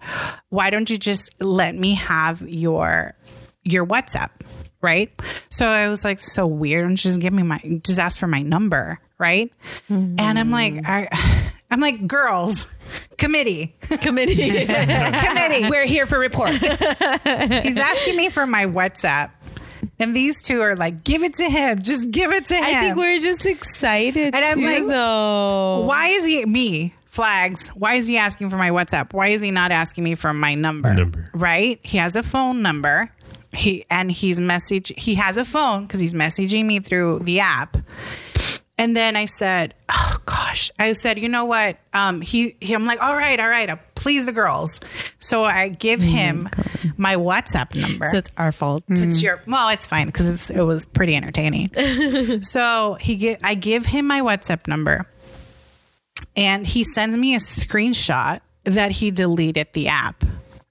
Why 0.48 0.70
don't 0.70 0.88
you 0.88 0.98
just 0.98 1.40
let 1.42 1.74
me 1.74 1.94
have 1.94 2.42
your 2.42 3.14
your 3.64 3.84
WhatsApp? 3.84 4.30
Right. 4.80 5.10
So 5.48 5.66
I 5.66 5.88
was 5.88 6.04
like, 6.04 6.20
so 6.20 6.46
weird. 6.46 6.86
And 6.86 6.96
just 6.96 7.20
give 7.20 7.32
me 7.32 7.42
my, 7.42 7.58
just 7.84 7.98
ask 7.98 8.18
for 8.18 8.26
my 8.26 8.42
number. 8.42 9.00
Right. 9.18 9.52
And 9.88 10.20
I'm 10.20 10.50
like, 10.50 10.74
mm-hmm. 10.74 10.86
I, 10.86 11.50
I'm 11.70 11.80
like, 11.80 12.06
girls, 12.06 12.70
committee, 13.18 13.76
Committee. 14.00 14.34
committee. 14.66 15.68
We're 15.68 15.84
here 15.84 16.06
for 16.06 16.18
report. 16.18 16.50
He's 16.52 17.76
asking 17.76 18.16
me 18.16 18.30
for 18.30 18.46
my 18.46 18.66
WhatsApp. 18.66 19.32
And 19.98 20.14
these 20.14 20.40
two 20.42 20.60
are 20.60 20.76
like, 20.76 21.04
give 21.04 21.22
it 21.22 21.34
to 21.34 21.44
him. 21.44 21.82
Just 21.82 22.10
give 22.10 22.32
it 22.32 22.46
to 22.46 22.54
him. 22.54 22.64
I 22.64 22.80
think 22.80 22.96
we're 22.96 23.20
just 23.20 23.44
excited 23.44 24.34
And 24.34 24.44
I'm 24.44 24.58
too, 24.58 24.66
like, 24.66 24.86
though. 24.86 25.82
why 25.82 26.08
is 26.08 26.24
he 26.24 26.44
me 26.46 26.94
flags. 27.18 27.68
Why 27.70 27.94
is 27.94 28.06
he 28.06 28.16
asking 28.16 28.50
for 28.50 28.56
my 28.58 28.70
WhatsApp? 28.70 29.12
Why 29.12 29.28
is 29.28 29.42
he 29.42 29.50
not 29.50 29.72
asking 29.72 30.04
me 30.04 30.14
for 30.14 30.32
my 30.32 30.54
number? 30.54 30.94
Number. 30.94 31.30
Right? 31.34 31.80
He 31.82 31.98
has 31.98 32.14
a 32.14 32.22
phone 32.22 32.62
number. 32.62 33.12
He 33.52 33.84
and 33.90 34.10
he's 34.10 34.40
message. 34.40 34.92
He 34.96 35.14
has 35.16 35.36
a 35.36 35.44
phone 35.44 35.86
because 35.86 36.00
he's 36.00 36.14
messaging 36.14 36.66
me 36.66 36.80
through 36.80 37.20
the 37.20 37.40
app. 37.40 37.76
And 38.76 38.96
then 38.96 39.16
I 39.16 39.24
said, 39.24 39.74
"Oh 39.88 40.16
gosh," 40.24 40.70
I 40.78 40.92
said, 40.92 41.18
"You 41.18 41.28
know 41.28 41.44
what?" 41.44 41.78
Um, 41.92 42.20
he, 42.20 42.56
he 42.60 42.74
I'm 42.74 42.86
like, 42.86 43.02
"All 43.02 43.16
right, 43.16 43.38
all 43.40 43.48
right, 43.48 43.68
I'll 43.68 43.80
please 43.96 44.24
the 44.24 44.32
girls." 44.32 44.80
So 45.18 45.44
I 45.44 45.68
give 45.68 46.00
him 46.00 46.48
my 46.96 47.16
WhatsApp 47.16 47.74
number. 47.74 48.06
So 48.06 48.18
it's 48.18 48.30
our 48.36 48.52
fault. 48.52 48.84
It's 48.88 49.20
your 49.20 49.42
well, 49.46 49.70
it's 49.70 49.86
fine 49.86 50.06
because 50.06 50.48
it 50.50 50.62
was 50.62 50.86
pretty 50.86 51.16
entertaining. 51.16 52.42
so 52.42 52.96
he 53.00 53.16
get 53.16 53.40
I 53.42 53.54
give 53.54 53.86
him 53.86 54.06
my 54.06 54.20
WhatsApp 54.20 54.68
number, 54.68 55.10
and 56.36 56.64
he 56.64 56.84
sends 56.84 57.16
me 57.16 57.34
a 57.34 57.38
screenshot 57.38 58.40
that 58.62 58.92
he 58.92 59.10
deleted 59.10 59.68
the 59.72 59.88
app. 59.88 60.22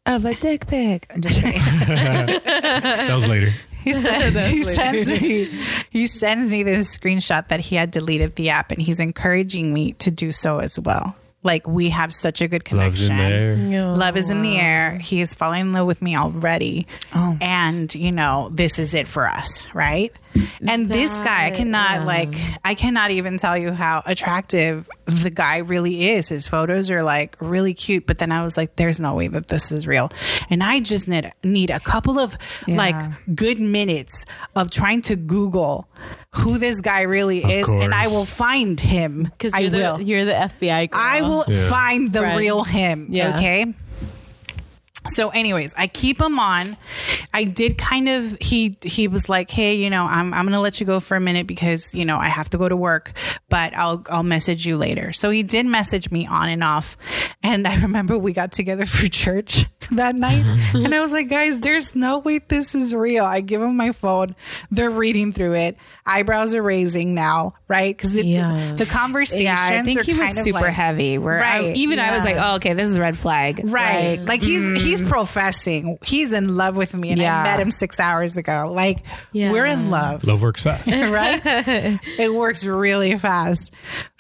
Of 0.08 0.26
a 0.26 0.34
dick 0.34 0.66
pic. 0.68 1.12
I'm 1.14 1.22
just 1.22 1.44
kidding. 1.44 1.62
That 2.44 3.14
was 3.14 3.28
later. 3.28 3.54
He, 3.84 3.94
said, 3.94 4.34
he 4.48 4.64
sends 4.64 5.08
me 5.08 5.46
he 5.90 6.08
sends 6.08 6.52
me 6.52 6.64
this 6.64 6.98
screenshot 6.98 7.48
that 7.50 7.60
he 7.60 7.76
had 7.76 7.92
deleted 7.92 8.36
the 8.36 8.50
app, 8.50 8.72
and 8.72 8.82
he's 8.82 9.00
encouraging 9.00 9.74
me 9.74 9.94
to 9.94 10.12
do 10.12 10.32
so 10.32 10.60
as 10.60 10.80
well. 10.80 11.16
Like 11.44 11.68
we 11.68 11.90
have 11.90 12.14
such 12.14 12.42
a 12.42 12.48
good 12.48 12.70
Love's 12.72 13.08
connection. 13.08 13.60
in 13.60 13.72
there. 13.72 13.88
Love 13.96 14.18
is 14.18 14.30
in 14.30 14.42
the 14.42 14.58
air. 14.58 14.98
He 14.98 15.22
is 15.22 15.34
falling 15.36 15.62
in 15.62 15.74
love 15.74 15.88
with 15.88 16.02
me 16.02 16.18
already. 16.18 16.88
Oh. 17.16 17.38
And, 17.40 17.94
you 17.96 18.12
know, 18.12 18.50
this 18.52 18.80
is 18.80 18.94
it 18.94 19.08
for 19.08 19.28
us, 19.28 19.68
right? 19.74 20.12
And 20.68 20.90
this 20.90 21.18
guy, 21.20 21.46
I 21.48 21.52
cannot 21.52 21.92
yeah. 22.00 22.04
like 22.06 22.36
I 22.64 22.76
cannot 22.76 23.12
even 23.12 23.38
tell 23.38 23.58
you 23.58 23.72
how 23.72 24.02
attractive 24.06 24.88
the 25.06 25.30
guy 25.30 25.58
really 25.60 26.10
is. 26.10 26.30
His 26.30 26.48
photos 26.48 26.90
are 26.92 27.04
like 27.04 27.36
really 27.40 27.74
cute, 27.74 28.06
but 28.08 28.18
then 28.20 28.32
I 28.32 28.44
was 28.44 28.58
like 28.58 28.76
there's 28.76 29.00
no 29.00 29.16
way 29.16 29.28
that 29.30 29.48
this 29.48 29.72
is 29.72 29.88
real. 29.88 30.12
And 30.50 30.64
I 30.64 30.80
just 30.80 31.08
need 31.08 31.32
need 31.44 31.70
a 31.70 31.80
couple 31.80 32.20
of 32.20 32.38
Yeah. 32.68 32.78
like 32.78 33.36
good 33.36 33.60
minutes 33.60 34.26
of 34.56 34.70
trying 34.72 35.02
to 35.04 35.16
Google 35.16 35.88
who 36.36 36.58
this 36.60 36.82
guy 36.82 37.02
really 37.02 37.44
Of 37.44 37.50
is 37.50 37.70
and 37.70 37.94
I 37.94 38.08
will 38.08 38.26
find 38.26 38.80
him. 38.80 39.24
Because 39.24 39.54
I 39.54 39.60
you're, 39.60 39.72
will. 39.72 40.02
you're 40.02 40.26
the 40.26 40.34
FBI 40.34 40.92
girl. 40.92 41.02
I 41.04 41.22
will 41.22 41.46
Yeah. 41.48 41.70
find 41.70 42.12
the 42.12 42.20
Friend. 42.20 42.38
real 42.38 42.64
him. 42.64 43.08
Yeah. 43.10 43.36
Okay. 43.36 43.74
So, 45.08 45.30
anyways, 45.30 45.74
I 45.78 45.88
keep 45.88 46.22
him 46.22 46.40
on. 46.40 46.78
I 47.34 47.44
did 47.44 47.78
kind 47.78 48.08
of 48.10 48.38
he 48.40 48.78
he 48.84 49.08
was 49.08 49.30
like, 49.30 49.50
hey, 49.50 49.76
you 49.76 49.90
know, 49.90 50.06
I'm 50.06 50.34
I'm 50.34 50.46
gonna 50.46 50.60
let 50.62 50.80
you 50.80 50.86
go 50.86 51.00
for 51.00 51.16
a 51.18 51.20
minute 51.20 51.48
because 51.48 51.94
you 51.96 52.06
know 52.06 52.18
I 52.18 52.28
have 52.28 52.50
to 52.52 52.58
go 52.58 52.68
to 52.70 52.76
work, 52.76 53.12
but 53.50 53.76
I'll 53.76 54.04
I'll 54.10 54.24
message 54.24 54.66
you 54.66 54.78
later. 54.78 55.12
So 55.14 55.30
he 55.30 55.44
did 55.44 55.66
message 55.66 56.12
me 56.12 56.28
on 56.28 56.50
and 56.50 56.64
off, 56.64 56.98
and 57.44 57.68
I 57.68 57.76
remember 57.82 58.18
we 58.18 58.34
got 58.34 58.52
together 58.52 58.86
for 58.86 59.08
church 59.08 59.66
that 59.92 60.16
night, 60.16 60.44
and 60.74 60.94
I 60.94 61.00
was 61.00 61.12
like, 61.12 61.30
guys, 61.30 61.62
there's 61.62 61.96
no 61.96 62.20
way 62.20 62.40
this 62.40 62.76
is 62.76 62.94
real. 62.96 63.26
I 63.26 63.42
give 63.42 63.62
him 63.62 63.76
my 63.78 63.92
phone, 63.92 64.36
they're 64.72 64.90
reading 64.90 65.32
through 65.32 65.56
it, 65.56 65.78
eyebrows 66.06 66.54
are 66.56 66.64
raising 66.64 67.14
now, 67.14 67.54
right? 67.68 67.96
Because 67.96 68.22
Yeah. 68.24 68.72
the, 68.76 68.84
the 68.84 68.92
conversations 68.92 69.44
yeah, 69.44 69.58
I 69.60 69.82
think 69.84 70.00
are 70.00 70.04
he 70.04 70.14
was 70.14 70.38
of 70.38 70.44
super 70.44 70.60
like- 70.60 70.74
heavy. 70.74 71.18
Where 71.18 71.38
I- 71.44 71.60
Right, 71.60 71.76
even 71.76 72.00
I 72.00 72.12
was 72.12 72.24
like, 72.24 72.36
oh, 72.40 72.56
okay, 72.56 72.74
this 72.74 72.90
is 72.90 72.98
a 72.98 73.02
red 73.02 73.18
flag. 73.18 73.62
Right. 73.64 74.20
Like, 74.20 74.28
Like, 74.30 74.42
he's 74.44 74.62
mm-hmm. 74.62 74.76
he's 74.76 74.97
Mm-hmm. 75.02 75.10
professing. 75.10 75.98
He's 76.04 76.34
in 76.34 76.56
love 76.56 76.76
with 76.78 76.94
me 76.96 77.12
and 77.12 77.20
Yeah. 77.20 77.40
I 77.40 77.44
met 77.44 77.60
him 77.60 77.72
6 77.72 78.00
hours 78.00 78.36
ago. 78.38 78.72
Like 78.74 79.00
Yeah. 79.32 79.52
we're 79.52 79.66
in 79.66 79.90
love, 79.90 80.24
Love 80.24 80.42
works 80.42 80.64
fast. 80.64 80.88
right? 80.92 81.42
it 82.20 82.34
works 82.34 82.66
really 82.66 83.18
fast. 83.18 83.74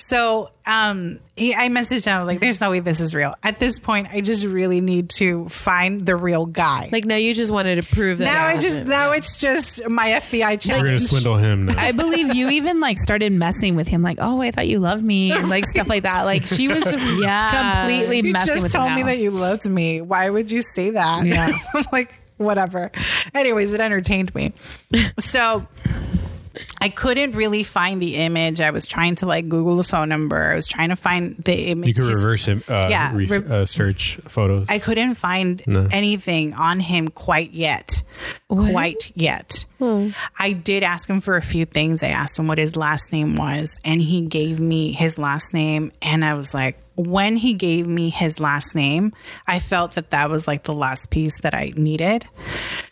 So, 0.10 0.52
um 0.66 1.20
he, 1.36 1.54
I 1.54 1.70
messaged 1.70 2.06
him 2.06 2.26
like 2.26 2.40
there's 2.40 2.62
no 2.62 2.72
way 2.72 2.80
this 2.80 3.00
is 3.00 3.14
real. 3.14 3.36
At 3.44 3.60
this 3.60 3.80
point, 3.80 4.08
I 4.12 4.22
just 4.22 4.46
really 4.46 4.80
need 4.82 5.10
to 5.18 5.48
find 5.50 6.00
the 6.02 6.16
real 6.16 6.46
guy. 6.46 6.90
Like 6.92 7.06
now, 7.06 7.16
you 7.16 7.34
just 7.34 7.52
wanted 7.52 7.82
to 7.82 7.96
prove 7.96 8.20
that. 8.20 8.26
now 8.26 8.46
I 8.46 8.58
just 8.58 8.86
now 8.86 9.06
real. 9.10 9.18
it's 9.18 9.38
just 9.38 9.88
my 9.90 10.08
FBI 10.10 10.68
We're 10.70 10.78
gonna 10.86 11.00
swindle 11.00 11.36
him 11.38 11.66
now. 11.66 11.76
I 11.78 11.92
believe 11.92 12.36
you 12.36 12.50
even 12.52 12.80
like 12.80 12.98
started 13.00 13.32
messing 13.34 13.76
with 13.76 13.88
him, 13.88 14.02
like, 14.02 14.18
oh, 14.22 14.42
I 14.42 14.52
thought 14.52 14.68
you 14.68 14.80
loved 14.80 15.04
me, 15.04 15.32
and 15.32 15.50
like 15.50 15.66
stuff 15.74 15.90
like 15.90 16.04
that. 16.04 16.24
Like 16.24 16.46
she 16.46 16.68
was 16.68 16.84
just 16.84 17.22
Yeah. 17.22 17.82
completely 17.86 18.22
you 18.28 18.34
messing 18.34 18.54
just 18.54 18.64
with 18.64 18.72
told 18.72 18.90
him. 18.90 18.96
me 18.96 19.02
now. 19.02 19.08
that 19.08 19.18
you 19.20 19.32
loved 19.32 19.70
me. 19.70 20.02
Why 20.02 20.30
would 20.30 20.52
you 20.52 20.62
say 20.62 20.92
that? 20.92 21.26
Yeah. 21.26 21.52
I'm 21.76 21.86
like, 21.92 22.20
whatever. 22.38 22.92
Anyways, 23.34 23.74
it 23.74 23.82
entertained 23.82 24.34
me. 24.36 24.54
So 25.20 25.68
I 26.80 26.90
couldn't 26.90 27.32
really 27.36 27.64
find 27.64 28.02
the 28.02 28.16
image. 28.16 28.62
I 28.62 28.72
was 28.72 28.86
trying 28.86 29.16
to 29.16 29.26
like 29.26 29.48
Google 29.50 29.78
the 29.78 29.84
phone 29.84 30.10
number. 30.10 30.52
I 30.52 30.56
was 30.56 30.68
trying 30.68 30.90
to 30.90 30.96
find 30.96 31.36
the 31.44 31.54
image. 31.72 31.88
You 31.90 31.94
could 31.94 32.14
reverse 32.14 32.46
him. 32.46 32.64
Uh, 32.68 32.88
Yeah, 32.90 33.16
re- 33.16 33.26
re- 33.26 33.62
uh, 33.62 33.66
search 33.66 34.20
photos. 34.28 34.68
I 34.70 34.80
couldn't 34.80 35.16
find 35.16 35.62
No. 35.68 35.88
anything 35.92 36.54
on 36.54 36.80
him 36.80 37.08
quite 37.10 37.52
yet. 37.54 38.02
Quite 38.48 39.12
yet. 39.16 39.66
I 40.40 40.52
did 40.54 40.84
ask 40.84 41.08
him 41.10 41.22
for 41.22 41.36
a 41.36 41.42
few 41.42 41.66
things. 41.66 42.02
I 42.04 42.08
asked 42.08 42.40
him 42.40 42.48
what 42.48 42.58
his 42.58 42.76
last 42.76 43.12
name 43.12 43.36
was, 43.36 43.80
and 43.86 44.02
he 44.02 44.26
gave 44.26 44.60
me 44.60 44.92
his 44.92 45.18
last 45.20 45.54
name. 45.54 45.92
And 46.02 46.26
I 46.26 46.34
was 46.34 46.54
like, 46.54 46.80
when 46.96 47.36
he 47.36 47.54
gave 47.54 47.86
me 47.86 48.10
his 48.10 48.40
last 48.40 48.74
name, 48.76 49.14
I 49.48 49.60
felt 49.60 49.92
that 49.94 50.10
that 50.12 50.30
was 50.32 50.48
like 50.48 50.64
the 50.64 50.74
last 50.74 51.12
piece 51.12 51.42
that 51.42 51.54
I 51.54 51.74
needed. 51.76 52.26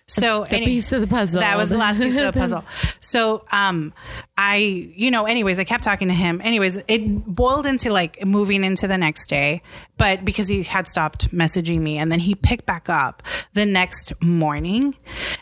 So 0.08 0.44
The 0.46 0.58
any- 0.58 0.66
piece 0.68 0.92
of 0.92 1.02
the 1.02 1.08
puzzle. 1.08 1.42
That 1.42 1.58
was 1.58 1.70
the 1.70 1.78
last 1.78 2.00
piece 2.00 2.16
of 2.18 2.32
the 2.34 2.40
puzzle. 2.40 2.64
So, 3.00 3.46
um, 3.54 3.94
I, 4.36 4.58
you 4.58 5.10
know, 5.10 5.26
anyways, 5.26 5.58
I 5.58 5.64
kept 5.64 5.84
talking 5.86 6.10
to 6.10 6.14
him. 6.14 6.42
Anyways, 6.44 6.84
it 6.90 7.08
boiled 7.26 7.66
into 7.66 7.94
like 7.94 8.26
moving 8.26 8.64
into 8.66 8.88
the 8.88 8.98
next 8.98 9.28
day, 9.30 9.62
but 9.98 10.26
because 10.26 10.50
he 10.50 10.64
had 10.64 10.86
stopped 10.88 11.32
messaging 11.32 11.80
me 11.80 11.98
and 11.98 12.12
then 12.12 12.20
he 12.20 12.36
picked 12.36 12.66
back 12.66 12.90
up 12.90 13.24
the 13.54 13.66
next 13.66 14.12
morning. 14.22 14.96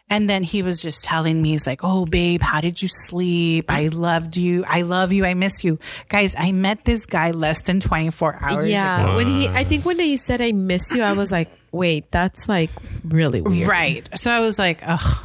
And 0.10 0.30
then 0.30 0.44
he 0.44 0.62
was 0.62 0.82
just 0.84 1.04
telling 1.04 1.42
me, 1.42 1.52
he's 1.52 1.66
like, 1.66 1.80
Oh, 1.84 2.06
babe, 2.06 2.44
how 2.44 2.62
did 2.62 2.80
you 2.82 2.90
sleep? 2.90 3.66
I 3.70 3.88
loved 3.88 4.38
you. 4.38 4.64
I 4.68 4.84
love 4.84 5.12
you. 5.12 5.26
I 5.26 5.34
miss 5.34 5.64
you. 5.64 5.80
Guys, 6.10 6.36
I 6.38 6.52
met 6.52 6.86
this 6.86 7.08
guy 7.08 7.32
less 7.32 7.62
than 7.62 7.80
24 7.80 8.38
hours 8.42 8.70
Yeah, 8.70 9.04
ago. 9.04 9.16
when 9.16 9.28
he, 9.28 9.48
I 9.48 9.64
think 9.64 9.84
when 9.86 9.98
he 9.98 10.16
said 10.18 10.42
I 10.42 10.52
miss 10.52 10.94
you, 10.94 11.02
I 11.02 11.14
was 11.14 11.32
like, 11.32 11.50
wait, 11.74 12.10
that's 12.12 12.48
like 12.48 12.70
really 13.04 13.42
weird. 13.42 13.68
Right. 13.68 14.10
So 14.18 14.32
I 14.32 14.40
was 14.40 14.58
like, 14.58 14.80
Ugh, 14.86 15.24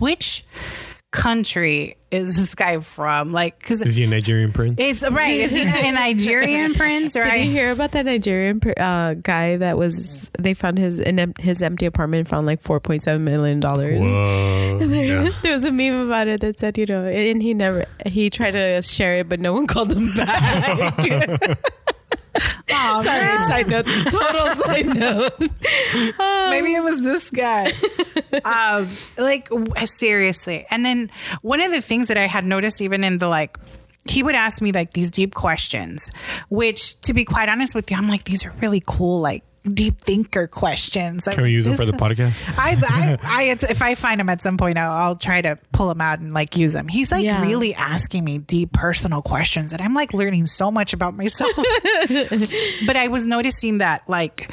which 0.00 0.44
country 1.10 1.94
is 2.10 2.36
this 2.36 2.54
guy 2.54 2.78
from? 2.80 3.32
Like, 3.32 3.58
because 3.58 3.80
Is 3.82 3.96
he 3.96 4.04
a 4.04 4.06
Nigerian 4.06 4.52
prince? 4.52 4.76
it's 4.78 5.02
right. 5.10 5.40
Is 5.40 5.54
he 5.54 5.62
a 5.62 5.92
Nigerian 5.92 6.74
prince 6.74 7.16
or 7.16 7.22
Did 7.24 7.32
I, 7.32 7.36
you 7.36 7.50
hear 7.50 7.70
about 7.70 7.92
that 7.92 8.04
Nigerian 8.06 8.60
uh, 8.78 9.14
guy 9.14 9.56
that 9.58 9.76
was? 9.78 10.30
They 10.38 10.54
found 10.54 10.78
his 10.78 10.98
in 10.98 11.34
his 11.38 11.62
empty 11.62 11.86
apartment 11.86 12.20
and 12.20 12.28
found 12.28 12.46
like 12.46 12.62
four 12.62 12.80
point 12.80 13.02
seven 13.02 13.24
million 13.24 13.60
dollars. 13.60 14.04
Whoa. 14.06 14.78
There, 14.88 15.04
Yeah. 15.24 15.30
there 15.42 15.54
was 15.54 15.64
a 15.64 15.72
meme 15.72 16.06
about 16.06 16.28
it 16.28 16.40
that 16.40 16.58
said, 16.58 16.78
you 16.78 16.86
know, 16.86 17.04
and 17.04 17.42
he 17.42 17.52
never 17.52 17.84
he 18.06 18.30
tried 18.30 18.52
to 18.52 18.80
share 18.82 19.18
it, 19.18 19.28
but 19.28 19.40
no 19.40 19.52
one 19.52 19.66
called 19.66 19.92
him 19.92 20.14
back. 20.14 21.58
Oh, 22.70 23.02
Sorry, 23.02 23.24
man. 23.24 23.46
side 23.46 23.68
note, 23.68 23.86
total 24.10 24.46
side 24.64 24.86
note. 24.86 25.38
Maybe 26.50 26.74
it 26.74 26.82
was 26.82 27.00
this 27.02 27.30
guy. 27.30 27.70
um, 28.44 28.86
like 29.16 29.48
seriously. 29.86 30.66
And 30.70 30.84
then 30.84 31.10
one 31.42 31.60
of 31.60 31.70
the 31.72 31.80
things 31.80 32.08
that 32.08 32.16
I 32.16 32.26
had 32.26 32.44
noticed, 32.44 32.80
even 32.80 33.04
in 33.04 33.18
the 33.18 33.28
like, 33.28 33.58
he 34.04 34.22
would 34.22 34.34
ask 34.34 34.60
me 34.62 34.72
like 34.72 34.92
these 34.92 35.10
deep 35.10 35.34
questions, 35.34 36.10
which, 36.48 37.00
to 37.02 37.12
be 37.14 37.24
quite 37.24 37.48
honest 37.48 37.74
with 37.74 37.90
you, 37.90 37.96
I'm 37.96 38.08
like, 38.08 38.24
these 38.24 38.44
are 38.46 38.52
really 38.60 38.82
cool, 38.86 39.20
like 39.20 39.44
deep 39.68 40.00
thinker 40.00 40.46
questions. 40.46 41.26
Like, 41.26 41.34
Can 41.36 41.44
we 41.44 41.50
use 41.50 41.64
them 41.66 41.74
for 41.76 41.84
the 41.84 41.92
podcast? 41.92 42.44
I, 42.58 42.74
I, 42.88 43.18
I, 43.22 43.42
it's- 43.44 43.70
if 43.70 43.82
I 43.82 43.94
find 43.94 44.20
him 44.20 44.28
at 44.28 44.40
some 44.40 44.56
point, 44.56 44.78
I'll, 44.78 44.90
I'll 44.92 45.16
try 45.16 45.40
to 45.42 45.58
pull 45.72 45.90
him 45.90 46.00
out 46.00 46.18
and 46.20 46.32
like 46.34 46.56
use 46.56 46.74
him. 46.74 46.88
He's 46.88 47.10
like 47.12 47.24
Yeah. 47.24 47.42
really 47.42 47.74
asking 47.74 48.24
me 48.24 48.38
deep 48.38 48.72
personal 48.72 49.22
questions, 49.22 49.72
and 49.72 49.80
I'm 49.82 49.94
like 49.94 50.12
learning 50.14 50.46
so 50.46 50.70
much 50.70 50.92
about 50.92 51.16
myself. 51.16 51.54
but 52.86 52.96
I 52.96 53.08
was 53.10 53.26
noticing 53.26 53.78
that 53.78 54.08
like 54.08 54.50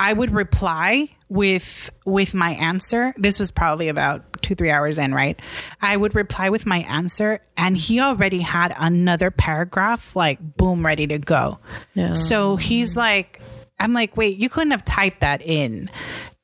I 0.00 0.12
would 0.12 0.30
reply 0.30 1.08
with 1.28 1.90
with 2.04 2.34
my 2.34 2.50
answer. 2.52 3.12
This 3.16 3.38
was 3.38 3.50
probably 3.50 3.88
about 3.88 4.40
two 4.42 4.54
three 4.54 4.70
hours 4.70 4.98
in, 4.98 5.12
right? 5.12 5.38
I 5.82 5.96
would 5.96 6.14
reply 6.14 6.50
with 6.50 6.66
my 6.66 6.78
answer, 6.78 7.40
and 7.56 7.76
he 7.76 8.00
already 8.00 8.40
had 8.40 8.74
another 8.78 9.30
paragraph 9.30 10.14
like 10.14 10.38
boom 10.56 10.84
ready 10.86 11.06
to 11.08 11.18
go. 11.18 11.58
Yeah. 11.94 12.12
So 12.12 12.56
he's 12.56 12.96
like, 12.96 13.40
I'm 13.80 13.92
like, 13.92 14.16
wait, 14.16 14.38
you 14.38 14.48
couldn't 14.48 14.72
have 14.72 14.84
typed 14.84 15.20
that 15.20 15.42
in 15.42 15.90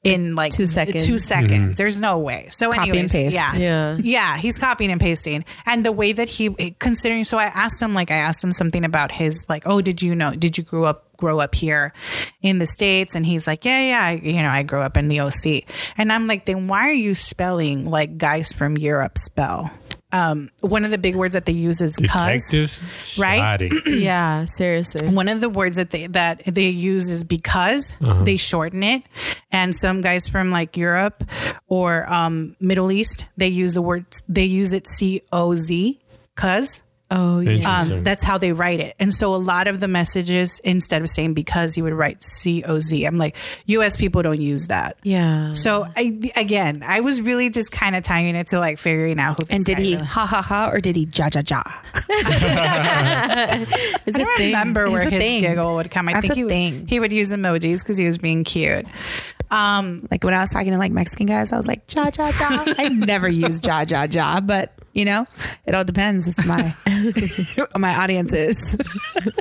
in 0.05 0.35
like 0.35 0.53
Two 0.53 0.66
seconds. 0.66 1.07
Two 1.07 1.18
seconds. 1.18 1.53
Mm-hmm. 1.53 1.73
There's 1.73 1.99
no 1.99 2.18
way. 2.18 2.49
So 2.51 2.70
Copy 2.70 2.90
and 2.90 2.99
anyways, 2.99 3.12
paste. 3.12 3.35
yeah, 3.35 3.55
Yeah. 3.55 3.97
yeah. 4.03 4.37
He's 4.37 4.59
copying 4.59 4.90
and 4.92 5.01
pasting, 5.01 5.44
and 5.64 5.85
the 5.85 5.92
way 5.92 6.12
that 6.12 6.29
he 6.29 6.55
eh, 6.59 6.70
considering. 6.79 7.25
So 7.25 7.38
I 7.38 7.44
asked 7.44 7.81
him, 7.81 7.94
like, 7.94 8.11
I 8.11 8.16
asked 8.16 8.44
him 8.44 8.53
something 8.53 8.85
about 8.85 9.11
his, 9.12 9.47
like, 9.49 9.62
oh, 9.66 9.81
did 9.81 10.03
you 10.03 10.14
know? 10.14 10.35
Did 10.35 10.59
you 10.59 10.64
grow 10.64 10.85
up? 10.85 11.01
grow 11.16 11.38
up 11.38 11.55
here 11.55 11.92
in 12.42 12.59
the 12.59 12.66
states 12.66 13.14
and 13.14 13.25
he's 13.25 13.47
like 13.47 13.64
yeah 13.64 13.81
yeah 13.81 14.03
I, 14.03 14.12
you 14.20 14.42
know 14.42 14.49
i 14.49 14.64
grew 14.64 14.81
up 14.81 14.97
in 14.97 15.07
the 15.07 15.20
oc 15.20 15.33
and 15.97 16.12
i'm 16.12 16.27
like 16.27 16.44
then 16.44 16.66
why 16.66 16.88
are 16.88 16.92
you 16.92 17.14
spelling 17.14 17.88
like 17.88 18.18
guys 18.18 18.53
from 18.53 18.77
europe 18.77 19.16
spell 19.16 19.70
um, 20.14 20.48
one 20.61 20.85
of 20.85 20.92
the 20.92 20.98
big 20.98 21.16
words 21.16 21.35
that 21.35 21.44
they 21.44 21.53
use 21.53 21.81
is 21.81 21.96
cuz. 21.96 22.07
Detectives, 22.09 23.18
Right? 23.18 23.40
Yeah, 23.87 24.44
seriously. 24.44 25.09
One 25.09 25.29
of 25.29 25.40
the 25.40 25.48
words 25.50 25.77
that 25.77 25.90
they 25.90 26.07
that 26.09 26.42
they 26.46 26.68
use 26.68 27.09
is 27.09 27.24
because 27.24 27.96
they 28.24 28.37
shorten 28.37 28.83
it, 28.83 29.03
and 29.50 29.74
some 29.74 30.00
guys 30.00 30.29
from 30.29 30.50
like 30.53 30.77
Europe 30.77 31.24
or 31.66 32.11
um, 32.12 32.55
Middle 32.61 32.92
East 32.92 33.27
they 33.37 33.48
use 33.48 33.74
the 33.74 33.83
word 33.83 34.07
they 34.29 34.44
use 34.44 34.72
it 34.72 34.87
C 34.87 35.20
O 35.33 35.55
Z 35.57 35.98
cuz. 36.37 36.83
Oh 37.11 37.38
yeah. 37.40 37.83
Um, 37.83 38.03
that's 38.03 38.23
how 38.25 38.38
they 38.38 38.53
write 38.53 38.81
it. 38.81 38.97
And 38.99 39.12
so 39.14 39.35
a 39.35 39.37
lot 39.37 39.69
of 39.69 39.79
the 39.79 39.87
messages, 39.88 40.59
instead 40.64 41.03
of 41.03 41.09
saying 41.09 41.35
because, 41.35 41.77
you 41.77 41.85
would 41.85 41.93
write 41.93 42.23
C 42.25 42.64
O 42.64 42.81
Z. 42.81 43.05
I'm 43.05 43.19
like, 43.19 43.37
US 43.67 43.95
people 43.97 44.23
don't 44.23 44.40
use 44.40 44.69
that. 44.69 44.97
yeah. 45.03 45.53
So 45.53 45.87
I 45.97 46.19
again, 46.35 46.83
I 46.85 47.01
was 47.01 47.21
really 47.23 47.51
just 47.51 47.71
kind 47.71 47.95
of 47.95 48.03
tying 48.05 48.35
it 48.35 48.47
to 48.49 48.59
like 48.59 48.79
figuring 48.79 49.21
out 49.21 49.37
who. 49.38 49.45
This 49.45 49.55
And 49.57 49.64
did 49.64 49.77
guy 49.77 49.83
he 49.83 49.95
really- 49.97 50.07
ha 50.07 50.27
ha 50.27 50.43
ha 50.43 50.71
or 50.73 50.81
did 50.81 50.97
he 50.97 51.07
ja 51.14 51.29
ja 51.33 51.43
ja? 51.47 51.62
I 52.09 53.67
don't 54.11 54.38
remember 54.40 54.88
where 54.90 55.09
his 55.09 55.19
thing. 55.21 55.43
giggle 55.43 55.75
would 55.77 55.90
come. 55.90 56.09
I 56.09 56.14
That's 56.14 56.27
think 56.29 56.37
he 56.37 56.45
would, 56.45 56.51
thing. 56.51 56.87
he 56.87 57.01
would 57.01 57.12
use 57.12 57.33
emojis 57.33 57.81
because 57.83 57.99
he 57.99 58.07
was 58.07 58.19
being 58.19 58.45
cute. 58.45 58.87
Um, 59.51 60.07
Like 60.11 60.25
when 60.25 60.35
I 60.35 60.38
was 60.40 60.51
talking 60.51 60.73
to 60.73 60.79
like 60.79 60.90
Mexican 60.93 61.27
guys, 61.27 61.53
I 61.53 61.57
was 61.57 61.67
like 61.67 61.83
ja 61.95 62.11
ja 62.17 62.29
ja. 62.40 62.64
I 62.79 62.88
never 62.88 63.29
use 63.29 63.61
ja 63.64 63.85
ja 63.87 64.07
ja, 64.11 64.40
but 64.40 64.73
you 64.95 65.05
know, 65.05 65.27
it 65.67 65.75
all 65.75 65.85
depends. 65.85 66.29
It's 66.29 66.47
my 66.47 66.73
my 67.77 67.95
audiences. 67.97 68.77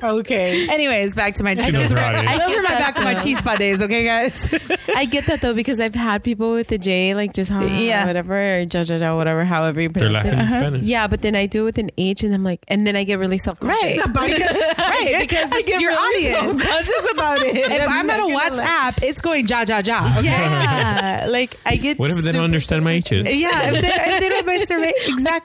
okay. 0.03 0.67
Anyways, 0.69 1.15
back 1.15 1.35
to 1.35 1.43
my 1.43 1.55
cheese. 1.55 1.71
knows. 1.71 1.91
Those 1.91 1.93
are 1.93 2.63
my 2.63 2.75
back 2.79 2.95
to 2.95 3.03
my 3.03 3.15
Chispa 3.15 3.57
days, 3.57 3.81
okay, 3.81 4.03
guys. 4.03 4.49
I 4.95 5.05
get 5.05 5.25
that 5.27 5.41
though 5.41 5.53
because 5.53 5.79
I've 5.79 5.95
had 5.95 6.23
people 6.23 6.51
with 6.53 6.67
the 6.67 6.77
J 6.77 7.13
like 7.15 7.33
just 7.33 7.51
ha, 7.51 7.61
Yeah. 7.61 8.05
whatever 8.05 8.33
or 8.33 8.59
ja 8.61 8.81
ja 8.81 8.95
ja 8.95 9.15
whatever 9.15 9.45
however 9.45 9.81
you 9.81 9.89
They're 9.89 10.09
pronounce 10.09 10.25
laughing 10.25 10.39
it. 10.39 10.41
in 10.41 10.47
uh-huh. 10.47 10.59
Spanish. 10.59 10.83
Yeah, 10.83 11.07
but 11.07 11.21
then 11.21 11.35
I 11.35 11.45
do 11.45 11.61
it 11.61 11.65
with 11.65 11.77
an 11.77 11.91
H 11.97 12.23
and 12.23 12.33
I'm 12.33 12.43
like 12.43 12.63
and 12.67 12.85
then 12.87 12.95
I 12.95 13.03
get 13.03 13.19
really 13.19 13.37
self 13.37 13.59
conscious. 13.59 13.83
Right. 13.83 14.13
conscious. 14.13 14.37
because, 14.39 14.77
right, 14.77 15.15
because 15.21 15.51
it's 15.53 15.81
your 15.81 15.93
audience. 15.93 16.65
conscious 16.67 17.11
about 17.13 17.39
it. 17.41 17.55
If 17.55 17.87
I'm 17.87 18.09
at 18.09 18.19
a 18.19 18.23
WhatsApp, 18.23 19.03
it's 19.03 19.21
going 19.21 19.47
ja 19.47 19.63
ja 19.67 19.81
ja. 19.85 20.17
Okay? 20.17 20.25
yeah, 20.25 21.25
like 21.29 21.55
I 21.65 21.75
get. 21.77 21.99
What 21.99 22.09
if 22.11 22.17
they 22.17 22.31
don't 22.31 22.43
understand 22.43 22.83
my 22.83 22.93
H's? 22.93 23.11
Yeah, 23.11 23.69
if 23.71 23.81
they, 23.81 23.87
if 23.87 24.19
they 24.19 24.29
don't 24.29 24.45
my 24.45 24.57
survey, 24.69 24.91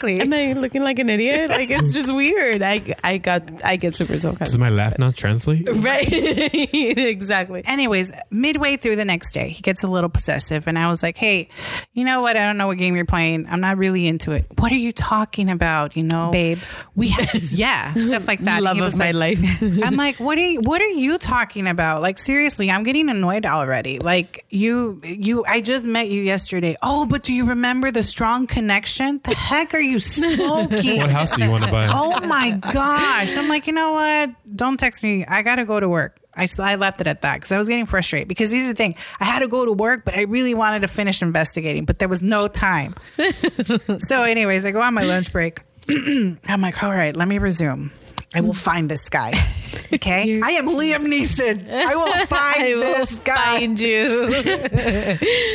exactly. 0.03 0.21
Am 0.21 0.57
I 0.57 0.59
looking 0.59 0.83
like 0.83 0.99
an 0.99 1.11
idiot? 1.11 1.51
Like 1.51 1.71
it's 1.71 1.93
just 1.93 2.13
weird. 2.13 2.63
I 2.63 2.95
I 3.03 3.19
got 3.19 3.43
I 3.65 3.77
get 3.77 3.97
super 3.97 4.17
self 4.17 4.39
Does 4.39 4.39
conscious. 4.39 4.59
my 4.59 4.69
laugh 4.69 4.99
not 4.99 5.17
translate? 5.17 5.69
Right. 5.69 6.07
exactly. 6.11 7.63
Anyways, 7.65 8.13
midway 8.31 8.77
through 8.77 8.97
the 8.97 9.05
next 9.05 9.33
day, 9.33 9.51
he 9.51 9.63
gets 9.63 9.83
a 9.83 9.89
little 9.89 10.11
possessive, 10.11 10.67
and 10.67 10.79
I 10.79 10.89
was 10.89 11.03
like, 11.03 11.17
"Hey, 11.17 11.49
you 11.93 12.05
know 12.05 12.21
what? 12.21 12.37
I 12.37 12.45
don't 12.45 12.57
know 12.57 12.67
what 12.67 12.79
game 12.79 12.97
you're 12.97 13.05
playing. 13.05 13.47
I'm 13.49 13.61
not 13.61 13.79
really 13.79 14.07
into 14.07 14.33
it. 14.33 14.47
What 14.59 14.73
are 14.73 14.77
you 14.77 14.93
talking 14.93 15.51
about? 15.51 15.97
You 15.97 16.05
know, 16.05 16.31
Babe. 16.31 16.59
We 16.95 17.09
have, 17.09 17.35
yeah, 17.53 17.95
stuff 17.95 18.27
like 18.29 18.41
that. 18.41 18.63
Love 18.63 18.77
He 18.77 18.81
of 18.81 18.87
was 18.87 18.97
my 18.97 19.13
life. 19.13 19.41
I'm 19.85 19.97
like, 19.97 20.21
what 20.21 20.39
are 20.39 20.47
you, 20.47 20.61
what 20.61 20.81
are 20.81 20.89
you 20.89 21.19
talking 21.19 21.67
about? 21.67 22.03
Like 22.03 22.19
seriously, 22.19 22.71
I'm 22.71 22.83
getting 22.83 23.09
annoyed 23.09 23.47
already. 23.47 23.99
Like 23.99 24.45
you, 24.51 25.01
you, 25.03 25.45
I 25.47 25.61
just 25.61 25.87
met 25.87 26.09
you 26.09 26.23
yesterday. 26.23 26.77
Oh, 26.83 27.07
but 27.07 27.23
do 27.23 27.33
you 27.33 27.47
remember 27.47 27.91
the 27.91 28.03
strong 28.03 28.47
connection? 28.47 29.21
The 29.25 29.35
heck 29.35 29.75
are 29.75 29.81
you 29.81 29.88
smoking? 29.99 30.99
What 30.99 31.11
house 31.11 31.35
do 31.35 31.43
you 31.45 31.51
want 31.51 31.65
to 31.65 31.71
buy? 31.71 31.89
oh 31.91 32.21
my 32.27 32.51
gosh! 32.51 33.37
I'm 33.37 33.49
like, 33.49 33.67
you 33.67 33.73
know 33.73 33.93
what? 33.93 34.31
Don't 34.57 34.79
text 34.79 35.03
me. 35.03 35.25
I 35.25 35.43
gotta 35.43 35.65
go 35.65 35.81
to 35.81 35.89
work. 35.89 36.19
I, 36.35 36.47
I 36.61 36.77
left 36.77 37.01
it 37.01 37.07
at 37.09 37.23
that 37.23 37.37
because 37.37 37.51
I 37.51 37.59
was 37.59 37.69
getting 37.69 37.87
frustrated. 37.87 38.29
Because 38.29 38.53
here's 38.53 38.69
the 38.69 38.75
thing: 38.75 38.95
I 39.19 39.25
had 39.25 39.41
to 39.41 39.49
go 39.49 39.65
to 39.65 39.73
work, 39.73 40.05
but 40.05 40.15
I 40.15 40.23
really 40.23 40.55
wanted 40.55 40.81
to 40.83 40.89
finish 40.89 41.21
investigating, 41.23 41.85
but 41.85 41.99
there 41.99 42.09
was 42.09 42.23
no 42.23 42.47
time. 42.47 42.95
so, 43.99 44.23
anyways, 44.23 44.65
I 44.65 44.71
go 44.71 44.81
on 44.81 44.95
my 44.95 45.03
lunch 45.05 45.33
break. 45.33 45.61
I'm 45.89 46.61
like, 46.61 46.83
all 46.83 46.91
right, 46.93 47.17
let 47.17 47.27
me 47.27 47.39
resume. 47.39 47.91
I 48.35 48.43
will 48.43 48.53
find 48.55 48.89
this 48.91 49.09
guy. 49.09 49.33
Okay, 49.91 50.27
You're- 50.27 50.43
I 50.45 50.51
am 50.53 50.69
Liam 50.69 51.07
Neeson. 51.07 51.71
I 51.71 51.95
will 51.95 52.13
find 52.27 52.63
I 52.63 52.75
will 52.75 52.81
this 52.81 53.19
guy. 53.21 53.59
find 53.59 53.81
you. 53.81 54.31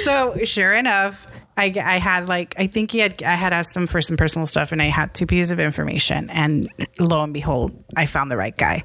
so 0.06 0.44
sure 0.44 0.74
enough 0.74 1.28
I, 1.58 1.66
I 1.66 1.98
had 2.00 2.30
like 2.30 2.56
I 2.58 2.68
think 2.68 2.92
he 2.92 3.00
had 3.00 3.22
I 3.22 3.34
had 3.34 3.54
asked 3.54 3.76
him 3.76 3.88
for 3.88 4.02
some 4.02 4.18
personal 4.18 4.48
stuff 4.48 4.72
and 4.72 4.82
I 4.82 4.86
had 4.86 5.14
two 5.14 5.26
pieces 5.26 5.52
of 5.52 5.60
information 5.60 6.30
and 6.30 6.68
lo 7.00 7.24
and 7.24 7.34
behold 7.34 7.72
I 7.96 8.06
found 8.06 8.32
the 8.32 8.38
right 8.38 8.56
guy. 8.56 8.84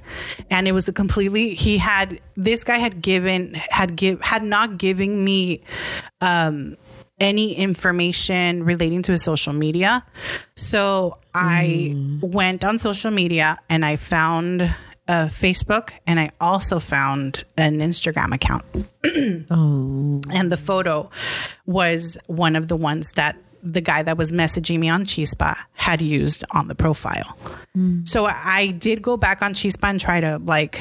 And 0.50 0.68
it 0.68 0.72
was 0.72 0.88
a 0.88 0.92
completely 0.92 1.54
he 1.54 1.78
had 1.78 2.20
this 2.36 2.64
guy 2.64 2.76
had 2.76 3.00
given 3.00 3.54
had 3.54 3.96
give 3.96 4.20
had 4.20 4.42
not 4.42 4.78
given 4.78 5.24
me 5.24 5.62
um 6.20 6.76
any 7.20 7.54
information 7.54 8.62
relating 8.64 9.02
to 9.02 9.12
his 9.12 9.24
social 9.24 9.52
media. 9.52 10.04
So 10.56 11.18
I 11.34 11.94
went 12.22 12.64
on 12.64 12.78
social 12.78 13.10
media 13.10 13.56
and 13.68 13.84
I 13.84 13.96
found 13.96 14.72
a 15.08 15.26
Facebook 15.26 15.92
and 16.06 16.20
I 16.20 16.30
also 16.40 16.78
found 16.78 17.44
an 17.56 17.78
Instagram 17.80 18.34
account. 18.34 18.64
Oh. 19.50 20.20
And 20.32 20.52
the 20.52 20.56
photo 20.56 21.10
was 21.66 22.18
one 22.26 22.56
of 22.56 22.68
the 22.68 22.76
ones 22.76 23.12
that 23.12 23.36
the 23.62 23.80
guy 23.80 24.02
that 24.02 24.16
was 24.16 24.32
messaging 24.32 24.78
me 24.78 24.88
on 24.88 25.04
Chispa 25.04 25.56
had 25.72 26.00
used 26.02 26.44
on 26.52 26.68
the 26.68 26.74
profile. 26.74 27.36
Hmm. 27.74 28.04
So 28.04 28.26
I 28.26 28.68
did 28.68 29.02
go 29.02 29.16
back 29.16 29.42
on 29.42 29.54
Chispa 29.54 29.88
and 29.88 29.98
try 30.00 30.20
to 30.20 30.38
like 30.38 30.80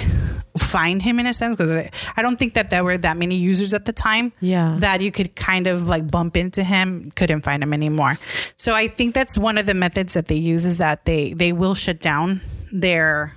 find 0.57 1.01
him 1.01 1.19
in 1.19 1.25
a 1.27 1.33
sense 1.33 1.55
because 1.55 1.71
I, 1.71 1.89
I 2.17 2.21
don't 2.21 2.37
think 2.37 2.53
that 2.55 2.69
there 2.69 2.83
were 2.83 2.97
that 2.97 3.15
many 3.17 3.35
users 3.35 3.73
at 3.73 3.85
the 3.85 3.93
time 3.93 4.33
Yeah. 4.41 4.75
that 4.79 5.01
you 5.01 5.11
could 5.11 5.35
kind 5.35 5.67
of 5.67 5.87
like 5.87 6.09
bump 6.11 6.35
into 6.35 6.63
him. 6.63 7.11
Couldn't 7.15 7.41
find 7.41 7.63
him 7.63 7.73
anymore. 7.73 8.17
So 8.57 8.73
i 8.73 8.87
think 8.87 9.13
that's 9.13 9.37
one 9.37 9.57
of 9.57 9.65
the 9.65 9.73
methods 9.73 10.13
that 10.15 10.27
they 10.27 10.35
use 10.35 10.65
is 10.65 10.77
that 10.79 11.05
they 11.05 11.33
they 11.33 11.53
will 11.53 11.75
shut 11.75 12.01
down 12.01 12.41
their 12.71 13.33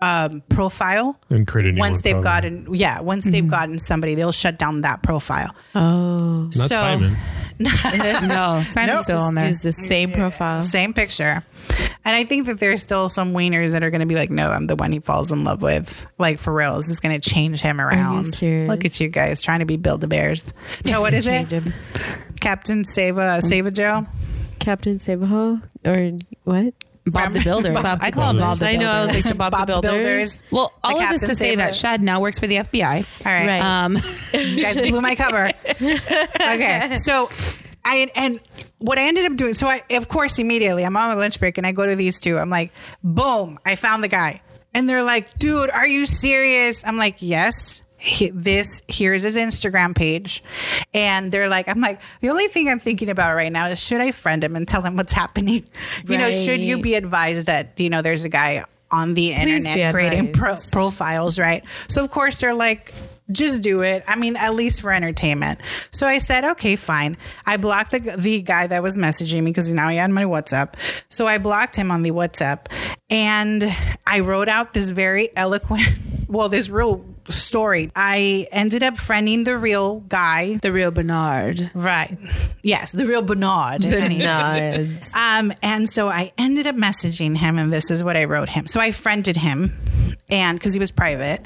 um, 0.00 0.42
profile 0.48 1.18
And 1.30 1.46
create 1.46 1.68
a 1.68 1.72
new 1.72 1.80
once 1.80 1.98
one, 1.98 2.02
they've 2.02 2.22
probably. 2.22 2.50
gotten 2.64 2.74
yeah 2.74 3.00
once 3.00 3.24
they've 3.24 3.46
gotten 3.48 3.78
somebody 3.78 4.14
they'll 4.14 4.30
shut 4.32 4.58
down 4.58 4.82
that 4.82 5.02
profile 5.02 5.54
Oh. 5.74 6.42
Not 6.44 6.52
so 6.54 6.66
Simon. 6.76 7.16
no, 7.60 8.62
Simon's 8.70 8.94
Nope. 8.94 9.02
still 9.02 9.18
on 9.18 9.34
there. 9.34 9.46
Just 9.48 9.64
the 9.64 9.72
same 9.72 10.12
profile. 10.12 10.62
same 10.62 10.92
picture 10.94 11.42
and 12.04 12.14
i 12.16 12.22
think 12.24 12.46
that 12.46 12.58
there's 12.60 12.80
still 12.80 13.08
some 13.08 13.32
wieners 13.34 13.72
that 13.72 13.82
are 13.82 13.90
going 13.90 14.00
to 14.00 14.06
be 14.06 14.14
like 14.14 14.30
no 14.30 14.48
i'm 14.50 14.64
the 14.64 14.76
one 14.76 14.92
he 14.92 15.00
falls 15.00 15.32
in 15.32 15.42
love 15.44 15.60
with 15.60 16.06
like 16.18 16.38
for 16.38 16.52
real 16.54 16.76
this 16.76 16.88
is 16.88 17.00
going 17.00 17.20
to 17.20 17.30
change 17.30 17.60
him 17.60 17.80
around 17.80 18.40
look 18.68 18.84
at 18.84 19.00
you 19.00 19.08
guys 19.08 19.42
trying 19.42 19.58
to 19.58 19.66
be 19.66 19.76
build 19.76 20.02
a 20.04 20.06
bears 20.06 20.54
no 20.84 21.00
what 21.00 21.12
is 21.12 21.26
it 21.26 21.50
him. 21.50 21.74
captain 22.40 22.84
save 22.84 23.18
a 23.18 23.42
save 23.42 23.66
a 23.66 23.70
joe 23.72 24.06
Captain 24.60 24.98
save 24.98 25.18
Sabaho 25.20 25.62
or 25.86 26.18
what? 26.44 26.74
Bob 27.10 27.32
the 27.32 27.40
Builder. 27.40 27.72
Bob 27.72 27.98
I 28.00 28.10
call 28.10 28.30
him 28.30 28.36
Bob 28.36 28.58
Builders. 28.58 28.62
I 28.62 28.76
know. 28.76 28.90
I 28.90 29.00
was 29.02 29.24
like 29.24 29.38
Bob, 29.38 29.52
Bob 29.52 29.66
the 29.66 29.74
the 29.76 29.80
Builders. 29.82 30.02
Builders. 30.02 30.42
Well, 30.50 30.72
all 30.82 30.98
The 30.98 31.04
of 31.04 31.10
this 31.10 31.20
to 31.20 31.26
Captain 31.28 31.34
say 31.36 31.56
that 31.56 31.74
Shad 31.74 32.02
now 32.02 32.20
works 32.20 32.38
for 32.38 32.46
the 32.46 32.56
FBI. 32.56 33.06
all 33.26 33.32
right 33.32 33.46
Right. 33.46 33.60
Um, 33.60 33.94
you 34.34 34.62
guys 34.62 34.80
blew 34.80 35.00
my 35.00 35.14
cover. 35.14 35.52
okay, 35.80 36.94
so 36.96 37.28
I 37.84 38.10
and 38.14 38.40
what 38.78 38.98
I 38.98 39.02
ended 39.08 39.24
up 39.24 39.36
doing. 39.36 39.54
So 39.54 39.66
I, 39.66 39.82
of 39.90 40.08
course, 40.08 40.38
immediately 40.38 40.84
I'm 40.84 40.96
on 40.96 41.08
my 41.08 41.14
lunch 41.14 41.38
break 41.40 41.58
and 41.58 41.66
I 41.66 41.72
go 41.72 41.86
to 41.86 41.96
these 41.96 42.20
two. 42.20 42.36
I'm 42.38 42.50
like, 42.50 42.72
boom, 43.02 43.58
I 43.64 43.76
found 43.76 44.04
the 44.04 44.08
guy, 44.08 44.42
and 44.74 44.88
they're 44.88 45.02
like, 45.02 45.38
dude, 45.38 45.70
are 45.70 45.86
you 45.86 46.04
serious? 46.04 46.84
I'm 46.84 46.96
like, 46.96 47.16
yes. 47.20 47.82
He, 47.98 48.30
this 48.30 48.82
here's 48.88 49.24
his 49.24 49.36
Instagram 49.36 49.94
page, 49.94 50.42
and 50.94 51.32
they're 51.32 51.48
like, 51.48 51.68
I'm 51.68 51.80
like, 51.80 52.00
the 52.20 52.30
only 52.30 52.46
thing 52.46 52.68
I'm 52.68 52.78
thinking 52.78 53.10
about 53.10 53.34
right 53.34 53.52
now 53.52 53.66
is 53.66 53.84
should 53.84 54.00
I 54.00 54.12
friend 54.12 54.42
him 54.42 54.54
and 54.56 54.66
tell 54.68 54.82
him 54.82 54.96
what's 54.96 55.12
happening? 55.12 55.66
You 56.06 56.16
know, 56.16 56.30
should 56.30 56.60
you 56.60 56.80
be 56.80 56.94
advised 56.94 57.46
that 57.46 57.72
you 57.76 57.90
know 57.90 58.02
there's 58.02 58.24
a 58.24 58.28
guy 58.28 58.64
on 58.90 59.14
the 59.14 59.28
be 59.28 59.34
internet 59.34 59.92
creating 59.92 60.32
pro- 60.32 60.56
profiles, 60.72 61.38
right? 61.38 61.64
So 61.88 62.02
of 62.02 62.10
course 62.10 62.40
they're 62.40 62.54
like, 62.54 62.94
just 63.30 63.62
do 63.62 63.82
it. 63.82 64.04
I 64.08 64.16
mean, 64.16 64.36
at 64.36 64.54
least 64.54 64.80
for 64.80 64.92
entertainment. 64.92 65.60
So 65.90 66.06
I 66.06 66.18
said, 66.18 66.44
okay, 66.44 66.76
fine. 66.76 67.16
I 67.46 67.56
blocked 67.56 67.90
the 67.90 67.98
the 68.16 68.42
guy 68.42 68.66
that 68.66 68.82
was 68.82 68.96
messaging 68.96 69.42
me 69.42 69.50
because 69.50 69.70
now 69.70 69.88
he 69.88 69.96
had 69.96 70.10
my 70.10 70.24
WhatsApp. 70.24 70.74
So 71.10 71.26
I 71.26 71.38
blocked 71.38 71.76
him 71.76 71.90
on 71.90 72.02
the 72.02 72.10
WhatsApp, 72.10 72.66
and 73.10 73.64
I 74.06 74.20
wrote 74.20 74.48
out 74.48 74.72
this 74.72 74.90
very 74.90 75.28
eloquent, 75.36 75.88
well, 76.28 76.48
this 76.48 76.70
real 76.70 77.04
story. 77.28 77.90
I 77.94 78.46
ended 78.52 78.82
up 78.82 78.94
friending 78.94 79.44
the 79.44 79.56
real 79.56 80.00
guy. 80.00 80.56
the 80.56 80.72
real 80.72 80.90
Bernard. 80.90 81.70
Right. 81.74 82.16
Yes, 82.62 82.92
the 82.92 83.06
real 83.06 83.22
Bernard. 83.22 83.84
Nice. 83.84 85.10
Um, 85.18 85.52
and 85.62 85.88
so 85.88 86.08
I 86.08 86.32
ended 86.38 86.66
up 86.66 86.76
messaging 86.76 87.36
him, 87.36 87.58
and 87.58 87.72
this 87.72 87.90
is 87.90 88.04
what 88.04 88.16
I 88.16 88.24
wrote 88.24 88.48
him. 88.48 88.66
So 88.66 88.80
I 88.80 88.90
friended 88.92 89.36
him, 89.36 89.76
and 90.30 90.58
because 90.58 90.74
he 90.74 90.80
was 90.80 90.90
private, 90.90 91.44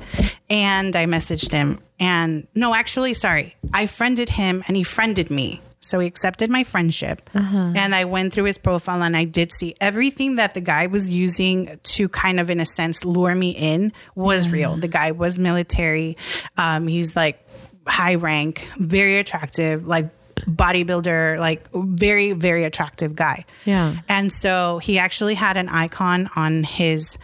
and 0.50 0.94
I 0.94 1.06
messaged 1.06 1.52
him. 1.52 1.78
And 1.98 2.46
no, 2.54 2.74
actually, 2.74 3.14
sorry, 3.14 3.56
I 3.72 3.86
friended 3.86 4.28
him, 4.28 4.62
and 4.66 4.76
he 4.76 4.82
friended 4.82 5.30
me. 5.30 5.60
So 5.82 5.98
he 5.98 6.06
accepted 6.06 6.48
my 6.48 6.64
friendship, 6.64 7.28
and 7.76 7.94
I 7.94 8.04
went 8.04 8.32
through 8.32 8.44
his 8.44 8.56
profile, 8.56 9.02
and 9.02 9.16
I 9.16 9.24
did 9.24 9.52
see 9.52 9.74
everything 9.80 10.36
that 10.36 10.54
the 10.54 10.60
guy 10.60 10.86
was 10.86 11.10
using 11.10 11.78
to 11.82 12.08
kind 12.08 12.38
of, 12.38 12.50
in 12.50 12.60
a 12.60 12.64
sense, 12.64 13.04
lure 13.04 13.34
me 13.34 13.50
in 13.50 13.92
was 14.14 14.48
real. 14.48 14.76
The 14.76 14.88
guy 14.88 15.10
was 15.10 15.38
military. 15.38 16.16
Um, 16.56 16.86
he's 16.86 17.16
like 17.16 17.44
high 17.86 18.14
rank, 18.14 18.70
very 18.78 19.18
attractive, 19.18 19.86
like 19.86 20.10
bodybuilder, 20.46 21.38
like 21.38 21.68
very, 21.72 22.32
very 22.32 22.64
attractive 22.64 23.14
guy. 23.14 23.44
Yeah. 23.64 23.96
And 24.08 24.32
so 24.32 24.78
he 24.78 24.98
actually 24.98 25.34
had 25.34 25.56
an 25.56 25.68
icon 25.68 26.30
on 26.36 26.64
his, 26.64 27.18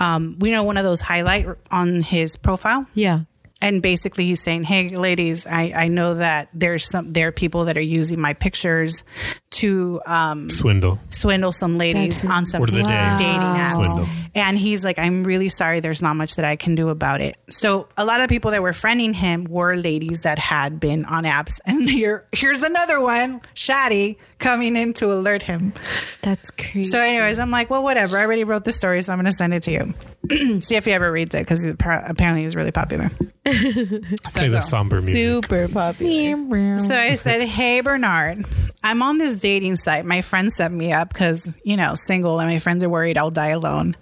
um, 0.00 0.36
we 0.38 0.50
know 0.50 0.62
one 0.62 0.76
of 0.76 0.84
those 0.84 1.00
highlight 1.00 1.46
on 1.70 2.02
his 2.02 2.36
profile. 2.36 2.86
Yeah. 2.94 3.20
And 3.62 3.80
basically, 3.80 4.26
he's 4.26 4.42
saying, 4.42 4.64
"Hey, 4.64 4.88
ladies, 4.90 5.46
I, 5.46 5.72
I 5.74 5.88
know 5.88 6.14
that 6.14 6.48
there's 6.52 6.88
some 6.88 7.08
there 7.08 7.28
are 7.28 7.32
people 7.32 7.64
that 7.66 7.76
are 7.76 7.80
using 7.80 8.20
my 8.20 8.34
pictures 8.34 9.04
to 9.52 10.00
um, 10.06 10.50
Swindle. 10.50 10.98
swindle 11.10 11.52
some 11.52 11.78
ladies 11.78 12.22
That's- 12.22 12.36
on 12.38 12.44
some 12.46 12.60
Word 12.60 12.70
of 12.70 12.74
the 12.76 12.82
day. 12.82 13.14
dating 13.18 13.40
apps. 13.40 13.74
Swindle. 13.84 14.08
And 14.34 14.56
he's 14.56 14.82
like, 14.82 14.98
I'm 14.98 15.24
really 15.24 15.50
sorry. 15.50 15.80
There's 15.80 16.00
not 16.00 16.16
much 16.16 16.36
that 16.36 16.44
I 16.46 16.56
can 16.56 16.74
do 16.74 16.88
about 16.88 17.20
it. 17.20 17.36
So 17.50 17.86
a 17.98 18.04
lot 18.06 18.22
of 18.22 18.30
people 18.30 18.50
that 18.52 18.62
were 18.62 18.72
friending 18.72 19.14
him 19.14 19.44
were 19.44 19.76
ladies 19.76 20.22
that 20.22 20.38
had 20.38 20.80
been 20.80 21.04
on 21.04 21.24
apps. 21.24 21.60
And 21.66 21.88
here, 21.88 22.26
here's 22.32 22.62
another 22.62 22.98
one, 23.00 23.40
Shadi, 23.54 24.16
coming 24.42 24.76
in 24.76 24.92
to 24.94 25.12
alert 25.12 25.42
him. 25.42 25.72
That's 26.20 26.50
crazy. 26.50 26.82
So, 26.84 26.98
anyways, 27.00 27.38
I'm 27.38 27.50
like, 27.50 27.70
well, 27.70 27.82
whatever. 27.82 28.18
I 28.18 28.24
already 28.24 28.44
wrote 28.44 28.64
the 28.64 28.72
story, 28.72 29.00
so 29.02 29.12
I'm 29.12 29.18
going 29.18 29.26
to 29.26 29.32
send 29.32 29.54
it 29.54 29.62
to 29.64 29.70
you. 29.70 30.60
See 30.60 30.76
if 30.76 30.84
he 30.84 30.92
ever 30.92 31.10
reads 31.10 31.34
it 31.34 31.40
because 31.40 31.64
apparently 31.64 32.42
he's 32.42 32.54
really 32.54 32.72
popular. 32.72 33.08
Play 33.44 34.48
the 34.48 34.60
somber 34.60 35.00
music. 35.00 35.22
Super 35.22 35.68
popular. 35.68 36.78
So 36.78 36.96
I 36.96 37.14
said, 37.14 37.42
Hey, 37.42 37.80
Bernard, 37.80 38.44
I'm 38.84 39.02
on 39.02 39.18
this 39.18 39.40
dating 39.40 39.76
site. 39.76 40.04
My 40.04 40.20
friend 40.20 40.52
set 40.52 40.70
me 40.70 40.92
up 40.92 41.08
because, 41.08 41.58
you 41.64 41.76
know, 41.76 41.94
single 41.94 42.38
and 42.40 42.50
my 42.50 42.58
friends 42.58 42.84
are 42.84 42.88
worried 42.88 43.18
I'll 43.18 43.30
die 43.30 43.48
alone. 43.48 43.96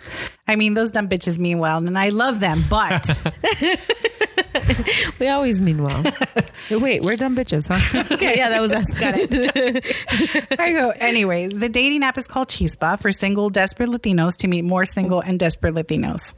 I 0.46 0.56
mean, 0.56 0.74
those 0.74 0.90
dumb 0.90 1.08
bitches 1.08 1.38
mean 1.38 1.58
well 1.58 1.78
and 1.78 1.98
I 1.98 2.10
love 2.10 2.40
them, 2.40 2.62
but 2.68 3.18
We 5.18 5.28
always 5.28 5.60
mean 5.60 5.82
well. 5.82 6.02
Wait, 6.70 7.02
we're 7.02 7.16
dumb 7.16 7.36
bitches, 7.36 7.68
huh? 7.68 8.04
okay, 8.14 8.36
yeah, 8.36 8.48
that 8.48 8.60
was 8.60 8.72
us. 8.72 8.92
Got 8.94 9.14
it. 9.16 10.58
I 10.58 10.72
go, 10.72 10.92
anyways, 10.96 11.58
the 11.58 11.68
dating 11.68 12.02
app 12.04 12.16
is 12.16 12.26
called 12.26 12.48
Chispa 12.48 13.00
for 13.00 13.12
single, 13.12 13.50
desperate 13.50 13.90
Latinos 13.90 14.36
to 14.38 14.48
meet 14.48 14.62
more 14.62 14.86
single 14.86 15.20
and 15.20 15.38
desperate 15.38 15.74
Latinos. 15.74 16.34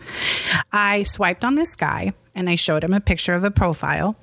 I 0.72 1.04
swiped 1.04 1.44
on 1.44 1.54
this 1.54 1.76
guy 1.76 2.12
and 2.34 2.48
I 2.48 2.56
showed 2.56 2.84
him 2.84 2.92
a 2.92 3.00
picture 3.00 3.34
of 3.34 3.42
the 3.42 3.50
profile. 3.50 4.16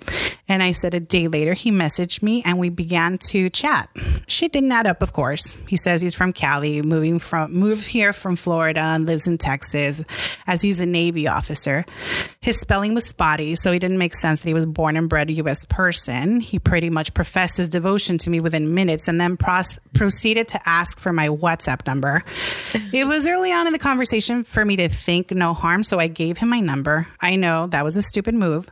And 0.47 0.63
I 0.63 0.71
said 0.71 0.95
a 0.95 0.99
day 0.99 1.27
later, 1.27 1.53
he 1.53 1.71
messaged 1.71 2.23
me 2.23 2.41
and 2.43 2.57
we 2.57 2.69
began 2.69 3.19
to 3.29 3.51
chat. 3.51 3.87
Shit 4.27 4.51
didn't 4.51 4.71
add 4.71 4.87
up, 4.87 5.03
of 5.03 5.13
course. 5.13 5.55
He 5.67 5.77
says 5.77 6.01
he's 6.01 6.15
from 6.15 6.33
Cali, 6.33 6.81
moving 6.81 7.19
from 7.19 7.53
moved 7.53 7.85
here 7.85 8.13
from 8.13 8.35
Florida 8.35 8.79
and 8.79 9.05
lives 9.05 9.27
in 9.27 9.37
Texas 9.37 10.03
as 10.47 10.61
he's 10.61 10.79
a 10.79 10.87
Navy 10.87 11.27
officer. 11.27 11.85
His 12.41 12.59
spelling 12.59 12.95
was 12.95 13.05
spotty, 13.05 13.55
so 13.55 13.71
it 13.71 13.79
didn't 13.79 13.99
make 13.99 14.15
sense 14.15 14.41
that 14.41 14.47
he 14.47 14.53
was 14.55 14.65
born 14.65 14.97
and 14.97 15.07
bred 15.07 15.29
US 15.29 15.65
person. 15.65 16.39
He 16.39 16.57
pretty 16.57 16.89
much 16.89 17.13
professed 17.13 17.57
his 17.57 17.69
devotion 17.69 18.17
to 18.19 18.29
me 18.31 18.39
within 18.39 18.73
minutes 18.73 19.07
and 19.07 19.21
then 19.21 19.37
pros- 19.37 19.79
proceeded 19.93 20.47
to 20.49 20.67
ask 20.67 20.99
for 20.99 21.13
my 21.13 21.27
WhatsApp 21.27 21.85
number. 21.85 22.23
It 22.91 23.05
was 23.05 23.27
early 23.27 23.51
on 23.51 23.67
in 23.67 23.73
the 23.73 23.79
conversation 23.79 24.43
for 24.43 24.65
me 24.65 24.77
to 24.77 24.89
think 24.89 25.29
no 25.31 25.53
harm, 25.53 25.83
so 25.83 25.99
I 25.99 26.07
gave 26.07 26.39
him 26.39 26.49
my 26.49 26.59
number. 26.59 27.07
I 27.21 27.35
know 27.35 27.67
that 27.67 27.83
was 27.83 27.98
a 27.99 28.01
stupid 28.01 28.33
move, 28.33 28.67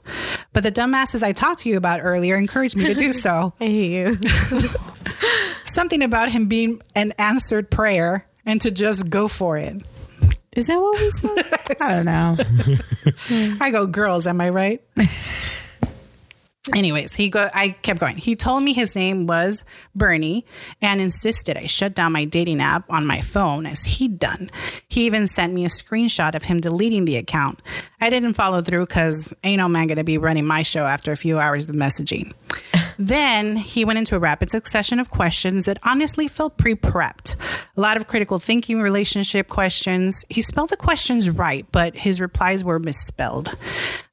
but 0.53 0.63
the 0.63 0.71
dumbasses 0.71 1.21
I 1.21 1.33
talked 1.33 1.61
to 1.61 1.69
you 1.69 1.77
about 1.77 1.99
earlier 2.01 2.35
encouraged 2.35 2.75
me 2.75 2.85
to 2.85 2.95
do 2.95 3.13
so. 3.13 3.53
I 3.61 3.65
hate 3.65 3.91
you. 3.91 4.17
Something 5.65 6.01
about 6.01 6.29
him 6.29 6.47
being 6.47 6.81
an 6.95 7.13
answered 7.19 7.69
prayer 7.69 8.25
and 8.45 8.59
to 8.61 8.71
just 8.71 9.09
go 9.09 9.27
for 9.27 9.57
it. 9.57 9.75
Is 10.55 10.67
that 10.67 10.79
what 10.79 10.99
we 10.99 11.11
said? 11.11 11.77
I 11.81 11.95
don't 11.95 12.05
know. 12.05 12.35
I 13.61 13.69
go, 13.69 13.85
girls, 13.85 14.25
am 14.25 14.41
I 14.41 14.49
right? 14.49 14.81
Anyways, 16.75 17.15
he 17.15 17.29
go 17.29 17.49
I 17.53 17.69
kept 17.69 17.99
going. 17.99 18.17
He 18.17 18.35
told 18.35 18.63
me 18.63 18.73
his 18.73 18.95
name 18.95 19.25
was 19.25 19.63
Bernie 19.95 20.45
and 20.81 20.99
insisted 20.99 21.57
I 21.57 21.65
shut 21.65 21.95
down 21.95 22.11
my 22.11 22.25
dating 22.25 22.61
app 22.61 22.83
on 22.89 23.05
my 23.05 23.21
phone 23.21 23.65
as 23.65 23.85
he'd 23.85 24.19
done. 24.19 24.49
He 24.87 25.05
even 25.05 25.27
sent 25.27 25.53
me 25.53 25.63
a 25.65 25.69
screenshot 25.69 26.35
of 26.35 26.43
him 26.43 26.59
deleting 26.59 27.05
the 27.05 27.17
account. 27.17 27.61
I 28.01 28.09
didn't 28.09 28.33
follow 28.33 28.61
through 28.61 28.85
cuz 28.87 29.33
ain't 29.43 29.59
no 29.59 29.69
man 29.69 29.87
going 29.87 29.97
to 29.97 30.03
be 30.03 30.17
running 30.17 30.45
my 30.45 30.61
show 30.61 30.85
after 30.85 31.11
a 31.11 31.17
few 31.17 31.39
hours 31.39 31.69
of 31.69 31.75
messaging. 31.75 32.33
Then 32.99 33.55
he 33.55 33.85
went 33.85 33.99
into 33.99 34.15
a 34.15 34.19
rapid 34.19 34.49
succession 34.49 34.99
of 34.99 35.09
questions 35.09 35.65
that 35.65 35.79
honestly 35.83 36.27
felt 36.27 36.57
pre 36.57 36.75
prepped. 36.75 37.35
A 37.75 37.81
lot 37.81 37.97
of 37.97 38.07
critical 38.07 38.39
thinking 38.39 38.81
relationship 38.81 39.47
questions. 39.47 40.25
He 40.29 40.41
spelled 40.41 40.69
the 40.69 40.77
questions 40.77 41.29
right, 41.29 41.65
but 41.71 41.95
his 41.95 42.19
replies 42.19 42.63
were 42.63 42.79
misspelled. 42.79 43.55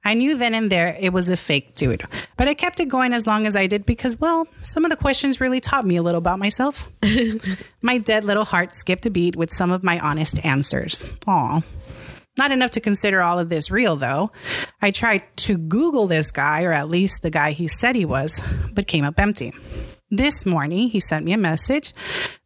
I 0.05 0.13
knew 0.15 0.37
then 0.37 0.55
and 0.55 0.71
there 0.71 0.97
it 1.01 1.13
was 1.15 1.31
a 1.31 1.37
fake 1.37 1.75
dude, 1.75 2.03
but 2.37 2.47
I 2.47 2.55
kept 2.55 2.79
it 2.79 2.89
going 2.89 3.15
as 3.15 3.27
long 3.27 3.47
as 3.47 3.57
I 3.57 3.67
did 3.67 3.87
because, 3.87 4.21
well, 4.21 4.47
some 4.61 4.85
of 4.85 4.91
the 4.91 4.97
questions 4.97 5.41
really 5.41 5.61
taught 5.61 5.87
me 5.87 5.97
a 5.97 6.03
little 6.03 6.19
about 6.19 6.39
myself. 6.39 6.89
my 7.83 7.97
dead 7.99 8.25
little 8.25 8.45
heart 8.45 8.77
skipped 8.77 9.07
a 9.07 9.11
beat 9.11 9.35
with 9.35 9.51
some 9.51 9.71
of 9.71 9.83
my 9.83 9.99
honest 10.01 10.45
answers. 10.45 11.03
Aw. 11.27 11.63
Not 12.37 12.51
enough 12.51 12.73
to 12.73 12.81
consider 12.81 13.23
all 13.23 13.39
of 13.39 13.49
this 13.49 13.71
real, 13.71 13.97
though. 13.97 14.33
I 14.83 14.91
tried 14.91 15.23
to 15.39 15.57
Google 15.57 16.07
this 16.07 16.33
guy, 16.33 16.65
or 16.65 16.73
at 16.73 16.89
least 16.89 17.23
the 17.23 17.31
guy 17.31 17.53
he 17.53 17.69
said 17.69 17.95
he 17.95 18.05
was, 18.05 18.43
but 18.73 18.87
came 18.87 19.05
up 19.05 19.21
empty. 19.21 19.53
This 20.11 20.45
morning, 20.45 20.89
he 20.89 21.01
sent 21.01 21.25
me 21.25 21.33
a 21.33 21.39
message 21.39 21.93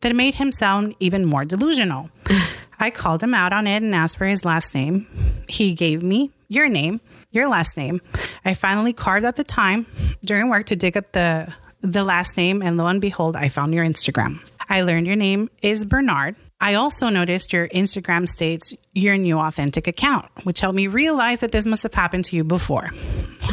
that 0.01 0.15
made 0.15 0.37
him 0.37 0.53
sound 0.53 0.95
even 1.01 1.25
more 1.25 1.45
delusional. 1.45 2.11
I 2.81 2.91
called 2.91 3.23
him 3.23 3.35
out 3.35 3.53
on 3.53 3.67
it 3.67 3.83
and 3.83 3.95
asked 3.95 4.19
for 4.19 4.27
his 4.27 4.45
last 4.45 4.75
name. 4.75 5.07
He 5.49 5.75
gave 5.75 6.03
me 6.03 6.31
your 6.49 6.69
name, 6.69 7.01
your 7.31 7.49
last 7.49 7.77
name. 7.77 8.01
I 8.45 8.55
finally 8.55 8.93
carved 8.93 9.25
out 9.25 9.37
the 9.37 9.45
time 9.45 9.87
during 10.25 10.49
work 10.49 10.67
to 10.67 10.77
dig 10.77 10.97
up 10.97 11.13
the 11.13 11.53
the 11.81 12.03
last 12.05 12.37
name, 12.37 12.61
and 12.61 12.77
lo 12.77 12.87
and 12.87 13.01
behold, 13.01 13.37
I 13.37 13.49
found 13.49 13.73
your 13.73 13.85
Instagram. 13.85 14.41
I 14.69 14.83
learned 14.83 15.07
your 15.07 15.17
name 15.17 15.49
is 15.63 15.85
Bernard. 15.85 16.37
I 16.61 16.75
also 16.75 17.09
noticed 17.09 17.53
your 17.53 17.69
Instagram 17.69 18.29
states 18.29 18.75
your 18.93 19.17
new 19.17 19.39
authentic 19.39 19.87
account, 19.87 20.27
which 20.43 20.59
helped 20.59 20.75
me 20.75 20.89
realize 20.89 21.39
that 21.41 21.53
this 21.53 21.67
must 21.67 21.85
have 21.85 21.95
happened 21.95 22.25
to 22.27 22.37
you 22.37 22.43
before. 22.43 22.91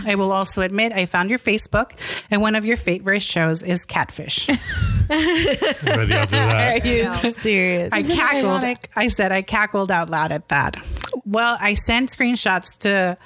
I 0.06 0.16
will 0.16 0.32
also 0.32 0.62
admit 0.62 0.92
I 0.92 1.06
found 1.06 1.30
your 1.30 1.38
Facebook, 1.38 1.92
and 2.32 2.42
one 2.42 2.56
of 2.56 2.66
your 2.66 2.78
favorite 2.78 3.22
shows 3.22 3.62
is 3.62 3.86
Catfish. 3.86 4.50
Are 4.50 4.56
the 4.56 6.20
odds 6.20 6.34
of 6.34 6.40
that? 6.40 6.84
Are 6.84 6.88
you 6.88 7.34
serious? 7.34 7.94
I 7.94 8.02
cackled. 8.02 8.78
I 8.96 9.08
said 9.10 9.32
I 9.32 9.44
cackled 9.44 9.92
out 9.92 10.10
loud 10.10 10.32
at 10.32 10.50
that. 10.50 10.76
Well, 11.26 11.58
I 11.62 11.76
sent 11.76 12.10
screenshots 12.10 12.78
to 12.80 13.18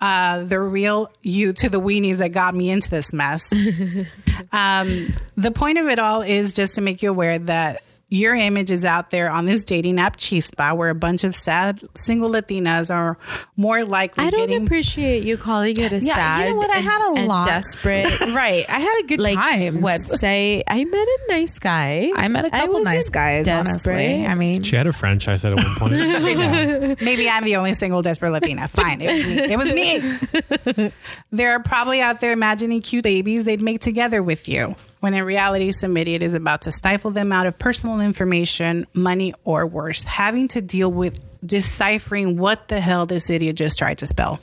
uh, 0.00 0.44
the 0.44 0.60
real 0.60 1.12
you 1.22 1.52
to 1.54 1.68
the 1.68 1.80
weenies 1.80 2.16
that 2.16 2.32
got 2.32 2.56
me 2.56 2.70
into 2.70 2.90
this 2.90 3.12
mess. 3.12 3.52
um, 4.52 5.12
the 5.36 5.52
point 5.52 5.78
of 5.78 5.86
it 5.86 6.00
all 6.00 6.22
is 6.22 6.54
just 6.54 6.74
to 6.74 6.80
make 6.80 7.02
you 7.02 7.10
aware 7.10 7.38
that 7.38 7.82
your 8.10 8.34
image 8.34 8.70
is 8.70 8.84
out 8.84 9.10
there 9.10 9.30
on 9.30 9.44
this 9.46 9.64
dating 9.64 9.98
app 10.00 10.16
Chispa, 10.16 10.74
where 10.76 10.88
a 10.88 10.94
bunch 10.94 11.24
of 11.24 11.34
sad 11.34 11.82
single 11.94 12.30
Latinas 12.30 12.92
are 12.94 13.18
more 13.56 13.84
likely 13.84 14.24
I 14.24 14.30
don't 14.30 14.48
getting. 14.48 14.62
appreciate 14.64 15.24
you 15.24 15.36
calling 15.36 15.76
it 15.78 15.92
a 15.92 15.98
Yeah, 16.00 16.14
sad 16.14 16.46
you 16.46 16.52
know 16.52 16.56
what? 16.58 16.70
I 16.70 16.76
and- 16.78 16.84
had 16.86 17.00
a 17.12 17.14
and 17.18 17.28
lot. 17.28 17.46
desperate 17.46 18.20
right. 18.20 18.64
I 18.68 18.78
had 18.78 19.00
a 19.04 19.06
good 19.06 19.20
like 19.20 19.34
time. 19.34 19.82
website. 19.82 20.62
I 20.68 20.84
met 20.84 20.94
a 21.06 21.18
nice 21.28 21.58
guy. 21.58 22.10
I 22.16 22.28
met 22.28 22.46
a 22.46 22.50
couple 22.50 22.68
wasn't 22.68 22.84
nice 22.86 23.10
guys, 23.10 23.44
desperate. 23.46 23.94
honestly. 23.94 24.26
I 24.26 24.34
mean, 24.34 24.62
She 24.62 24.76
had 24.76 24.86
a 24.86 24.92
franchise 24.92 25.44
at 25.44 25.54
one 25.54 25.64
point. 25.78 25.94
I. 25.98 26.96
Maybe 27.02 27.28
I'm 27.28 27.44
the 27.44 27.56
only 27.56 27.74
single 27.74 28.00
desperate 28.02 28.30
Latina. 28.30 28.68
Fine. 28.68 29.00
It 29.02 29.58
was 29.58 29.72
me. 29.72 29.94
It 29.94 30.66
was 30.66 30.76
me. 30.76 30.92
They're 31.30 31.60
probably 31.60 32.00
out 32.00 32.20
there 32.20 32.32
imagining 32.32 32.80
cute 32.80 33.04
babies 33.04 33.44
they'd 33.44 33.60
make 33.60 33.80
together 33.80 34.22
with 34.22 34.48
you. 34.48 34.74
When 35.00 35.14
in 35.14 35.24
reality, 35.24 35.70
Submitted 35.70 36.22
is 36.22 36.34
about 36.34 36.62
to 36.62 36.72
stifle 36.72 37.10
them 37.10 37.32
out 37.32 37.46
of 37.46 37.58
personal 37.58 38.00
information, 38.00 38.86
money, 38.94 39.32
or 39.44 39.66
worse, 39.66 40.04
having 40.04 40.48
to 40.48 40.60
deal 40.60 40.90
with 40.90 41.18
deciphering 41.44 42.36
what 42.36 42.68
the 42.68 42.80
hell 42.80 43.06
this 43.06 43.30
idiot 43.30 43.56
just 43.56 43.78
tried 43.78 43.98
to 43.98 44.06
spell. 44.06 44.40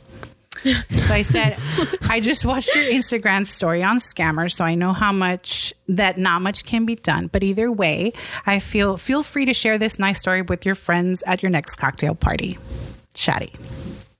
So 0.63 1.13
I 1.13 1.21
said, 1.21 1.57
I 2.09 2.19
just 2.19 2.45
watched 2.45 2.73
your 2.73 2.85
Instagram 2.85 3.45
story 3.45 3.83
on 3.83 3.99
Scammer, 3.99 4.51
so 4.51 4.63
I 4.63 4.75
know 4.75 4.93
how 4.93 5.11
much 5.11 5.73
that 5.87 6.17
not 6.17 6.41
much 6.41 6.65
can 6.65 6.85
be 6.85 6.95
done. 6.95 7.27
But 7.27 7.43
either 7.43 7.71
way, 7.71 8.13
I 8.45 8.59
feel 8.59 8.97
feel 8.97 9.23
free 9.23 9.45
to 9.45 9.53
share 9.53 9.77
this 9.77 9.99
nice 9.99 10.19
story 10.19 10.41
with 10.41 10.65
your 10.65 10.75
friends 10.75 11.21
at 11.25 11.43
your 11.43 11.51
next 11.51 11.75
cocktail 11.75 12.15
party. 12.15 12.57
Chatty. 13.13 13.53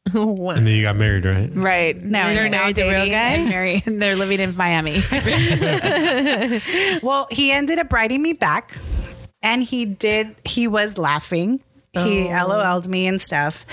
and 0.14 0.68
then 0.68 0.68
you 0.68 0.84
got 0.84 0.96
married, 0.96 1.26
right? 1.26 1.50
right. 1.54 2.02
Now 2.02 2.28
they're 2.34 2.48
now 2.48 2.62
married 2.62 2.78
real 2.78 2.90
dating 2.90 3.12
guy? 3.12 3.30
and 3.30 3.50
married, 3.50 3.84
and 3.88 4.02
they're 4.02 4.16
living 4.16 4.40
in 4.40 4.56
Miami. 4.56 5.00
Well, 7.02 7.28
he 7.30 7.52
ended 7.52 7.80
up 7.80 7.92
writing 7.92 8.22
me 8.22 8.34
back, 8.34 8.78
and 9.42 9.64
he 9.64 9.86
did. 9.86 10.36
He 10.46 10.68
was 10.68 10.98
laughing. 10.98 11.62
He 11.94 12.28
LOL'd 12.28 12.88
me 12.88 13.08
and 13.08 13.22
stuff. 13.22 13.66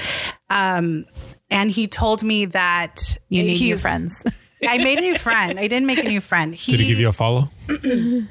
Um, 0.48 1.06
and 1.50 1.70
he 1.70 1.88
told 1.88 2.22
me 2.22 2.46
that 2.46 3.16
You 3.28 3.42
need 3.42 3.60
new 3.60 3.76
friends. 3.76 4.24
I 4.66 4.78
made 4.78 4.98
a 4.98 5.02
new 5.02 5.18
friend. 5.18 5.58
I 5.58 5.66
didn't 5.66 5.86
make 5.86 5.98
a 5.98 6.08
new 6.08 6.20
friend. 6.20 6.54
He, 6.54 6.72
Did 6.72 6.80
he 6.80 6.86
give 6.88 7.00
you 7.00 7.08
a 7.08 7.12
follow? 7.12 7.44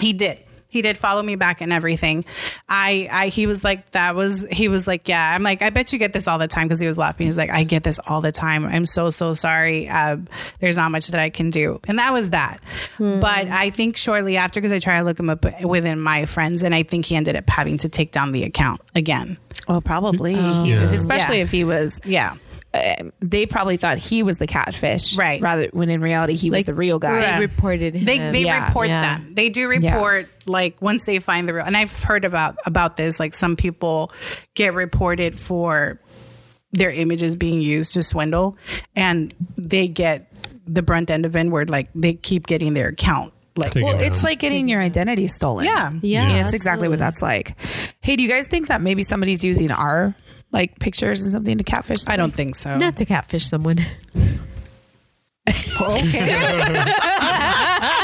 He 0.00 0.14
did. 0.14 0.38
He 0.70 0.80
did 0.82 0.96
follow 0.96 1.22
me 1.22 1.34
back 1.36 1.60
and 1.60 1.72
everything. 1.72 2.24
I, 2.68 3.08
I, 3.12 3.26
he 3.28 3.46
was 3.46 3.62
like, 3.62 3.90
that 3.90 4.14
was, 4.14 4.46
he 4.50 4.68
was 4.68 4.86
like, 4.86 5.08
yeah. 5.08 5.34
I'm 5.34 5.42
like, 5.42 5.60
I 5.62 5.70
bet 5.70 5.92
you 5.92 5.98
get 5.98 6.12
this 6.12 6.26
all 6.26 6.38
the 6.38 6.48
time 6.48 6.66
because 6.68 6.80
he 6.80 6.86
was 6.86 6.96
laughing. 6.96 7.26
He's 7.26 7.36
like, 7.36 7.50
I 7.50 7.64
get 7.64 7.82
this 7.82 7.98
all 8.08 8.20
the 8.20 8.32
time. 8.32 8.64
I'm 8.64 8.86
so, 8.86 9.10
so 9.10 9.34
sorry. 9.34 9.88
Uh, 9.88 10.16
there's 10.60 10.76
not 10.76 10.90
much 10.90 11.08
that 11.08 11.20
I 11.20 11.28
can 11.30 11.50
do. 11.50 11.80
And 11.88 11.98
that 11.98 12.12
was 12.12 12.30
that. 12.30 12.58
But 12.98 13.48
I 13.48 13.70
think 13.70 13.96
shortly 13.96 14.36
after, 14.36 14.60
because 14.60 14.72
I 14.72 14.78
tried 14.78 14.98
to 15.00 15.04
look 15.04 15.18
him 15.18 15.28
up 15.28 15.44
within 15.64 16.00
my 16.00 16.24
friends, 16.26 16.62
and 16.62 16.74
I 16.74 16.82
think 16.84 17.04
he 17.06 17.16
ended 17.16 17.36
up 17.36 17.48
having 17.50 17.76
to 17.78 17.88
take 17.88 18.12
down 18.12 18.32
the 18.32 18.44
account 18.44 18.80
again. 18.94 19.36
Well, 19.68 19.80
probably, 19.82 20.34
He- 20.36 20.70
Yeah. 20.70 20.84
especially 20.84 21.38
Yeah. 21.38 21.42
if 21.42 21.50
he 21.50 21.64
was. 21.64 22.00
Yeah. 22.04 22.36
They 23.20 23.46
probably 23.46 23.76
thought 23.76 23.98
he 23.98 24.22
was 24.22 24.38
the 24.38 24.46
catfish, 24.46 25.16
Right. 25.16 25.40
Rather, 25.42 25.68
when 25.72 25.88
in 25.90 26.00
reality 26.00 26.36
he 26.36 26.50
was 26.50 26.64
the 26.64 26.74
real 26.74 26.98
guy. 27.00 27.20
They 27.32 27.40
reported 27.40 27.94
him. 27.96 28.04
They 28.04 28.18
they 28.30 28.44
Yeah, 28.44 28.66
report 28.66 28.88
yeah. 28.88 29.18
them. 29.18 29.34
They 29.34 29.48
do 29.48 29.68
report 29.68 30.28
like 30.46 30.80
once 30.80 31.04
they 31.04 31.18
find 31.18 31.48
the 31.48 31.54
real. 31.54 31.64
And 31.64 31.76
I've 31.76 31.90
heard 32.04 32.24
about 32.24 32.56
about 32.66 32.96
this. 32.96 33.18
Like 33.18 33.34
some 33.34 33.56
people 33.56 34.12
get 34.54 34.74
reported 34.74 35.38
for 35.38 36.00
their 36.72 36.90
images 36.92 37.34
being 37.34 37.60
used 37.60 37.94
to 37.94 38.02
swindle, 38.04 38.56
and 38.94 39.34
they 39.58 39.88
get 39.88 40.32
the 40.66 40.82
brunt 40.82 41.10
end 41.10 41.26
of 41.26 41.34
it. 41.34 41.50
Where 41.50 41.64
like 41.66 41.88
they 41.96 42.14
keep 42.14 42.46
getting 42.46 42.74
their 42.74 42.88
account. 42.90 43.32
Like 43.56 43.74
Well, 43.74 43.94
down. 43.94 44.04
it's 44.04 44.22
like 44.22 44.38
getting 44.38 44.68
your 44.68 44.80
identity 44.80 45.26
stolen. 45.26 45.64
yeah, 45.66 45.90
yeah, 46.02 46.28
Yeah, 46.28 46.44
it's 46.44 46.54
exactly 46.54 46.86
what 46.88 47.00
that's 47.00 47.20
like. 47.20 47.56
Hey, 48.00 48.14
do 48.14 48.22
you 48.22 48.28
guys 48.28 48.46
think 48.46 48.68
that 48.68 48.80
maybe 48.80 49.02
somebody's 49.02 49.44
using 49.44 49.72
our 49.72 50.14
like 50.52 50.78
pictures 50.78 51.22
and 51.22 51.32
something 51.32 51.58
to 51.58 51.64
catfish? 51.64 52.06
I 52.06 52.16
don't 52.16 52.34
think 52.34 52.56
so. 52.56 52.76
Not 52.76 52.96
to 52.96 53.04
catfish 53.04 53.46
someone. 53.46 53.78
okay. 54.16 54.36
what 55.80 56.04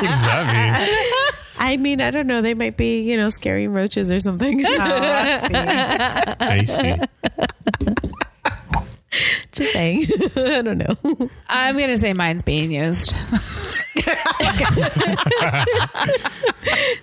does 0.03 0.23
that 0.23 0.47
mean? 0.53 1.33
I 1.59 1.77
mean, 1.79 2.01
I 2.01 2.11
don't 2.11 2.27
know. 2.27 2.43
They 2.43 2.55
might 2.55 2.77
be, 2.77 3.01
you 3.01 3.17
know, 3.17 3.31
scaring 3.31 3.73
roaches 3.73 4.13
or 4.13 4.19
something. 4.21 4.63
Oh, 4.65 4.69
I 4.71 6.65
see. 6.65 6.85
I 6.95 6.97
see. 6.97 7.95
Just 9.53 9.73
saying. 9.73 10.07
I 10.37 10.63
don't 10.63 10.79
know. 10.79 10.97
I'm 11.49 11.77
gonna 11.79 11.97
say 11.97 12.13
mine's 12.13 12.43
being 12.43 12.71
used. 12.73 13.15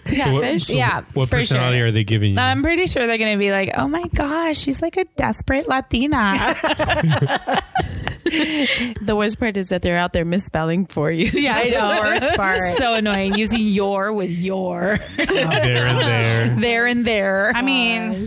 So 0.06 0.32
what, 0.34 0.62
so 0.62 0.74
Yeah, 0.74 1.02
what 1.14 1.30
for 1.30 1.38
personality 1.38 1.78
sure. 1.80 1.88
are 1.88 1.92
they 1.92 2.04
giving 2.04 2.34
you? 2.34 2.40
I'm 2.40 2.62
pretty 2.62 2.86
sure 2.88 3.08
they're 3.08 3.18
gonna 3.18 3.38
be 3.38 3.52
like, 3.52 3.72
"Oh 3.78 3.88
my 3.88 4.04
gosh, 4.14 4.58
she's 4.58 4.82
like 4.82 4.98
a 4.98 5.06
desperate 5.16 5.68
Latina." 5.68 6.34
The 9.02 9.16
worst 9.16 9.40
part 9.40 9.58
is 9.58 9.70
that 9.70 9.84
they're 9.84 9.98
out 9.98 10.14
there 10.14 10.26
misspelling 10.26 10.88
for 10.88 11.12
you. 11.12 11.30
yeah, 11.40 11.54
I 11.56 11.70
know. 11.70 12.00
worst 12.02 12.36
part. 12.36 12.58
So 12.78 12.96
annoying 12.96 13.36
using 13.36 13.62
your 13.62 14.12
with 14.12 14.32
your 14.36 14.98
there 15.18 15.86
and 15.86 16.00
there. 16.00 16.56
there 16.56 16.88
and 16.88 17.06
there. 17.06 17.52
I 17.54 17.62
mean, 17.62 18.26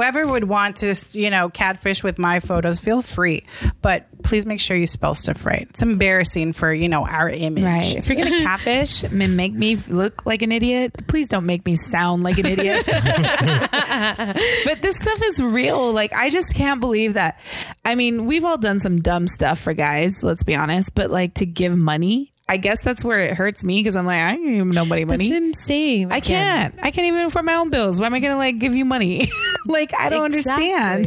whoever 0.00 0.26
would 0.26 0.44
want 0.44 0.76
to, 0.76 0.94
you 1.12 1.28
know, 1.28 1.50
catfish 1.50 2.02
with 2.02 2.18
my 2.18 2.40
photos, 2.40 2.80
feel 2.80 3.02
free. 3.02 3.44
But 3.82 4.06
please 4.22 4.46
make 4.46 4.58
sure 4.58 4.74
you 4.74 4.86
spell 4.86 5.14
stuff 5.14 5.44
right. 5.44 5.66
It's 5.68 5.82
embarrassing 5.82 6.54
for, 6.54 6.72
you 6.72 6.88
know, 6.88 7.06
our 7.06 7.28
image. 7.28 7.64
Right. 7.64 7.96
If 7.96 8.08
you're 8.08 8.16
gonna 8.16 8.40
catfish 8.42 9.04
and 9.04 9.36
make 9.36 9.52
me 9.52 9.76
look 9.76 10.24
like 10.24 10.40
an 10.40 10.52
idiot, 10.52 11.06
please 11.06 11.28
don't 11.28 11.44
make 11.44 11.66
me 11.66 11.76
sound 11.76 12.22
like 12.22 12.38
an 12.38 12.46
idiot. 12.46 12.82
but 12.86 14.80
this 14.80 14.96
stuff 14.96 15.20
is 15.22 15.42
real. 15.42 15.92
Like 15.92 16.14
I 16.14 16.30
just 16.30 16.54
can't 16.54 16.80
believe 16.80 17.12
that. 17.14 17.38
I 17.84 17.94
mean, 17.94 18.24
we've 18.24 18.46
all 18.46 18.56
done 18.56 18.78
some 18.78 19.02
dumb 19.02 19.28
stuff 19.28 19.60
for 19.60 19.74
guys. 19.74 20.22
Let's 20.22 20.44
be 20.44 20.54
honest. 20.54 20.94
But 20.94 21.10
like 21.10 21.34
to 21.34 21.44
give 21.44 21.76
money, 21.76 22.32
I 22.50 22.56
guess 22.56 22.80
that's 22.82 23.04
where 23.04 23.20
it 23.20 23.34
hurts 23.34 23.62
me 23.62 23.78
because 23.78 23.94
I'm 23.94 24.06
like, 24.06 24.18
I 24.18 24.34
can't 24.34 24.44
give 24.44 24.66
nobody 24.66 25.04
money. 25.04 25.28
That's 25.28 25.30
I'm. 25.30 26.10
I 26.10 26.18
can't. 26.18 26.74
I 26.82 26.90
can't 26.90 27.06
even 27.06 27.24
afford 27.26 27.44
my 27.44 27.54
own 27.54 27.70
bills. 27.70 28.00
Why 28.00 28.06
am 28.06 28.14
I 28.14 28.18
gonna 28.18 28.36
like 28.36 28.58
give 28.58 28.74
you 28.74 28.84
money? 28.84 29.28
like 29.66 29.92
I 29.96 30.10
don't 30.10 30.24
understand. 30.24 31.06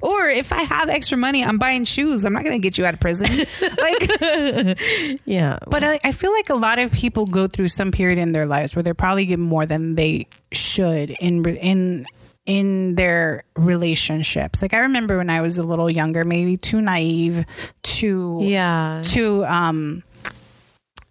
Or 0.00 0.28
if 0.28 0.52
I 0.52 0.62
have 0.62 0.88
extra 0.88 1.18
money, 1.18 1.42
I'm 1.42 1.58
buying 1.58 1.82
shoes. 1.82 2.24
I'm 2.24 2.32
not 2.32 2.44
gonna 2.44 2.60
get 2.60 2.78
you 2.78 2.86
out 2.86 2.94
of 2.94 3.00
prison. 3.00 3.26
like 3.78 4.78
Yeah. 5.24 5.58
But 5.68 5.82
I, 5.82 5.98
I 6.04 6.12
feel 6.12 6.32
like 6.32 6.50
a 6.50 6.54
lot 6.54 6.78
of 6.78 6.92
people 6.92 7.26
go 7.26 7.48
through 7.48 7.68
some 7.68 7.90
period 7.90 8.20
in 8.20 8.30
their 8.30 8.46
lives 8.46 8.76
where 8.76 8.84
they're 8.84 8.94
probably 8.94 9.26
getting 9.26 9.44
more 9.44 9.66
than 9.66 9.96
they 9.96 10.28
should 10.52 11.10
in 11.18 11.44
in 11.48 12.06
in 12.46 12.94
their 12.94 13.42
relationships. 13.56 14.62
Like 14.62 14.72
I 14.72 14.78
remember 14.78 15.18
when 15.18 15.30
I 15.30 15.40
was 15.40 15.58
a 15.58 15.64
little 15.64 15.90
younger, 15.90 16.24
maybe 16.24 16.56
too 16.56 16.80
naive 16.80 17.44
to 17.82 18.38
yeah. 18.40 19.02
to 19.06 19.44
um 19.46 20.04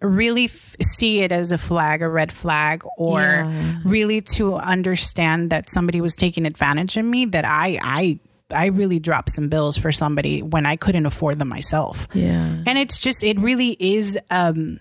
really 0.06 0.44
f- 0.44 0.76
see 0.82 1.20
it 1.20 1.32
as 1.32 1.52
a 1.52 1.58
flag, 1.58 2.02
a 2.02 2.08
red 2.08 2.32
flag, 2.32 2.82
or 2.96 3.20
Yeah. 3.20 3.78
really 3.84 4.20
to 4.36 4.54
understand 4.54 5.50
that 5.50 5.68
somebody 5.68 6.00
was 6.00 6.14
taking 6.16 6.46
advantage 6.46 6.96
of 6.96 7.04
me. 7.04 7.24
That 7.26 7.44
I 7.44 7.78
I 7.82 8.18
I 8.54 8.66
really 8.66 9.00
dropped 9.00 9.30
some 9.32 9.48
bills 9.48 9.76
for 9.76 9.90
somebody 9.90 10.40
when 10.40 10.66
I 10.66 10.76
couldn't 10.76 11.04
afford 11.06 11.38
them 11.40 11.48
myself 11.48 12.06
Yeah. 12.14 12.62
and 12.64 12.78
it's 12.78 13.00
just 13.00 13.24
it 13.24 13.40
really 13.40 13.76
is 13.80 14.16
um 14.30 14.78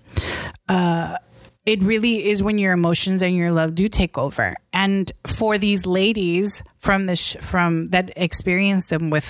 uh 0.69 1.17
it 1.65 1.81
really 1.81 2.27
is 2.29 2.43
when 2.43 2.59
your 2.59 2.73
emotions 2.73 3.23
and 3.23 3.35
your 3.35 3.51
love 3.51 3.73
do 3.73 3.87
take 3.87 4.19
over 4.19 4.53
and 4.71 5.11
for 5.25 5.57
these 5.57 5.87
ladies 5.87 6.61
from 6.77 7.07
the 7.07 7.15
sh- 7.15 7.37
from 7.41 7.87
that 7.87 8.11
experience 8.15 8.85
them 8.85 9.09
with 9.09 9.25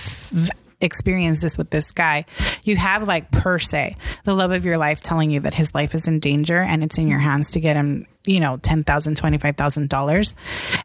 experience 0.85 1.41
this 1.41 1.57
with 1.57 1.69
this 1.69 1.91
guy 1.91 2.23
you 2.63 2.77
have 2.77 3.07
like 3.07 3.29
per 3.31 3.59
se 3.59 3.95
the 4.23 4.33
love 4.33 4.51
of 4.51 4.63
your 4.63 4.77
life 4.77 5.01
telling 5.01 5.31
you 5.31 5.41
that 5.41 5.53
his 5.53 5.73
life 5.75 5.93
is 5.93 6.07
in 6.07 6.19
danger 6.19 6.57
and 6.57 6.83
it's 6.83 6.97
in 6.97 7.07
your 7.07 7.19
hands 7.19 7.51
to 7.51 7.59
get 7.59 7.75
him 7.75 8.07
you 8.25 8.39
know 8.39 8.57
$10000 8.57 8.85
$25000 8.85 10.33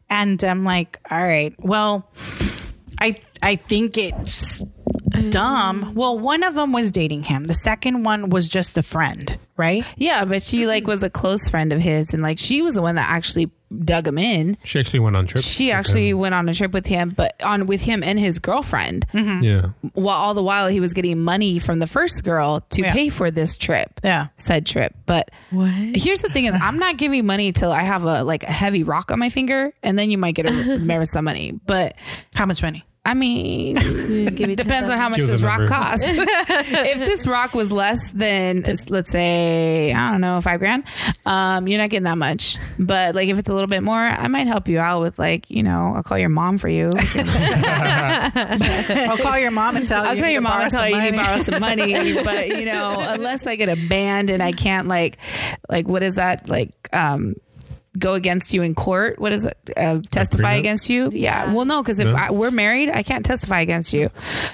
and 0.09 0.43
i'm 0.43 0.63
like 0.65 0.99
all 1.09 1.21
right 1.21 1.55
well 1.59 2.09
I 2.99 3.17
I 3.41 3.55
think 3.55 3.97
it's 3.97 4.61
dumb. 5.29 5.93
Well, 5.95 6.17
one 6.19 6.43
of 6.43 6.53
them 6.53 6.71
was 6.71 6.91
dating 6.91 7.23
him. 7.23 7.47
The 7.47 7.53
second 7.55 8.03
one 8.03 8.29
was 8.29 8.47
just 8.47 8.77
a 8.77 8.83
friend, 8.83 9.37
right? 9.57 9.83
Yeah, 9.97 10.25
but 10.25 10.43
she 10.43 10.67
like 10.67 10.85
was 10.85 11.01
a 11.03 11.09
close 11.09 11.49
friend 11.49 11.73
of 11.73 11.79
his, 11.81 12.13
and 12.13 12.21
like 12.21 12.37
she 12.37 12.61
was 12.61 12.75
the 12.75 12.81
one 12.81 12.95
that 12.95 13.09
actually 13.09 13.49
dug 13.83 14.07
him 14.07 14.17
in. 14.17 14.57
She 14.63 14.79
actually 14.79 14.99
went 14.99 15.15
on 15.15 15.25
trips. 15.27 15.47
She 15.47 15.71
actually 15.71 16.11
them. 16.11 16.19
went 16.19 16.35
on 16.35 16.49
a 16.49 16.53
trip 16.53 16.71
with 16.73 16.85
him, 16.85 17.09
but 17.09 17.33
on 17.43 17.65
with 17.65 17.81
him 17.81 18.03
and 18.03 18.19
his 18.19 18.39
girlfriend. 18.39 19.05
Mm-hmm. 19.13 19.43
Yeah. 19.43 19.69
While 19.93 20.17
all 20.17 20.33
the 20.33 20.43
while 20.43 20.67
he 20.67 20.79
was 20.79 20.93
getting 20.93 21.19
money 21.23 21.59
from 21.59 21.79
the 21.79 21.87
first 21.87 22.23
girl 22.23 22.61
to 22.71 22.81
Yeah. 22.81 22.93
pay 22.93 23.09
for 23.09 23.31
this 23.31 23.57
trip, 23.57 23.99
Yeah. 24.03 24.27
said 24.35 24.65
trip. 24.65 24.93
But 25.05 25.31
What? 25.49 25.69
here's 25.95 26.21
the 26.21 26.29
thing: 26.29 26.45
is 26.45 26.55
I'm 26.59 26.77
not 26.79 26.97
giving 26.97 27.25
money 27.25 27.51
till 27.51 27.71
I 27.71 27.83
have 27.83 28.03
a 28.03 28.23
like 28.23 28.43
a 28.43 28.51
heavy 28.51 28.83
rock 28.83 29.11
on 29.11 29.19
my 29.19 29.29
finger, 29.29 29.71
and 29.83 29.97
then 29.97 30.11
you 30.11 30.17
might 30.17 30.35
get 30.35 30.49
a 30.49 30.53
remember 30.79 31.05
some 31.05 31.25
money. 31.25 31.59
But 31.65 31.95
How 32.35 32.45
much 32.45 32.61
money? 32.61 32.83
I 33.03 33.15
mean, 33.15 33.75
Give 34.35 34.47
me 34.47 34.55
depends 34.55 34.89
on 34.89 34.97
how 34.97 35.09
much 35.09 35.21
this 35.21 35.41
rock 35.41 35.61
number. 35.61 35.73
costs. 35.73 36.05
if 36.07 36.99
this 36.99 37.25
rock 37.25 37.55
was 37.55 37.71
less 37.71 38.11
than, 38.11 38.63
let's 38.89 39.11
say, 39.11 39.91
I 39.91 40.11
don't 40.11 40.21
know, 40.21 40.39
five 40.39 40.59
grand, 40.59 40.83
um, 41.25 41.67
you're 41.67 41.79
not 41.79 41.89
getting 41.89 42.03
that 42.03 42.19
much. 42.19 42.57
But 42.77 43.15
like, 43.15 43.27
if 43.27 43.39
it's 43.39 43.49
a 43.49 43.53
little 43.53 43.67
bit 43.67 43.81
more, 43.81 43.97
I 43.97 44.27
might 44.27 44.45
help 44.45 44.67
you 44.67 44.79
out 44.79 45.01
with 45.01 45.17
like, 45.17 45.49
you 45.49 45.63
know, 45.63 45.93
I'll 45.95 46.03
call 46.03 46.19
your 46.19 46.29
mom 46.29 46.59
for 46.59 46.69
you. 46.69 46.93
I'll 48.35 49.17
call 49.17 49.39
your 49.39 49.51
mom 49.51 49.77
and 49.77 49.87
tell 49.87 50.03
you. 50.03 50.11
I'll 50.11 50.17
call 50.17 50.29
your 50.29 50.41
mom 50.41 50.61
and 50.61 50.71
tell 50.71 50.81
some 50.81 50.89
you 50.89 50.95
you 50.95 51.01
need 51.01 51.11
to 51.11 51.17
borrow 51.17 51.37
some 51.37 51.59
money. 51.59 52.23
But 52.23 52.49
you 52.49 52.65
know, 52.65 52.95
unless 52.97 53.47
I 53.47 53.55
get 53.55 53.69
a 53.69 53.87
band 53.87 54.29
and 54.29 54.43
I 54.43 54.51
can't 54.51 54.87
like, 54.87 55.17
like 55.69 55.87
what 55.87 56.03
is 56.03 56.15
that 56.15 56.47
like? 56.47 56.71
um 56.93 57.35
go 57.99 58.13
against 58.13 58.53
you 58.53 58.61
in 58.61 58.73
court 58.73 59.19
what 59.19 59.33
is 59.33 59.43
it 59.43 59.57
uh, 59.75 59.99
testify 60.11 60.53
against 60.53 60.89
you 60.89 61.09
yeah 61.11 61.53
well 61.53 61.65
no 61.65 61.81
because 61.83 61.99
if 61.99 62.07
No? 62.07 62.15
I, 62.17 62.31
we're 62.31 62.49
married 62.49 62.89
i 62.89 63.03
can't 63.03 63.25
testify 63.25 63.59
against 63.59 63.91
you 63.93 64.09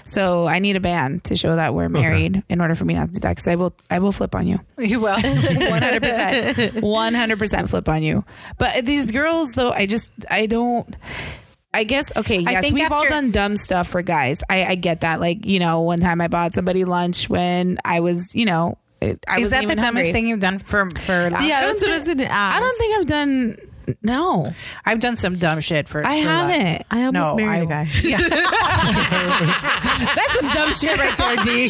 so 0.05 0.47
i 0.47 0.57
need 0.57 0.75
a 0.75 0.79
band 0.79 1.23
to 1.25 1.35
show 1.35 1.55
that 1.55 1.75
we're 1.75 1.87
married 1.87 2.41
in 2.49 2.61
order 2.61 2.73
for 2.73 2.85
me 2.85 2.95
not 2.95 3.09
to 3.09 3.13
do 3.13 3.19
that 3.21 3.35
because 3.35 3.47
i 3.47 3.53
will 3.55 3.75
i 3.91 3.99
will 3.99 4.11
flip 4.11 4.33
on 4.33 4.47
you 4.47 4.59
You 4.79 5.01
will. 5.01 5.15
100% 5.17 6.81
100% 6.81 7.69
flip 7.69 7.89
on 7.89 8.03
you 8.03 8.25
but 8.57 8.85
these 8.85 9.11
girls 9.11 9.51
though 9.53 9.71
i 9.71 9.85
just 9.85 10.09
i 10.29 10.45
don't 10.45 10.95
I 11.73 11.83
guess 11.83 12.15
okay. 12.15 12.37
I 12.39 12.51
Yes, 12.53 12.61
think 12.63 12.75
we've 12.75 12.91
all 12.91 13.07
done 13.07 13.29
dumb 13.29 13.55
stuff 13.57 13.89
for 13.89 14.01
guys. 14.01 14.41
I, 14.49 14.63
I 14.65 14.75
get 14.75 15.01
that. 15.01 15.19
Like 15.19 15.45
you 15.45 15.59
know, 15.59 15.81
one 15.81 15.99
time 15.99 16.21
I 16.21 16.27
bought 16.27 16.55
somebody 16.55 16.85
lunch 16.85 17.29
when 17.29 17.77
I 17.85 17.99
was, 17.99 18.33
you 18.33 18.45
know, 18.45 18.79
it- 19.01 19.23
I 19.27 19.39
Is 19.39 19.49
that 19.51 19.65
the 19.67 19.75
dumbest 19.75 20.11
thing 20.11 20.27
you've 20.27 20.39
done 20.39 20.59
for 20.59 20.87
for? 20.97 21.29
Yeah, 21.41 21.61
that's 21.61 21.81
what 21.81 21.91
I 21.91 21.97
was 21.97 22.07
gonna 22.07 22.23
ask. 22.23 22.55
I 22.57 22.59
don't 22.59 22.77
think 22.77 22.99
I've 22.99 23.05
done. 23.07 23.57
No, 24.01 24.47
I've 24.85 24.99
done 24.99 25.15
some 25.15 25.35
dumb 25.35 25.61
shit 25.61 25.87
for. 25.87 26.05
I 26.05 26.21
for 26.21 26.27
haven't. 26.27 26.83
I 26.91 27.05
almost 27.05 27.13
No, 27.13 27.35
married 27.37 27.59
I- 27.59 27.63
a 27.63 27.65
guy. 27.65 27.85
That's 30.15 30.33
some 30.39 30.49
dumb 30.49 30.73
shit 30.73 30.97
right 30.97 31.17
there, 31.17 31.37
D. 31.45 31.69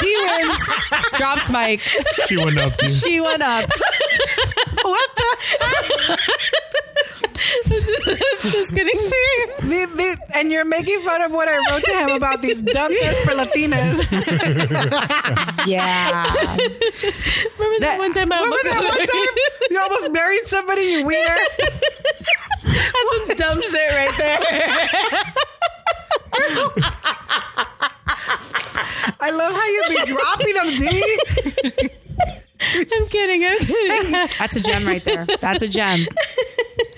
D 0.00 0.16
wins. 0.26 0.60
Drops 1.16 1.50
mic. 1.50 1.80
She 2.26 2.36
went 2.36 2.58
up 2.58 2.76
to 2.76 2.86
you. 2.86 2.92
She 2.92 3.20
went 3.20 3.42
up. 3.42 3.70
What 4.82 5.10
the? 5.16 5.36
Just 7.64 8.74
kidding. 8.74 8.94
See, 8.94 9.44
the- 9.60 9.88
the- 9.94 10.18
and 10.36 10.50
you're 10.52 10.64
making 10.64 11.00
fun 11.02 11.22
of 11.22 11.30
what 11.32 11.48
I 11.48 11.56
wrote 11.56 11.82
to 11.84 11.92
him 11.92 12.10
about 12.16 12.42
these 12.42 12.60
dumb 12.60 12.90
tests 13.00 13.24
for 13.24 13.32
Latinas. 13.32 14.04
Yeah. 15.66 16.24
Remember 16.26 17.80
that, 17.80 17.96
one 17.98 18.12
time 18.12 18.23
I 18.32 18.38
Remember 18.40 18.56
that 18.64 18.80
one 18.80 19.06
time 19.06 19.34
you 19.70 19.78
almost 19.80 20.12
married 20.12 20.46
somebody, 20.46 20.82
you 20.82 21.06
wiener? 21.06 21.36
dumb 23.36 23.62
shit 23.62 23.90
right 23.92 24.10
there. 24.18 24.38
I 29.20 29.30
love 29.30 29.52
how 29.52 29.66
you 29.66 29.82
be 29.88 30.04
dropping 30.12 30.54
them, 30.54 30.68
D. 30.78 30.84
I'm 32.92 33.06
kidding. 33.08 33.44
I'm 33.44 33.58
kidding. 33.58 34.10
That's 34.38 34.56
a 34.56 34.60
gem 34.60 34.86
right 34.86 35.04
there. 35.04 35.26
That's 35.40 35.62
a 35.62 35.68
gem. 35.68 36.06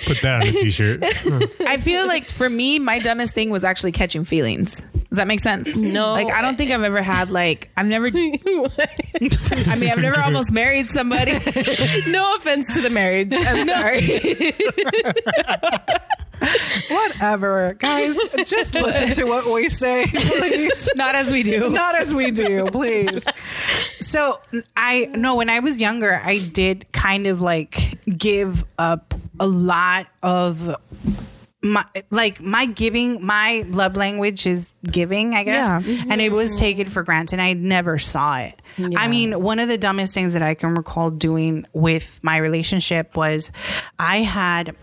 Put 0.07 0.22
that 0.22 0.43
on 0.43 0.49
a 0.49 0.53
t-shirt. 0.53 1.03
I 1.66 1.77
feel 1.77 2.07
like 2.07 2.29
for 2.29 2.49
me, 2.49 2.79
my 2.79 2.99
dumbest 2.99 3.35
thing 3.35 3.51
was 3.51 3.64
actually 3.64 3.93
catching 3.93 4.24
feelings. 4.24 4.83
Does 5.17 5.23
that 5.23 5.29
make 5.29 5.41
sense? 5.41 5.75
No. 5.75 6.12
Like 6.12 6.31
I 6.31 6.43
don't 6.43 6.59
think 6.59 6.71
I've 6.71 6.83
ever 6.83 7.01
had 7.01 7.31
like 7.31 7.71
I've 7.75 7.87
never. 7.87 8.09
I 8.09 8.11
mean, 8.11 9.91
I've 9.91 10.03
never 10.03 10.21
almost 10.21 10.53
married 10.53 10.91
somebody. 10.91 11.33
no 12.11 12.37
offense 12.37 12.75
to 12.75 12.83
the 12.83 12.91
married. 12.91 13.33
I'm 13.33 13.67
sorry. 13.67 14.53
Whatever, 16.91 17.73
guys. 17.79 18.14
Just 18.45 18.75
listen 18.75 19.14
to 19.14 19.25
what 19.25 19.47
we 19.55 19.71
say, 19.71 20.05
please. 20.07 20.91
Not 20.97 21.14
as 21.14 21.33
we 21.33 21.43
do. 21.43 21.71
Not 21.71 21.99
as 21.99 22.14
we 22.14 22.31
do, 22.31 22.67
please. 22.67 23.27
So 23.99 24.39
I 24.77 25.07
know 25.14 25.37
when 25.37 25.49
I 25.49 25.61
was 25.61 25.81
younger, 25.81 26.21
I 26.23 26.41
did 26.53 26.93
kind 26.93 27.27
of 27.27 27.41
like 27.41 27.99
give 28.19 28.64
up 28.79 29.14
a 29.41 29.47
lot 29.47 30.09
of 30.23 30.77
my 31.73 31.85
like 32.11 32.41
my 32.41 32.67
giving 32.67 33.25
my 33.25 33.64
love 33.69 33.97
language 33.97 34.47
is 34.47 34.75
giving 34.85 35.35
i 35.35 35.43
guess. 35.43 35.85
Yeah. 35.87 36.05
and 36.09 36.21
it 36.21 36.33
was 36.33 36.59
taken 36.59 36.87
for 36.87 37.03
granted. 37.03 37.39
I 37.39 37.53
never 37.55 37.99
saw 37.99 38.39
it. 38.39 38.61
I 38.97 39.09
mean 39.09 39.41
one 39.41 39.59
of 39.59 39.69
the 39.69 39.79
dumbest 39.79 40.14
things 40.14 40.33
that 40.35 40.43
i 40.43 40.55
can 40.55 40.75
recall 40.75 41.11
doing 41.11 41.67
with 41.73 42.21
my 42.23 42.37
relationship 42.37 43.17
was 43.17 43.53
i 43.99 44.19
had 44.19 44.75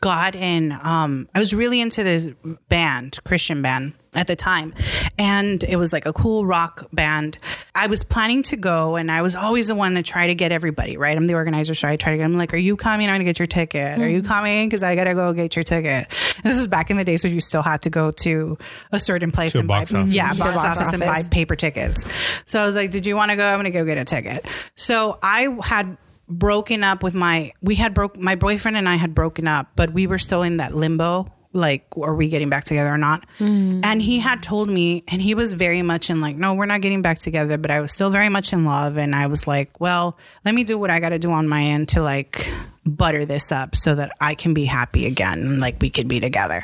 got 0.00 0.34
in 0.34 0.72
um 0.82 1.28
I 1.34 1.40
was 1.40 1.52
really 1.54 1.80
into 1.80 2.02
this 2.04 2.28
band, 2.68 3.18
Christian 3.24 3.62
band 3.62 3.94
at 4.14 4.26
the 4.26 4.36
time. 4.36 4.74
And 5.18 5.64
it 5.64 5.76
was 5.76 5.92
like 5.92 6.04
a 6.06 6.12
cool 6.12 6.44
rock 6.44 6.86
band. 6.92 7.38
I 7.74 7.86
was 7.86 8.04
planning 8.04 8.42
to 8.44 8.56
go 8.56 8.96
and 8.96 9.10
I 9.10 9.22
was 9.22 9.34
always 9.34 9.68
the 9.68 9.74
one 9.74 9.94
to 9.94 10.02
try 10.02 10.26
to 10.26 10.34
get 10.34 10.52
everybody, 10.52 10.96
right? 10.96 11.16
I'm 11.16 11.26
the 11.26 11.34
organizer, 11.34 11.72
so 11.74 11.88
I 11.88 11.96
try 11.96 12.12
to 12.12 12.18
get 12.18 12.24
I'm 12.24 12.36
like, 12.36 12.52
Are 12.52 12.58
you 12.58 12.76
coming? 12.76 13.08
I'm 13.08 13.14
gonna 13.14 13.24
get 13.24 13.38
your 13.38 13.46
ticket. 13.46 13.98
Are 13.98 14.08
you 14.08 14.22
coming? 14.22 14.68
Because 14.68 14.82
I 14.82 14.94
gotta 14.96 15.14
go 15.14 15.32
get 15.32 15.56
your 15.56 15.62
ticket. 15.62 16.08
This 16.42 16.56
was 16.58 16.66
back 16.66 16.90
in 16.90 16.96
the 16.98 17.04
days 17.04 17.24
when 17.24 17.32
you 17.32 17.40
still 17.40 17.62
had 17.62 17.82
to 17.82 17.90
go 17.90 18.10
to 18.10 18.58
a 18.92 18.98
certain 18.98 19.32
place 19.32 19.52
To 19.52 19.58
a 19.58 19.60
and 19.60 19.68
box 19.68 19.92
buy 19.92 20.00
office. 20.00 20.12
yeah, 20.12 20.28
box, 20.28 20.38
box 20.40 20.80
office, 20.80 20.92
and 20.92 21.00
buy 21.00 21.22
paper 21.30 21.56
tickets. 21.56 22.04
So 22.44 22.60
I 22.60 22.66
was 22.66 22.76
like, 22.76 22.90
Did 22.90 23.06
you 23.06 23.16
want 23.16 23.30
to 23.30 23.36
go? 23.36 23.44
I'm 23.48 23.58
gonna 23.58 23.70
go 23.70 23.84
get 23.84 23.96
a 23.98 24.04
ticket. 24.04 24.44
So 24.74 25.18
I 25.22 25.56
had 25.62 25.96
broken 26.28 26.82
up 26.84 27.02
with 27.02 27.14
my 27.14 27.52
we 27.62 27.74
had 27.76 27.94
broke 27.94 28.16
my 28.18 28.34
boyfriend 28.34 28.76
and 28.76 28.88
I 28.88 28.96
had 28.96 29.14
broken 29.14 29.48
up, 29.48 29.68
but 29.76 29.92
we 29.92 30.06
were 30.06 30.18
still 30.18 30.42
in 30.42 30.58
that 30.58 30.74
limbo. 30.74 31.32
Like, 31.52 31.84
are 32.00 32.14
we 32.14 32.28
getting 32.28 32.48
back 32.48 32.64
together 32.64 32.92
or 32.92 32.98
not? 32.98 33.24
And 33.38 34.00
he 34.00 34.20
had 34.20 34.42
told 34.42 34.68
me, 34.68 35.04
and 35.08 35.20
he 35.20 35.34
was 35.34 35.52
very 35.52 35.82
much 35.82 36.08
in 36.10 36.20
like, 36.20 36.36
no, 36.36 36.54
we're 36.54 36.66
not 36.66 36.80
getting 36.80 37.02
back 37.02 37.18
together. 37.18 37.58
But 37.58 37.70
I 37.70 37.80
was 37.80 37.92
still 37.92 38.10
very 38.10 38.28
much 38.28 38.52
in 38.52 38.64
love, 38.64 38.96
and 38.96 39.14
I 39.14 39.26
was 39.26 39.46
like, 39.46 39.80
well, 39.80 40.16
let 40.44 40.54
me 40.54 40.64
do 40.64 40.78
what 40.78 40.90
I 40.90 41.00
got 41.00 41.10
to 41.10 41.18
do 41.18 41.30
on 41.30 41.48
my 41.48 41.62
end 41.62 41.88
to 41.90 42.02
like 42.02 42.50
butter 42.84 43.24
this 43.24 43.52
up 43.52 43.76
so 43.76 43.94
that 43.94 44.10
I 44.20 44.34
can 44.34 44.54
be 44.54 44.64
happy 44.64 45.06
again, 45.06 45.38
and 45.38 45.60
like 45.60 45.76
we 45.80 45.90
could 45.90 46.08
be 46.08 46.20
together. 46.20 46.62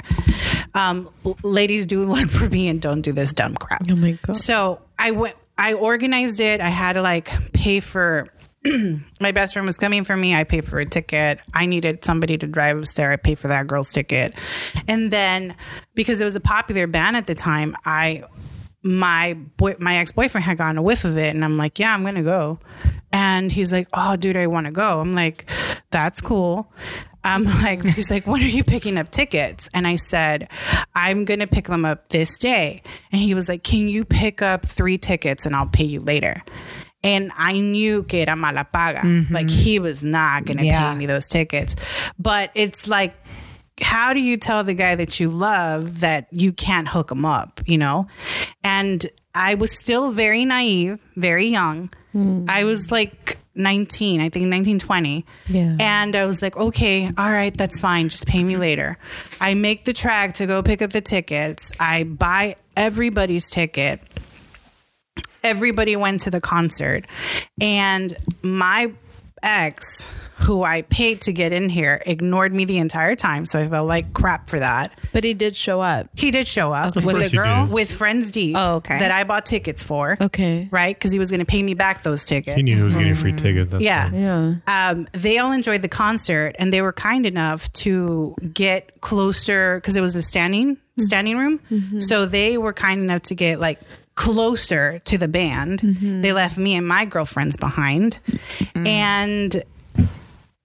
Um, 0.75 1.09
ladies, 1.43 1.87
do 1.87 2.05
learn 2.11 2.29
from 2.29 2.51
me 2.51 2.69
and 2.69 2.81
don't 2.81 3.03
do 3.03 3.13
this 3.13 3.33
dumb 3.33 3.55
crap. 3.55 3.83
Oh 3.91 3.97
my 3.97 4.19
god. 4.23 4.37
So 4.37 4.81
I 4.99 5.11
went. 5.13 5.37
I 5.61 5.73
organized 5.73 6.39
it. 6.41 6.61
I 6.61 6.69
had 6.69 6.95
to 6.95 7.03
like 7.03 7.53
pay 7.53 7.81
for. 7.81 8.27
my 9.21 9.33
best 9.33 9.53
friend 9.53 9.67
was 9.67 9.79
coming 9.79 10.05
for 10.05 10.17
me. 10.17 10.35
I 10.35 10.45
paid 10.45 10.67
for 10.67 10.79
a 10.79 10.85
ticket. 10.85 11.41
I 11.55 11.67
needed 11.67 12.05
somebody 12.05 12.39
to 12.39 12.47
drive 12.47 12.79
us 12.79 12.93
there. 12.95 13.11
I 13.11 13.17
paid 13.17 13.39
for 13.39 13.49
that 13.49 13.67
girl's 13.67 13.93
ticket, 13.93 14.35
and 14.87 15.11
then 15.11 15.57
because 15.95 16.21
it 16.21 16.25
was 16.25 16.37
a 16.37 16.41
popular 16.41 16.87
band 16.87 17.17
at 17.17 17.27
the 17.27 17.35
time, 17.35 17.77
I 17.85 18.25
my 18.83 19.35
boy 19.57 19.75
my 19.79 19.97
ex 19.97 20.13
boyfriend 20.13 20.45
had 20.45 20.59
gotten 20.59 20.79
a 20.79 20.83
whiff 20.83 21.05
of 21.05 21.17
it, 21.17 21.35
and 21.35 21.45
I'm 21.45 21.57
like, 21.57 21.79
yeah, 21.79 21.93
I'm 21.93 22.05
gonna 22.05 22.23
go. 22.23 22.59
And 23.13 23.51
he's 23.51 23.73
like, 23.73 23.89
oh, 23.95 24.17
dude, 24.17 24.37
I 24.37 24.49
want 24.49 24.67
to 24.67 24.73
go. 24.73 25.01
I'm 25.01 25.15
like, 25.15 25.51
that's 25.91 26.21
cool. 26.21 26.71
I'm 27.25 27.45
like, 27.63 27.85
he's 27.85 28.11
like, 28.11 28.27
when 28.27 28.43
are 28.43 28.47
you 28.47 28.65
picking 28.65 28.99
up 28.99 29.11
tickets? 29.11 29.69
And 29.75 29.87
I 29.87 29.97
said, 29.97 30.49
I'm 30.95 31.25
to 31.25 31.47
pick 31.47 31.67
them 31.67 31.85
up 31.85 32.09
this 32.09 32.39
day. 32.39 32.83
And 33.13 33.21
he 33.21 33.35
was 33.35 33.49
like, 33.49 33.63
can 33.63 33.89
you 33.89 34.05
pick 34.05 34.43
up 34.43 34.67
three 34.67 34.99
tickets 34.99 35.47
and 35.47 35.55
I'll 35.55 35.69
pay 35.69 35.85
you 35.85 36.01
later? 36.01 36.43
And 37.05 37.31
I 37.37 37.53
knew 37.61 38.03
que 38.03 38.21
era 38.21 38.35
mala 38.37 38.65
paga. 38.65 39.01
Mm-hmm. 39.01 39.33
Like 39.33 39.49
he 39.51 39.79
was 39.79 40.03
not 40.03 40.45
going 40.45 40.59
to 40.59 40.65
Yeah. 40.65 40.91
pay 40.93 40.99
me 40.99 41.07
those 41.07 41.29
tickets. 41.29 41.77
But 42.19 42.51
it's 42.55 42.89
like, 42.89 43.15
how 43.81 44.13
do 44.13 44.21
you 44.21 44.37
tell 44.37 44.65
the 44.65 44.75
guy 44.75 44.97
that 44.97 45.21
you 45.21 45.31
love 45.31 46.01
that 46.01 46.27
you 46.33 46.53
can't 46.53 46.89
hook 46.89 47.13
him 47.13 47.25
up, 47.25 47.61
you 47.67 47.79
know? 47.79 48.09
And 48.65 49.07
I 49.35 49.55
was 49.55 49.71
still 49.79 50.11
very 50.11 50.45
naive, 50.45 51.01
very 51.15 51.47
young. 51.47 51.91
Mm. 52.13 52.51
I 52.51 52.65
was 52.65 52.91
like 52.91 53.39
19, 53.55 54.21
I 54.21 54.31
think 54.31 54.47
19, 54.47 54.81
20. 54.81 55.25
Yeah. 55.49 55.77
And 55.79 56.17
I 56.17 56.27
was 56.27 56.43
like, 56.43 56.57
okay, 56.57 57.11
all 57.17 57.31
right, 57.31 57.57
that's 57.57 57.79
fine. 57.79 58.09
Just 58.09 58.27
pay 58.27 58.43
me 58.43 58.57
later. 58.57 58.99
I 59.41 59.55
make 59.55 59.85
the 59.85 59.93
track 59.93 60.35
to 60.35 60.47
go 60.47 60.61
pick 60.63 60.83
up 60.83 60.91
the 60.91 61.01
tickets. 61.01 61.71
I 61.79 62.03
buy 62.03 62.57
everybody's 62.77 63.49
ticket. 63.51 64.01
Everybody 65.43 65.97
went 65.97 66.21
to 66.23 66.31
the 66.31 66.41
concert. 66.41 67.05
And 67.61 68.17
my 68.43 68.93
ex, 69.43 70.11
who 70.37 70.63
I 70.63 70.83
paid 70.83 71.23
to 71.23 71.33
get 71.33 71.53
in 71.53 71.69
here, 71.69 72.01
ignored 72.07 72.53
me 72.53 72.65
the 72.65 72.79
entire 72.79 73.17
time. 73.17 73.45
So 73.47 73.59
I 73.59 73.69
felt 73.69 73.89
like 73.89 74.13
crap 74.13 74.49
for 74.49 74.59
that. 74.59 74.97
But 75.13 75.25
he 75.25 75.35
did 75.35 75.57
show 75.57 75.81
up. 75.81 76.09
He 76.15 76.31
did 76.31 76.47
show 76.47 76.73
up 76.73 76.95
With 76.95 77.07
a 77.07 77.37
girl? 77.37 77.67
with 77.67 77.91
Friends 77.91 78.31
Deep 78.31 78.57
Oh, 78.57 78.77
okay. 78.77 78.99
that 78.99 79.11
I 79.11 79.25
bought 79.25 79.47
tickets 79.47 79.83
for. 79.83 80.17
Okay. 80.21 80.69
Right? 80.71 80.95
Because 80.95 81.13
he 81.13 81.19
was 81.19 81.31
going 81.31 81.41
to 81.41 81.47
pay 81.47 81.63
me 81.63 81.75
back 81.75 82.03
those 82.03 82.25
tickets. 82.25 82.57
He 82.57 82.63
knew 82.63 82.77
he 82.77 82.83
was 82.83 82.97
getting 82.97 83.13
a 83.13 83.17
free 83.17 83.31
mm-hmm. 83.31 83.37
ticket. 83.37 83.71
That's 83.71 83.83
Yeah. 83.83 84.11
why. 84.11 84.19
Yeah. 84.19 84.91
um, 84.91 85.09
they 85.13 85.39
all 85.39 85.53
enjoyed 85.53 85.83
the 85.83 85.89
concert 85.89 86.55
and 86.59 86.73
they 86.73 86.83
were 86.83 86.93
kind 86.93 87.27
enough 87.27 87.73
to 87.75 88.37
get 88.53 89.01
closer 89.01 89.77
because 89.79 89.97
it 89.97 90.01
was 90.01 90.15
a 90.15 90.23
standing 90.23 90.77
mm-hmm. 90.77 91.03
standing 91.03 91.37
room 91.37 91.61
mm-hmm. 91.71 92.01
so 92.01 92.27
they 92.27 92.59
were 92.59 92.73
kind 92.73 93.01
enough 93.01 93.23
to 93.23 93.35
get 93.35 93.61
like 93.61 93.81
closer 94.19 94.99
to 95.05 95.17
the 95.17 95.29
band 95.29 95.79
they 96.25 96.33
left 96.33 96.59
me 96.59 96.75
and 96.75 96.87
my 96.89 97.05
girlfriends 97.05 97.57
behind 97.57 98.19
and 98.75 99.63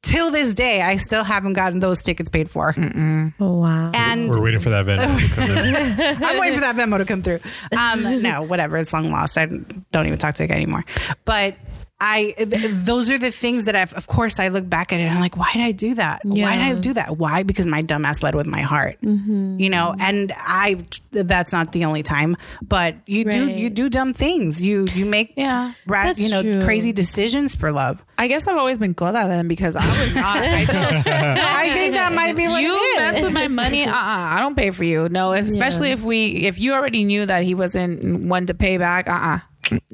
till 0.01 0.31
this 0.31 0.55
day 0.55 0.81
i 0.81 0.95
still 0.95 1.23
haven't 1.23 1.53
gotten 1.53 1.77
those 1.79 2.01
tickets 2.01 2.29
paid 2.29 2.49
for 2.49 2.73
Oh 3.39 3.59
wow. 3.59 3.91
and 3.93 4.29
We're 4.31 4.41
waiting 4.41 4.59
for 4.59 4.69
that 4.71 4.85
Venmo 4.87 5.19
to 5.19 5.35
come 5.35 5.49
in. 5.51 6.23
I'm 6.23 6.39
waiting 6.39 6.55
for 6.55 6.61
that 6.65 6.75
Venmo 6.75 6.97
to 6.97 7.05
come 7.05 7.21
through. 7.21 7.39
Um, 7.77 8.21
no, 8.21 8.41
whatever. 8.43 8.77
It's 8.77 8.91
long 8.93 9.09
lost. 9.11 9.37
I 9.37 9.45
don't 9.45 10.05
even 10.07 10.17
talk 10.17 10.35
to 10.35 10.43
the 10.43 10.47
guy 10.47 10.55
anymore. 10.55 10.83
But 11.25 11.55
I, 12.05 12.33
th- 12.37 12.49
those 12.71 13.09
are 13.09 13.17
the 13.17 13.31
things 13.31 13.63
that 13.65 13.75
I've, 13.77 13.93
of 13.93 14.07
course, 14.07 14.37
I 14.37 14.49
look 14.49 14.67
back 14.69 14.91
at 14.91 14.99
it 14.99 15.03
and 15.03 15.15
I'm 15.15 15.21
like, 15.21 15.37
why 15.37 15.49
did 15.53 15.61
I 15.61 15.71
do 15.71 15.95
that? 15.95 16.19
Why 16.25 16.57
did 16.57 16.77
I 16.77 16.79
do 16.79 16.93
that? 16.95 17.17
Why? 17.17 17.43
Because 17.43 17.65
my 17.65 17.81
dumbass 17.81 18.21
led 18.21 18.35
with 18.35 18.45
my 18.45 18.59
heart, 18.59 18.97
you 19.01 19.69
know, 19.69 19.95
and 19.99 20.33
I, 20.35 20.83
that's 21.11 21.53
not 21.53 21.71
the 21.71 21.85
only 21.85 22.03
time, 22.03 22.35
but 22.61 22.95
you 23.05 23.23
do, 23.23 23.49
you 23.49 23.69
do 23.69 23.89
dumb 23.89 24.13
things. 24.13 24.61
You, 24.61 24.85
you 24.93 25.05
make, 25.05 25.33
Yeah, 25.37 25.73
ra- 25.87 26.03
that's 26.03 26.21
you 26.21 26.29
know, 26.29 26.41
true. 26.41 26.61
crazy 26.63 26.91
decisions 26.91 27.55
for 27.55 27.71
love. 27.71 28.03
I 28.17 28.27
guess 28.27 28.47
I've 28.47 28.57
always 28.57 28.77
been 28.77 28.93
good 28.93 29.15
at 29.15 29.27
them 29.27 29.47
because 29.47 29.75
I 29.77 29.85
was 29.85 30.15
not. 30.15 30.37
I 30.37 30.65
don't, 30.65 31.07
I 31.07 31.69
think 31.73 31.93
that 31.95 32.11
might 32.13 32.35
be 32.35 32.47
what 32.49 32.61
you 32.61 32.69
it 32.69 32.75
is. 32.75 32.99
mess 32.99 33.21
with 33.23 33.33
my 33.33 33.47
money. 33.47 33.85
Uh, 33.85 33.91
uh 33.91 33.93
I 33.95 34.39
don't 34.39 34.55
pay 34.55 34.71
for 34.71 34.83
you. 34.83 35.07
No, 35.09 35.31
if, 35.39 35.45
especially 35.45 35.91
if 35.91 36.03
we, 36.03 36.45
if 36.45 36.59
you 36.59 36.73
already 36.73 37.05
knew 37.05 37.25
that 37.25 37.43
he 37.43 37.55
wasn't 37.55 38.25
one 38.27 38.45
to 38.47 38.53
pay 38.53 38.77
back. 38.77 39.07
Uh, 39.07 39.13
uh 39.13 39.39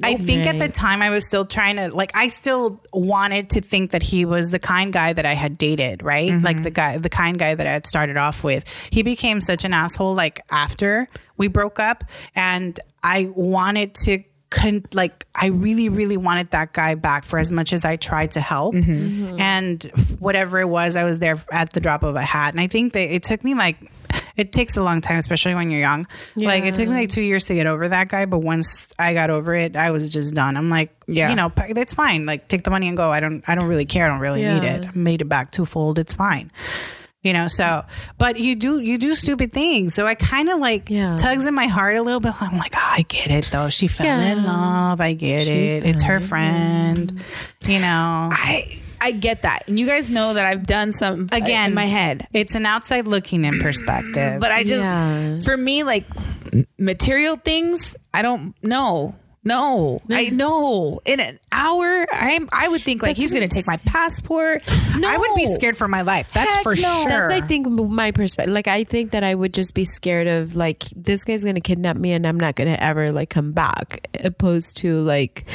I 0.02 0.14
think 0.16 0.46
at 0.46 0.58
the 0.58 0.68
time 0.68 1.02
I 1.02 1.10
was 1.10 1.26
still 1.26 1.44
trying 1.44 1.76
to 1.76 1.88
like 1.94 2.12
I 2.14 2.28
still 2.28 2.80
wanted 2.92 3.50
to 3.50 3.60
think 3.60 3.90
that 3.92 4.02
he 4.02 4.24
was 4.24 4.50
the 4.50 4.58
kind 4.58 4.92
guy 4.92 5.12
that 5.12 5.26
I 5.26 5.34
had 5.34 5.58
dated, 5.58 6.02
right? 6.02 6.32
Like 6.32 6.56
mm-hmm. 6.56 6.62
the 6.62 6.70
guy 6.70 6.98
the 6.98 7.08
kind 7.08 7.38
guy 7.38 7.54
that 7.54 7.66
I 7.66 7.72
had 7.72 7.86
started 7.86 8.16
off 8.16 8.42
with. 8.44 8.64
He 8.90 9.02
became 9.02 9.40
such 9.40 9.64
an 9.64 9.72
asshole 9.72 10.14
like 10.14 10.40
after 10.50 11.08
we 11.36 11.48
broke 11.48 11.78
up 11.78 12.04
and 12.34 12.78
I 13.02 13.30
wanted 13.34 13.94
to 14.06 14.22
con- 14.50 14.84
like 14.92 15.26
I 15.34 15.46
really 15.46 15.88
really 15.88 16.16
wanted 16.16 16.50
that 16.50 16.72
guy 16.72 16.94
back 16.94 17.24
for 17.24 17.38
as 17.38 17.50
much 17.50 17.72
as 17.72 17.84
I 17.84 17.96
tried 17.96 18.32
to 18.32 18.40
help. 18.40 18.74
Mm-hmm. 18.74 19.40
And 19.40 19.82
whatever 20.18 20.58
it 20.60 20.68
was, 20.68 20.96
I 20.96 21.04
was 21.04 21.18
there 21.18 21.40
at 21.52 21.72
the 21.72 21.80
drop 21.80 22.02
of 22.02 22.16
a 22.16 22.22
hat. 22.22 22.52
And 22.52 22.60
I 22.60 22.66
think 22.66 22.92
that 22.92 23.14
it 23.14 23.22
took 23.22 23.44
me 23.44 23.54
like 23.54 23.90
it 24.36 24.52
takes 24.52 24.76
a 24.76 24.82
long 24.82 25.00
time, 25.00 25.16
especially 25.18 25.54
when 25.54 25.70
you're 25.70 25.80
young. 25.80 26.06
Like 26.36 26.64
it 26.64 26.74
took 26.74 26.88
me 26.88 26.94
like 26.94 27.08
two 27.08 27.22
years 27.22 27.44
to 27.46 27.54
get 27.54 27.66
over 27.66 27.88
that 27.88 28.08
guy, 28.08 28.26
but 28.26 28.38
once 28.38 28.92
I 28.98 29.14
got 29.14 29.30
over 29.30 29.54
it, 29.54 29.76
I 29.76 29.90
was 29.90 30.08
just 30.08 30.34
done. 30.34 30.56
I'm 30.56 30.70
like, 30.70 30.94
Yeah. 31.06 31.30
you 31.30 31.36
know, 31.36 31.50
p- 31.50 31.62
it's 31.68 31.94
fine. 31.94 32.26
Like 32.26 32.48
take 32.48 32.64
the 32.64 32.70
money 32.70 32.88
and 32.88 32.96
go. 32.96 33.10
I 33.10 33.20
don't, 33.20 33.42
I 33.48 33.54
don't 33.54 33.68
really 33.68 33.84
care. 33.86 34.06
I 34.06 34.08
don't 34.08 34.20
really 34.20 34.42
need 34.42 34.64
it. 34.64 34.84
I 34.86 34.90
made 34.94 35.20
it 35.22 35.28
back 35.28 35.50
twofold. 35.52 35.98
It's 35.98 36.14
fine. 36.14 36.50
You 37.22 37.34
know, 37.34 37.48
so 37.48 37.82
but 38.16 38.40
you 38.40 38.56
do 38.56 38.80
you 38.80 38.96
do 38.96 39.14
stupid 39.14 39.52
things. 39.52 39.92
So 39.92 40.06
I 40.06 40.14
kind 40.14 40.48
of 40.48 40.58
like 40.58 40.88
Yeah. 40.88 41.16
tugs 41.16 41.44
in 41.44 41.54
my 41.54 41.66
heart 41.66 41.96
a 41.96 42.02
little 42.02 42.18
bit. 42.20 42.32
I'm 42.40 42.56
like, 42.56 42.72
oh, 42.74 42.94
I 42.96 43.02
get 43.08 43.30
it 43.30 43.50
though. 43.52 43.68
She 43.68 43.88
fell 43.88 44.18
in 44.18 44.42
love. 44.42 45.02
I 45.02 45.12
get 45.12 45.46
it. 45.46 45.84
It's 45.84 46.02
her 46.04 46.18
friend. 46.18 47.12
You 47.68 47.78
know. 47.80 48.30
I 48.32 48.78
I 49.00 49.12
get 49.12 49.42
that, 49.42 49.64
and 49.66 49.78
you 49.80 49.86
guys 49.86 50.10
know 50.10 50.34
that 50.34 50.44
I've 50.44 50.66
done 50.66 50.92
some 50.92 51.28
Again, 51.32 51.70
in 51.70 51.74
my 51.74 51.86
head. 51.86 52.26
It's 52.32 52.54
an 52.54 52.66
outside 52.66 53.06
looking 53.06 53.44
in 53.44 53.58
perspective. 53.60 54.40
But 54.40 54.52
I 54.52 54.64
just, 54.64 54.82
Yeah. 54.82 55.40
for 55.40 55.56
me, 55.56 55.82
like 55.84 56.04
material 56.78 57.36
things, 57.36 57.94
I 58.12 58.22
don't 58.22 58.54
know. 58.62 59.14
No, 59.42 60.02
I 60.10 60.28
know. 60.28 61.00
In 61.06 61.18
an 61.18 61.38
hour, 61.50 62.06
I'm. 62.12 62.46
I 62.52 62.68
would 62.68 62.82
think 62.82 63.00
like 63.02 63.16
That's 63.16 63.20
he's 63.20 63.32
gonna 63.32 63.48
take 63.48 63.66
my 63.66 63.78
passport. 63.86 64.62
No, 64.98 65.08
I 65.08 65.16
would 65.16 65.34
be 65.34 65.46
scared 65.46 65.78
for 65.78 65.88
my 65.88 66.02
life. 66.02 66.30
That's 66.34 66.56
Heck 66.56 66.62
for 66.62 66.74
no. 66.74 66.82
sure. 66.82 67.28
That's 67.28 67.32
I 67.32 67.40
think 67.40 67.66
my 67.66 68.10
perspective. 68.10 68.52
Like 68.52 68.68
I 68.68 68.84
think 68.84 69.12
that 69.12 69.24
I 69.24 69.34
would 69.34 69.54
just 69.54 69.72
be 69.72 69.86
scared 69.86 70.26
of 70.26 70.56
like 70.56 70.84
this 70.94 71.24
guy's 71.24 71.42
gonna 71.42 71.62
kidnap 71.62 71.96
me 71.96 72.12
and 72.12 72.26
I'm 72.26 72.38
not 72.38 72.54
gonna 72.54 72.76
ever 72.78 73.12
like 73.12 73.30
come 73.30 73.52
back. 73.52 74.08
Opposed 74.22 74.76
to 74.78 75.00
like, 75.04 75.46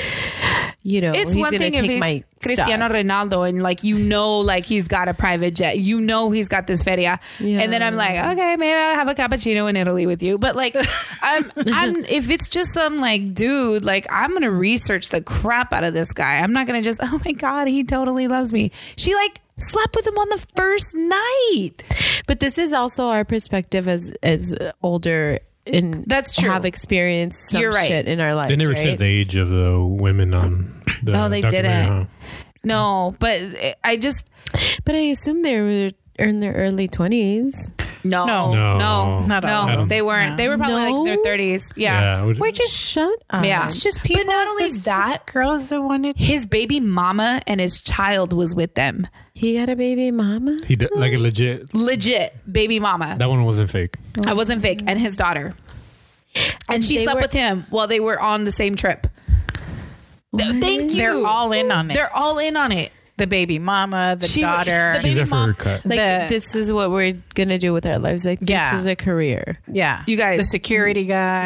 you 0.81 0.99
know, 1.01 1.11
It's 1.11 1.33
he's 1.33 1.35
one 1.35 1.51
gonna 1.51 1.59
thing 1.59 1.73
if 1.75 1.81
take 1.81 1.91
he's 1.91 1.99
my 1.99 2.23
Cristiano 2.45 2.87
stuff. 2.87 2.97
Ronaldo 2.97 3.47
and 3.49 3.61
like 3.63 3.83
you 3.83 3.97
know 3.97 4.39
like 4.39 4.65
he's 4.65 4.87
got 4.87 5.07
a 5.07 5.13
private 5.13 5.55
jet. 5.55 5.79
You 5.79 5.99
know 6.01 6.31
he's 6.31 6.47
got 6.49 6.67
this 6.67 6.81
feria. 6.83 7.19
Yeah. 7.39 7.61
And 7.61 7.71
then 7.73 7.81
I'm 7.83 7.95
like, 7.95 8.17
okay, 8.17 8.55
maybe 8.57 8.73
I'll 8.73 8.95
have 8.95 9.07
a 9.07 9.15
cappuccino 9.15 9.69
in 9.69 9.75
Italy 9.75 10.05
with 10.05 10.21
you. 10.23 10.37
But 10.37 10.55
like 10.55 10.75
I'm 11.21 11.51
I'm 11.67 11.95
if 12.05 12.29
it's 12.29 12.49
just 12.49 12.73
some 12.73 12.97
like 12.97 13.33
dude, 13.33 13.83
like 13.85 14.07
I'm 14.11 14.33
gonna 14.33 14.51
research 14.51 15.09
the 15.09 15.21
crap 15.21 15.73
out 15.73 15.83
of 15.83 15.93
this 15.93 16.13
guy. 16.13 16.37
I'm 16.37 16.53
not 16.53 16.67
gonna 16.67 16.81
just, 16.81 16.99
oh 17.03 17.19
my 17.25 17.31
God, 17.31 17.67
he 17.67 17.83
totally 17.83 18.27
loves 18.27 18.53
me. 18.53 18.71
She 18.97 19.13
like 19.15 19.41
slept 19.57 19.95
with 19.95 20.05
him 20.05 20.17
on 20.17 20.29
the 20.29 20.45
first 20.55 20.95
night. 20.95 22.23
But 22.27 22.39
this 22.39 22.57
is 22.57 22.73
also 22.73 23.07
our 23.07 23.23
perspective 23.25 23.87
as 23.87 24.11
as 24.23 24.55
older 24.83 25.39
and 25.67 26.05
That's 26.05 26.35
true. 26.35 26.49
have 26.49 26.65
experienced 26.65 27.49
some 27.49 27.61
You're 27.61 27.71
right. 27.71 27.87
shit 27.87 28.07
in 28.07 28.19
our 28.19 28.35
lives. 28.35 28.49
They 28.49 28.55
never 28.55 28.73
right? 28.73 28.77
said 28.77 28.97
the 28.99 29.05
age 29.05 29.35
of 29.35 29.49
the 29.49 29.83
women 29.83 30.33
on 30.35 30.83
the 31.01 31.19
Oh, 31.19 31.27
they 31.29 31.41
didn't. 31.41 31.87
huh? 31.87 32.05
No, 32.65 33.15
but 33.19 33.41
I 33.83 33.97
just 33.97 34.27
But 34.85 34.95
I 34.95 34.99
assume 35.09 35.41
they 35.43 35.59
were 35.59 35.91
in 36.17 36.39
their 36.39 36.53
early 36.53 36.87
twenties. 36.87 37.71
no, 38.03 38.25
No. 38.25 38.53
no, 38.53 38.77
No. 39.27 39.39
no, 39.39 39.47
all. 39.47 39.85
They 39.85 40.01
weren't. 40.01 40.31
No. 40.31 40.37
They 40.37 40.47
were 40.49 40.57
probably 40.57 40.75
like 40.75 40.93
in 40.93 41.03
their 41.03 41.17
thirties. 41.23 41.71
Yeah, 41.75 41.99
Yeah. 42.01 42.21
I 42.21 42.25
would- 42.25 42.39
We're 42.39 42.51
just 42.51 42.73
Shut 42.73 43.11
up. 43.31 43.43
Yeah. 43.43 43.65
it's 43.65 43.79
just 43.79 44.01
people. 44.03 44.23
But 44.25 44.31
not 44.31 44.47
only 44.47 44.63
it's 44.65 44.75
just 44.75 44.85
that- 44.85 45.25
girls 45.25 45.69
that 45.69 45.81
wanted. 45.81 46.15
His 46.17 46.45
baby 46.45 46.79
mama 46.79 47.41
and 47.47 47.59
his 47.59 47.81
child 47.81 48.31
was 48.31 48.55
with 48.55 48.75
them. 48.75 49.07
He 49.33 49.55
had 49.55 49.67
a 49.69 49.75
baby 49.75 50.11
mama. 50.11 50.55
he 50.65 50.75
did, 50.77 50.89
like 50.95 51.11
a 51.13 51.17
legit. 51.17 51.73
Legit 51.73 52.33
baby 52.49 52.79
mama. 52.79 53.15
That 53.19 53.27
one 53.29 53.43
wasn't 53.43 53.69
fake. 53.69 53.97
I 54.25 54.33
wasn't 54.33 54.61
fake. 54.61 54.81
And 54.87 54.97
his 54.99 55.15
daughter. 55.17 55.53
And 56.69 56.83
she 56.83 56.97
slept 56.99 57.15
were- 57.15 57.21
with 57.23 57.33
him 57.33 57.65
while 57.69 57.87
they 57.87 57.99
were 57.99 58.19
on 58.19 58.45
the 58.45 58.51
same 58.51 58.75
trip. 58.75 59.07
Th- 60.37 60.61
Thank 60.61 60.91
you. 60.91 60.97
They're 60.97 61.25
all 61.25 61.51
in 61.51 61.71
on 61.71 61.91
it. 61.91 61.93
They're 61.93 62.13
all 62.15 62.37
in 62.39 62.55
on 62.57 62.71
it. 62.71 62.91
the 63.17 63.27
baby 63.27 63.59
mama, 63.59 64.17
the 64.19 64.27
She- 64.27 64.41
daughter. 64.41 64.91
the 64.91 64.99
She's 64.99 65.03
baby 65.03 65.13
there 65.15 65.25
for 65.25 65.35
mom- 65.35 65.47
her 65.47 65.53
cut. 65.53 65.85
Like 65.85 65.97
The- 65.99 66.25
this 66.27 66.53
is 66.53 66.69
what 66.69 66.91
we're 66.91 67.13
gonna 67.33 67.57
do 67.57 67.71
with 67.71 67.85
our 67.85 67.97
lives. 67.97 68.25
Like 68.25 68.39
Yeah. 68.41 68.71
this 68.71 68.81
is 68.81 68.87
a 68.87 68.95
career. 68.97 69.57
yeah, 69.71 70.03
You 70.05 70.17
guys- 70.17 70.39
the 70.39 70.43
security 70.43 71.05
guy. 71.05 71.45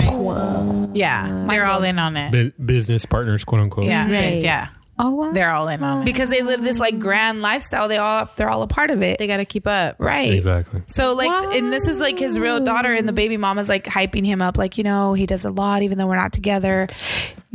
Yeah, 0.93 1.45
they're 1.47 1.65
all 1.67 1.83
in 1.83 1.99
on 1.99 2.17
it. 2.17 2.31
Bu- 2.31 2.51
business 2.65 3.05
partners, 3.05 3.43
quote 3.43 3.61
unquote. 3.61 3.85
Yeah, 3.85 4.09
Right. 4.09 4.41
yeah, 4.41 4.69
Oh 5.01 5.11
wow. 5.11 5.31
they're 5.31 5.49
all 5.51 5.67
in 5.69 5.81
on 5.81 6.01
it. 6.01 6.05
Because 6.05 6.29
they 6.29 6.41
live 6.41 6.61
this 6.61 6.77
like 6.77 6.99
grand 6.99 7.41
lifestyle. 7.41 7.87
They 7.87 7.97
all 7.97 8.29
they're 8.35 8.49
all 8.49 8.61
a 8.61 8.67
part 8.67 8.91
of 8.91 9.01
it. 9.01 9.17
They 9.17 9.27
gotta 9.27 9.45
keep 9.45 9.65
up. 9.65 9.95
Right. 9.97 10.31
Exactly. 10.33 10.83
So 10.87 11.15
like, 11.15 11.29
and 11.55 11.71
this 11.71 11.87
is 11.87 11.99
like 11.99 12.19
his 12.19 12.37
real 12.37 12.59
daughter, 12.59 12.91
and 12.93 13.07
the 13.07 13.13
baby 13.13 13.37
mama's 13.37 13.69
like 13.69 13.85
hyping 13.85 14.25
him 14.25 14.41
up, 14.41 14.57
like 14.57 14.77
you 14.77 14.83
know 14.83 15.13
he 15.13 15.25
does 15.25 15.45
a 15.45 15.51
lot, 15.51 15.81
even 15.83 15.97
though 15.97 16.07
we're 16.07 16.17
not 16.17 16.33
together, 16.33 16.87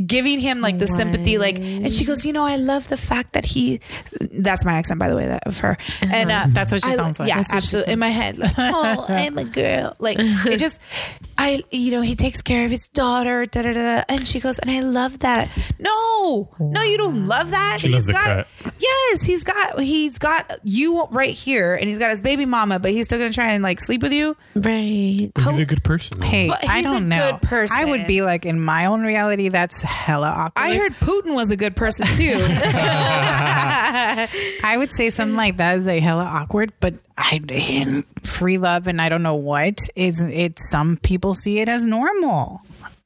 giving 0.05 0.39
him 0.39 0.59
like 0.61 0.79
the 0.79 0.87
sympathy, 0.87 1.37
like, 1.37 1.59
and 1.59 1.91
she 1.91 2.03
goes, 2.03 2.25
you 2.25 2.33
know, 2.33 2.43
I 2.43 2.55
love 2.57 2.87
the 2.89 2.97
fact 2.97 3.33
that 3.33 3.45
he, 3.45 3.79
that's 4.31 4.65
my 4.65 4.73
accent 4.73 4.99
by 4.99 5.07
the 5.09 5.15
way, 5.15 5.27
that 5.27 5.45
of 5.47 5.59
her, 5.59 5.77
and 6.01 6.31
uh, 6.31 6.45
That's 6.49 6.71
what 6.71 6.83
she 6.83 6.91
I- 6.91 6.95
sounds 6.95 7.19
like. 7.19 7.29
Yeah, 7.29 7.37
That's 7.37 7.53
absolutely. 7.53 7.93
In 7.93 7.99
my 7.99 8.09
head, 8.09 8.37
like, 8.37 8.53
oh, 8.57 9.05
I'm 9.07 9.37
a 9.37 9.43
girl, 9.45 9.93
like 9.99 10.17
it 10.19 10.57
just, 10.57 10.79
I, 11.37 11.63
you 11.71 11.91
know, 11.91 12.01
he 12.01 12.15
takes 12.15 12.41
care 12.41 12.65
of 12.65 12.71
his 12.71 12.87
daughter, 12.89 13.45
da 13.45 13.61
da 13.61 13.73
da, 13.73 13.97
da. 13.97 14.03
and 14.09 14.27
she 14.27 14.39
goes, 14.39 14.57
and 14.59 14.69
I 14.71 14.79
love 14.79 15.19
that. 15.19 15.51
No, 15.79 16.49
no, 16.59 16.81
you 16.81 16.97
don't 16.97 17.25
love 17.25 17.34
that. 17.43 17.77
She 17.79 17.89
loves 17.89 18.07
He's 18.07 18.07
the 18.07 18.13
got- 18.13 18.23
cut. 18.23 18.47
Yes, 18.79 19.23
he's 19.23 19.43
got 19.43 19.79
he's 19.79 20.17
got 20.19 20.51
you 20.63 21.05
right 21.11 21.33
here, 21.33 21.75
and 21.75 21.87
he's 21.87 21.97
got 21.99 22.09
his 22.09 22.19
baby 22.21 22.45
mama, 22.45 22.79
but 22.79 22.91
he's 22.91 23.05
still 23.05 23.17
gonna 23.19 23.31
try 23.31 23.51
and 23.51 23.63
like 23.63 23.79
sleep 23.79 24.01
with 24.01 24.11
you. 24.13 24.35
Right. 24.53 25.31
But 25.33 25.43
he's 25.45 25.59
a 25.59 25.65
good 25.65 25.83
person. 25.83 26.19
though. 26.19 26.25
Hey, 26.27 26.47
But 26.49 26.67
I 26.67 26.77
he's 26.79 26.87
a 26.87 26.91
don't 26.91 27.07
know. 27.09 27.31
good 27.31 27.41
person. 27.41 27.77
I 27.79 27.85
would 27.85 28.05
be 28.07 28.21
like 28.21 28.45
in 28.45 28.59
my 28.59 28.85
own 28.87 29.01
reality. 29.03 29.49
That's 29.49 29.81
hella 29.81 30.27
awkward. 30.27 30.63
I 30.65 30.75
heard 30.75 30.93
Putin 30.99 31.35
was 31.35 31.51
a 31.51 31.57
good 31.57 31.75
person 31.75 32.05
too. 32.07 32.35
I 33.47 34.75
would 34.77 34.91
say 34.91 35.09
something 35.09 35.35
like 35.37 35.57
that 35.57 35.79
is 35.79 35.85
like 35.85 36.01
hella 36.03 36.23
awkward, 36.23 36.73
but 36.79 36.95
I 37.17 37.39
in 37.49 38.03
free 38.23 38.57
love 38.57 38.87
and 38.87 39.01
I 39.01 39.09
don't 39.09 39.23
know 39.23 39.35
what 39.35 39.79
is 39.95 40.21
it. 40.23 40.59
Some 40.59 40.97
people 40.97 41.33
see 41.33 41.59
it 41.59 41.69
as 41.69 41.85
normal. 41.85 42.61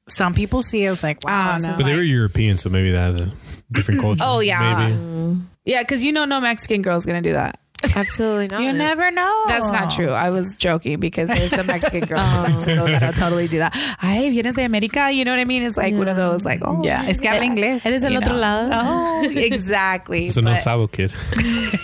Some 0.08 0.34
people 0.34 0.62
see 0.64 0.86
it 0.86 0.90
as 0.90 1.04
like 1.04 1.24
wow. 1.24 1.56
Oh, 1.56 1.62
no. 1.62 1.70
But 1.78 1.78
they 1.78 1.84
like- 1.92 1.96
were 1.98 2.02
European, 2.04 2.58
so 2.58 2.70
maybe 2.70 2.92
that 2.92 3.14
has 3.14 3.20
a 3.22 3.32
different 3.72 4.02
culture. 4.06 4.24
Oh, 4.26 4.40
yeah. 4.40 4.88
Maybe. 4.90 4.96
Mm. 4.96 5.42
yeah, 5.66 5.82
because 5.84 6.04
you 6.04 6.12
know 6.12 6.26
no 6.26 6.40
Mexican 6.42 6.82
girl's 6.82 7.06
gonna 7.06 7.22
do 7.22 7.34
that. 7.34 7.60
Absolutely 7.96 8.48
not. 8.52 8.62
you 8.62 8.74
never 8.74 9.10
know. 9.10 9.44
That's 9.48 9.72
not 9.72 9.90
true. 9.90 10.10
I 10.12 10.32
was 10.32 10.58
joking 10.58 11.00
because 11.00 11.30
there's 11.30 11.52
some 11.52 11.66
Mexican 11.66 12.02
girls 12.02 12.50
in 12.50 12.56
Mexico 12.56 12.84
oh. 12.84 12.88
that'll 12.88 13.14
totally 13.14 13.48
do 13.48 13.60
that. 13.60 13.74
Ay, 14.02 14.30
vienes 14.32 14.54
de 14.56 14.64
América. 14.64 15.16
You 15.16 15.24
know 15.24 15.32
what 15.32 15.40
I 15.40 15.46
mean? 15.46 15.64
It's 15.64 15.78
like 15.78 15.96
one 15.96 16.10
of 16.10 16.18
those 16.18 16.44
like, 16.44 16.60
oh 16.66 16.82
Yeah, 16.84 17.06
es 17.08 17.22
que 17.22 17.30
habla 17.30 17.46
inglés. 17.46 17.86
Eres 17.86 18.02
del 18.02 18.12
you 18.12 18.18
otro 18.18 18.34
know. 18.34 18.40
lado. 18.42 18.70
Oh, 18.74 19.30
exactly. 19.34 20.28
It's 20.28 20.36
a 20.36 20.42
no 20.42 20.52
But- 20.52 20.60
sabo 20.60 20.88
kid. 20.88 21.14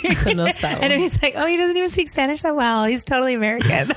Eso 0.03 0.33
no 0.33 0.47
sabe. 0.51 0.79
and 0.81 0.91
he's 0.93 1.21
like, 1.23 1.33
oh, 1.37 1.47
he 1.47 1.55
doesn't 1.55 1.77
even 1.77 1.89
speak 1.89 2.09
Spanish 2.09 2.41
that 2.41 2.55
well. 2.55 2.83
He's 2.83 3.05
totally 3.05 3.33
American. 3.33 3.91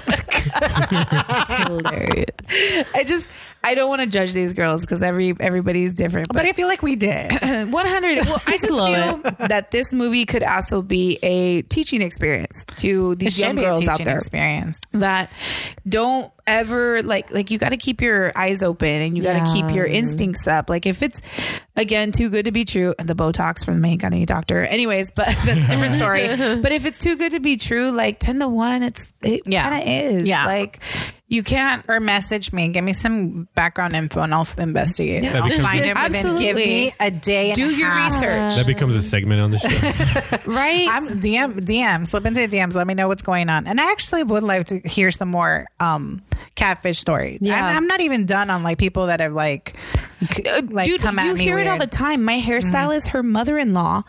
It's 0.90 1.52
hilarious. 1.66 2.94
I 2.94 3.04
just, 3.04 3.28
I 3.64 3.74
don't 3.74 3.88
want 3.88 4.00
to 4.02 4.06
judge 4.06 4.32
these 4.32 4.52
girls 4.52 4.82
because 4.82 5.02
every 5.02 5.34
everybody's 5.38 5.92
different. 5.94 6.28
But 6.32 6.44
I 6.46 6.52
feel 6.52 6.68
like 6.68 6.82
we 6.82 6.96
did. 6.96 7.32
100 7.42 8.18
well 8.26 8.40
i 8.46 8.52
just 8.52 8.70
Love 8.78 9.22
feel 9.22 9.46
that 9.48 9.70
this 9.70 9.92
movie 9.92 10.24
could 10.24 10.42
also 10.42 10.80
be 10.82 11.18
a 11.22 11.62
teaching 11.62 12.02
experience 12.02 12.64
to 12.76 13.14
these 13.16 13.34
should 13.36 13.44
young 13.46 13.56
be 13.56 13.62
a 13.62 13.66
girls 13.66 13.88
out 13.88 13.98
there 14.04 14.16
experience. 14.16 14.80
that 14.92 15.30
don't 15.88 16.32
ever 16.46 17.02
like 17.02 17.30
like 17.32 17.50
you 17.50 17.58
got 17.58 17.70
to 17.70 17.76
keep 17.76 18.00
your 18.00 18.32
eyes 18.36 18.62
open 18.62 18.88
and 18.88 19.16
you 19.16 19.22
got 19.22 19.34
to 19.44 19.52
keep 19.52 19.70
your 19.74 19.84
instincts 19.86 20.46
up 20.46 20.70
like 20.70 20.86
if 20.86 21.02
it's 21.02 21.20
again 21.76 22.10
too 22.12 22.30
good 22.30 22.44
to 22.46 22.52
be 22.52 22.64
true 22.64 22.94
and 22.98 23.08
the 23.08 23.14
botox 23.14 23.64
from 23.64 23.74
the 23.74 23.80
Mexicana 23.80 24.24
doctor 24.24 24.60
anyways 24.60 25.10
but 25.10 25.26
that's 25.44 25.66
a 25.66 25.70
different 25.70 25.94
story 25.94 26.26
but 26.62 26.72
if 26.72 26.86
it's 26.86 26.98
too 26.98 27.16
good 27.16 27.32
to 27.32 27.40
be 27.40 27.56
true 27.56 27.90
like 27.90 28.18
10 28.18 28.38
to 28.40 28.48
1 28.48 28.82
it's 28.82 29.12
it 29.22 29.42
Yeah. 29.46 29.68
kind 29.68 29.82
of 29.82 29.88
is 30.20 30.28
Yeah. 30.28 30.46
like 30.46 30.80
you 31.30 31.42
can't 31.42 31.84
Or 31.88 32.00
message 32.00 32.52
me, 32.52 32.68
give 32.68 32.82
me 32.82 32.92
some 32.94 33.48
background 33.54 33.94
info, 33.94 34.20
and 34.22 34.32
I'll 34.34 34.48
investigate. 34.56 35.22
That 35.22 35.36
I'll 35.36 35.50
find 35.60 35.80
a- 35.84 35.88
it 35.90 35.96
within. 36.02 36.36
Give 36.38 36.56
me 36.56 36.90
a 36.98 37.10
day. 37.10 37.48
And 37.50 37.56
do 37.56 37.68
a 37.68 37.72
your 37.72 37.88
half. 37.90 38.12
research 38.12 38.54
That 38.56 38.66
becomes 38.66 38.96
a 38.96 39.02
segment 39.02 39.40
on 39.42 39.50
the 39.50 39.58
show. 39.58 39.68
right 40.52 40.86
I'm 40.90 41.20
DM 41.20 41.56
DM 41.60 42.06
slip 42.06 42.24
into 42.26 42.40
the 42.46 42.48
DMs. 42.48 42.74
Let 42.74 42.86
me 42.86 42.94
know 42.94 43.08
what's 43.08 43.22
going 43.22 43.48
on. 43.50 43.66
And 43.66 43.80
I 43.80 43.90
actually 43.92 44.22
would 44.24 44.42
like 44.42 44.66
to 44.68 44.80
hear 44.80 45.10
some 45.10 45.28
more 45.28 45.66
um, 45.80 46.22
catfish 46.54 46.98
stories. 46.98 47.38
Yeah. 47.42 47.62
I'm, 47.66 47.76
I'm 47.76 47.86
not 47.86 48.00
even 48.00 48.24
done 48.26 48.48
on 48.50 48.62
like 48.62 48.78
people 48.78 49.06
that 49.08 49.20
have 49.20 49.32
like 49.32 49.76
like 50.70 50.86
Dude, 50.86 51.00
come 51.00 51.18
at 51.20 51.26
you 51.26 51.34
me. 51.34 51.42
hear 51.44 51.58
it 51.58 51.68
all 51.68 51.78
the 51.78 51.86
time. 51.86 52.24
My 52.24 52.40
hairstylist, 52.40 53.08
her 53.10 53.22
mother-in-law, 53.22 54.02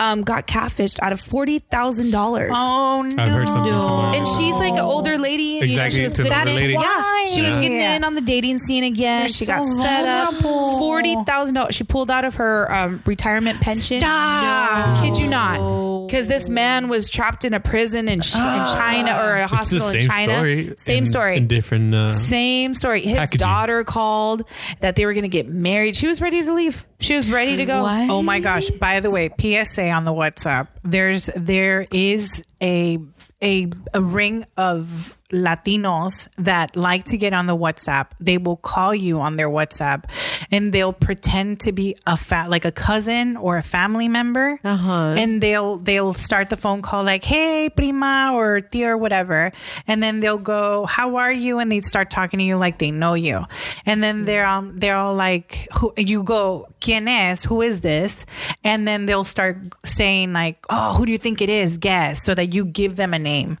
um, 0.00 0.22
got 0.22 0.48
catfished 0.48 0.98
out 1.00 1.12
of 1.12 1.20
forty 1.20 1.60
thousand 1.60 2.10
dollars. 2.10 2.50
Oh 2.52 3.02
no! 3.02 3.22
I've 3.22 3.30
heard 3.30 3.48
something 3.48 3.78
similar. 3.78 4.06
And 4.16 4.26
she's 4.26 4.54
like 4.56 4.72
an 4.72 4.80
older 4.80 5.18
lady. 5.18 5.60
and, 5.60 5.70
you 5.70 5.76
know, 5.76 5.84
Exactly, 5.84 5.98
she 5.98 6.02
was 6.02 6.12
to 6.14 6.22
the 6.24 6.28
good- 6.30 6.34
older 6.62 6.74
lady. 6.74 6.88
Yeah, 6.88 7.26
she 7.34 7.42
was 7.42 7.58
getting 7.58 7.78
Yeah. 7.78 7.96
in 7.96 8.04
on 8.04 8.14
the 8.14 8.20
dating 8.20 8.58
scene 8.58 8.84
again. 8.84 9.20
They're 9.22 9.28
she 9.28 9.44
so 9.44 9.52
got 9.54 9.64
set 9.64 10.04
up. 10.06 10.34
vulnerable. 10.34 10.78
Forty 10.78 11.16
thousand 11.24 11.54
dollars. 11.54 11.74
She 11.74 11.84
pulled 11.84 12.10
out 12.10 12.24
of 12.24 12.36
her 12.36 12.72
um, 12.72 13.02
retirement 13.06 13.60
pension. 13.60 14.00
Stop. 14.00 15.02
Kid 15.04 15.18
you 15.18 15.28
not? 15.28 16.06
Because 16.06 16.26
this 16.28 16.48
man 16.48 16.88
was 16.88 17.08
trapped 17.08 17.44
in 17.44 17.54
a 17.54 17.60
prison 17.60 18.08
in, 18.08 18.20
Ch- 18.20 18.34
in 18.34 18.40
China 18.74 19.16
or 19.22 19.36
a 19.36 19.42
It's 19.44 19.50
the 19.50 19.56
hospital 19.56 19.88
in 19.90 20.00
China. 20.02 20.34
story. 20.34 20.74
Same 20.76 20.98
in- 20.98 21.06
story. 21.06 21.36
In 21.36 21.46
different. 21.46 21.94
Uh, 21.94 22.06
Same 22.08 22.74
story. 22.74 23.00
His 23.02 23.14
Packaging. 23.16 23.38
daughter 23.38 23.84
called 23.84 24.42
that 24.80 24.96
they 24.96 25.06
were 25.06 25.12
going 25.14 25.22
to 25.22 25.28
get 25.28 25.48
married. 25.48 25.96
She 25.96 26.06
was 26.06 26.20
ready 26.20 26.42
to 26.42 26.52
leave. 26.54 26.84
She 27.00 27.14
was 27.16 27.30
ready 27.30 27.56
to 27.56 27.64
go. 27.64 27.82
What? 27.84 28.10
Oh 28.10 28.22
my 28.22 28.38
gosh! 28.40 28.70
By 28.70 29.00
the 29.00 29.10
way, 29.10 29.28
PSA 29.40 29.90
on 29.90 30.04
the 30.04 30.12
WhatsApp. 30.12 30.68
There's 30.84 31.26
there 31.34 31.86
is 31.90 32.44
a 32.62 32.98
a 33.42 33.66
a 33.94 34.00
ring 34.02 34.44
of 34.56 35.18
Latinos 35.32 36.28
that 36.36 36.76
like 36.76 37.04
to 37.04 37.16
get 37.16 37.32
on 37.32 37.46
the 37.46 37.56
WhatsApp. 37.56 38.08
They 38.20 38.38
will 38.38 38.56
call 38.56 38.94
you 38.94 39.20
on 39.20 39.36
their 39.36 39.48
WhatsApp 39.48 40.04
and 40.50 40.72
they'll 40.72 40.92
pretend 40.92 41.60
to 41.60 41.72
be 41.72 41.96
a 42.06 42.16
fat 42.16 42.50
like 42.50 42.64
a 42.64 42.72
cousin 42.72 43.36
or 43.36 43.56
a 43.56 43.62
family 43.62 44.08
member. 44.08 44.60
Uh-huh. 44.62 45.14
And 45.16 45.40
they'll 45.40 45.78
they'll 45.78 46.14
start 46.14 46.50
the 46.50 46.56
phone 46.56 46.82
call 46.82 47.02
like, 47.04 47.24
"Hey, 47.24 47.70
prima," 47.74 48.32
or 48.34 48.60
"Tia," 48.60 48.90
or 48.90 48.96
whatever. 48.96 49.52
And 49.88 50.02
then 50.02 50.20
they'll 50.20 50.38
go, 50.38 50.86
"How 50.86 51.16
are 51.16 51.32
you?" 51.32 51.58
And 51.58 51.72
they 51.72 51.80
start 51.80 52.10
talking 52.10 52.38
to 52.38 52.44
you 52.44 52.56
like 52.56 52.78
they 52.78 52.90
know 52.90 53.14
you. 53.14 53.44
And 53.86 54.02
then 54.04 54.24
they're 54.26 54.46
um 54.46 54.76
they're 54.76 54.96
all 54.96 55.14
like, 55.14 55.68
"Who?" 55.78 55.92
You 55.96 56.22
go, 56.22 56.66
"Quién 56.80 57.08
es? 57.08 57.44
Who 57.44 57.62
is 57.62 57.80
this?" 57.80 58.26
And 58.62 58.86
then 58.86 59.06
they'll 59.06 59.24
start 59.24 59.56
saying 59.84 60.32
like, 60.34 60.58
"Oh, 60.68 60.94
who 60.96 61.06
do 61.06 61.12
you 61.12 61.18
think 61.18 61.40
it 61.40 61.48
is?" 61.48 61.78
Guess 61.78 62.22
so 62.22 62.34
that 62.34 62.52
you 62.52 62.64
give 62.66 62.96
them 62.96 63.14
a 63.14 63.18
name, 63.18 63.56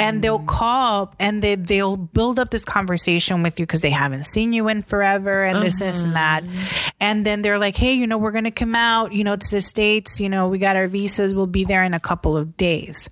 and 0.00 0.22
they'll 0.22 0.40
call 0.40 0.87
and 1.20 1.42
they 1.42 1.54
they'll 1.54 1.96
build 1.96 2.38
up 2.38 2.50
this 2.50 2.64
conversation 2.64 3.42
with 3.42 3.58
you 3.58 3.66
because 3.66 3.80
they 3.82 3.90
haven't 3.90 4.24
seen 4.24 4.52
you 4.52 4.68
in 4.68 4.82
forever 4.82 5.44
and 5.44 5.62
this 5.62 5.78
this 5.80 6.02
and 6.02 6.14
that, 6.16 6.44
uh-huh. 6.44 6.90
and 7.00 7.24
then 7.24 7.42
they're 7.42 7.58
like, 7.58 7.76
"Hey, 7.76 7.94
you 7.94 8.06
know, 8.06 8.18
we're 8.18 8.32
gonna 8.32 8.50
come 8.50 8.74
out, 8.74 9.12
you 9.12 9.24
know, 9.24 9.36
to 9.36 9.50
the 9.50 9.60
states. 9.60 10.20
You 10.20 10.28
know, 10.28 10.48
we 10.48 10.58
got 10.58 10.76
our 10.76 10.88
visas. 10.88 11.34
We'll 11.34 11.46
be 11.46 11.64
there 11.64 11.84
in 11.84 11.94
a 11.94 12.00
couple 12.00 12.36
of 12.36 12.56
days." 12.56 13.08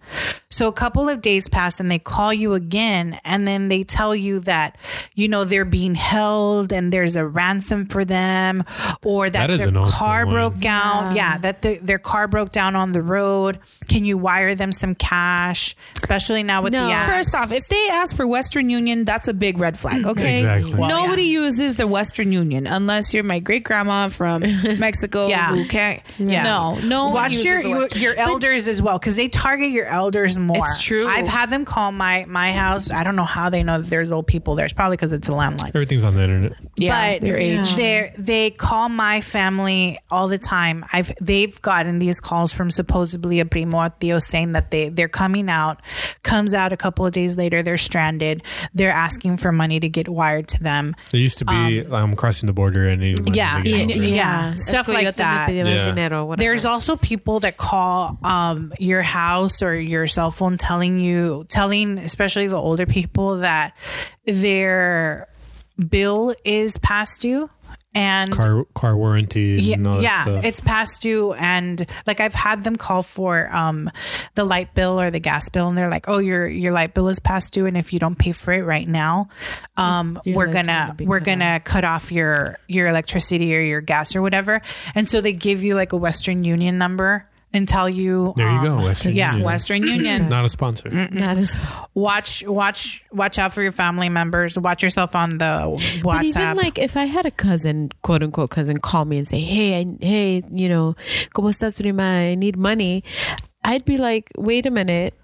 So 0.48 0.68
a 0.68 0.72
couple 0.72 1.06
of 1.08 1.20
days 1.20 1.48
pass 1.50 1.80
and 1.80 1.90
they 1.90 1.98
call 1.98 2.32
you 2.32 2.54
again 2.54 3.18
and 3.26 3.46
then 3.46 3.68
they 3.68 3.84
tell 3.84 4.14
you 4.16 4.40
that, 4.40 4.78
you 5.14 5.28
know, 5.28 5.44
they're 5.44 5.66
being 5.66 5.94
held 5.94 6.72
and 6.72 6.90
there's 6.90 7.14
a 7.14 7.26
ransom 7.26 7.84
for 7.84 8.06
them 8.06 8.62
or 9.04 9.28
that, 9.28 9.48
That 9.48 9.50
is 9.50 9.58
their 9.58 9.68
an 9.68 9.76
old 9.76 9.90
car 9.90 10.24
one. 10.24 10.32
broke 10.34 10.58
down. 10.58 11.14
Yeah, 11.14 11.36
that 11.38 11.60
the, 11.60 11.78
their 11.82 11.98
car 11.98 12.26
broke 12.26 12.52
down 12.52 12.74
on 12.74 12.92
the 12.92 13.02
road. 13.02 13.58
Can 13.90 14.06
you 14.06 14.16
wire 14.16 14.54
them 14.54 14.72
some 14.72 14.94
cash? 14.94 15.76
Especially 15.98 16.42
now 16.42 16.62
with 16.62 16.72
No. 16.72 16.86
the 16.86 16.92
apps. 16.92 17.06
First 17.06 17.34
off, 17.34 17.52
if 17.52 17.65
they 17.68 17.88
ask 17.90 18.16
for 18.16 18.26
Western 18.26 18.70
Union, 18.70 19.04
that's 19.04 19.28
a 19.28 19.34
big 19.34 19.58
red 19.58 19.78
flag. 19.78 20.00
Mm-hmm. 20.02 20.10
Okay, 20.10 20.38
Exactly. 20.38 20.74
Well, 20.74 20.88
nobody 20.88 21.22
uses 21.24 21.76
the 21.76 21.86
Western 21.86 22.32
Union 22.32 22.66
unless 22.66 23.12
you're 23.14 23.24
my 23.24 23.38
great 23.38 23.64
grandma 23.64 24.08
from 24.08 24.42
Mexico 24.78 25.28
Yeah. 25.28 25.48
who 25.54 25.66
can't. 25.66 26.02
Yeah. 26.18 26.42
No, 26.44 26.78
no. 26.84 27.08
Watch 27.10 27.42
your 27.44 27.60
your, 27.60 27.78
Western- 27.78 28.02
your 28.02 28.14
elders 28.16 28.68
as 28.68 28.82
well 28.82 28.98
because 28.98 29.16
they 29.16 29.28
target 29.28 29.70
your 29.70 29.86
elders 29.86 30.36
more. 30.36 30.56
It's 30.58 30.82
true. 30.82 31.06
I've 31.06 31.28
had 31.28 31.50
them 31.50 31.64
call 31.64 31.92
my 31.92 32.24
my 32.28 32.52
house. 32.52 32.90
I 32.90 33.04
don't 33.04 33.16
know 33.16 33.24
how 33.24 33.50
they 33.50 33.62
know 33.62 33.78
that 33.80 33.88
there's 33.90 34.10
old 34.10 34.26
people 34.26 34.54
there. 34.54 34.64
It's 34.64 34.74
probably 34.74 34.96
because 34.96 35.12
it's 35.12 35.28
a 35.28 35.32
landline. 35.32 35.68
Everything's 35.68 36.04
on 36.04 36.14
the 36.14 36.22
internet. 36.22 36.52
Yeah, 36.76 37.12
but 37.12 37.22
their 37.22 37.36
age. 37.36 37.74
they 37.74 38.12
they 38.18 38.50
call 38.50 38.88
my 38.88 39.20
family 39.20 39.98
all 40.10 40.28
the 40.28 40.38
time. 40.38 40.84
I've 40.92 41.12
they've 41.20 41.60
gotten 41.62 41.98
these 41.98 42.20
calls 42.20 42.52
from 42.52 42.70
supposedly 42.70 43.40
a 43.40 43.46
primo 43.46 43.78
or 43.78 43.90
tío 43.90 44.20
saying 44.20 44.52
that 44.52 44.70
they 44.70 44.88
they're 44.88 45.08
coming 45.08 45.48
out. 45.48 45.80
Comes 46.22 46.54
out 46.54 46.72
a 46.72 46.76
couple 46.76 47.06
of 47.06 47.12
days 47.12 47.36
later, 47.36 47.62
they're 47.62 47.78
stranded. 47.78 48.42
They're 48.74 48.90
asking 48.90 49.38
for 49.38 49.52
money 49.52 49.80
to 49.80 49.88
get 49.88 50.08
wired 50.08 50.48
to 50.48 50.62
them. 50.62 50.94
It 51.12 51.18
used 51.18 51.38
to 51.38 51.44
be 51.44 51.84
I'm 51.90 52.14
crossing 52.14 52.46
the 52.46 52.52
border 52.52 52.88
and 52.88 53.00
needing 53.00 53.24
money 53.24 53.36
yeah, 53.36 53.62
yeah, 53.64 53.94
yeah. 53.94 54.54
Stuff 54.56 54.88
like 54.88 55.14
that. 55.16 55.52
Yeah. 55.52 56.34
There's 56.36 56.64
also 56.64 56.96
people 56.96 57.40
that 57.40 57.56
call 57.56 58.18
um, 58.22 58.72
your 58.78 59.02
house 59.02 59.62
or 59.62 59.74
your 59.74 60.06
cell 60.06 60.30
phone 60.30 60.56
telling 60.56 61.00
you, 61.00 61.44
telling 61.48 61.98
especially 61.98 62.46
the 62.46 62.56
older 62.56 62.86
people 62.86 63.38
that 63.38 63.76
their 64.24 65.28
bill 65.76 66.34
is 66.44 66.78
past 66.78 67.20
due. 67.20 67.50
And 67.94 68.30
Car 68.30 68.66
car 68.74 68.94
warranty 68.94 69.56
yeah, 69.58 69.76
and 69.76 70.02
yeah 70.02 70.20
stuff. 70.20 70.44
it's 70.44 70.60
past 70.60 71.00
due 71.00 71.32
and 71.32 71.90
like 72.06 72.20
i've 72.20 72.34
had 72.34 72.62
them 72.62 72.76
call 72.76 73.02
for 73.02 73.48
um 73.50 73.90
the 74.34 74.44
light 74.44 74.74
bill 74.74 75.00
or 75.00 75.10
the 75.10 75.18
gas 75.18 75.48
bill 75.48 75.68
and 75.70 75.78
they're 75.78 75.88
like 75.88 76.06
oh 76.06 76.18
your 76.18 76.46
your 76.46 76.72
light 76.74 76.92
bill 76.92 77.08
is 77.08 77.18
past 77.20 77.54
due 77.54 77.64
and 77.64 77.74
if 77.74 77.94
you 77.94 77.98
don't 77.98 78.18
pay 78.18 78.32
for 78.32 78.52
it 78.52 78.64
right 78.64 78.86
now 78.86 79.30
um 79.78 80.20
Your 80.26 80.36
we're 80.36 80.46
gonna 80.48 80.94
gonna 80.98 81.08
we're 81.08 81.20
cut 81.20 81.24
gonna 81.24 81.60
cut 81.60 81.84
off 81.84 82.12
your 82.12 82.58
your 82.68 82.86
electricity 82.88 83.56
or 83.56 83.60
your 83.60 83.80
gas 83.80 84.14
or 84.14 84.20
whatever 84.20 84.60
and 84.94 85.08
so 85.08 85.22
they 85.22 85.32
give 85.32 85.62
you 85.62 85.74
like 85.74 85.94
a 85.94 85.96
western 85.96 86.44
union 86.44 86.76
number 86.76 87.26
and 87.52 87.66
tell 87.66 87.88
you 87.88 88.34
there 88.36 88.50
you 88.50 88.58
um, 88.58 88.64
go, 88.80 88.84
Western 88.84 89.14
yeah. 89.14 89.30
Union. 89.32 89.46
Western 89.46 89.82
Union. 89.86 90.28
Not 90.28 90.44
a 90.44 90.48
sponsor. 90.48 90.90
Not 90.90 91.10
That 91.12 91.38
is. 91.38 91.56
watch 91.94 92.44
watch 92.46 93.02
watch 93.12 93.38
out 93.38 93.52
for 93.54 93.62
your 93.62 93.72
family 93.72 94.08
members 94.08 94.58
watch 94.58 94.82
yourself 94.82 95.16
on 95.16 95.38
the 95.38 95.44
WhatsApp. 95.44 96.02
But 96.02 96.24
even 96.24 96.42
whatsapp 96.42 96.56
like 96.56 96.78
if 96.78 96.96
I 96.96 97.04
had 97.04 97.24
a 97.24 97.30
cousin, 97.30 97.90
quote 98.02 98.22
unquote 98.22 98.50
cousin, 98.50 98.76
call 98.78 99.04
me 99.06 99.16
and 99.18 99.26
say, 99.26 99.40
"Hey, 99.40 99.80
I, 99.80 99.86
hey, 100.04 100.42
you 100.50 100.68
know, 100.68 100.96
cómo 101.34 101.48
estás, 101.50 101.80
prima? 101.80 102.02
I 102.02 102.34
need 102.34 102.56
money," 102.58 103.04
I'd 103.64 103.84
be 103.84 103.96
like, 103.96 104.30
"Wait 104.36 104.66
a 104.66 104.70
minute, 104.70 105.14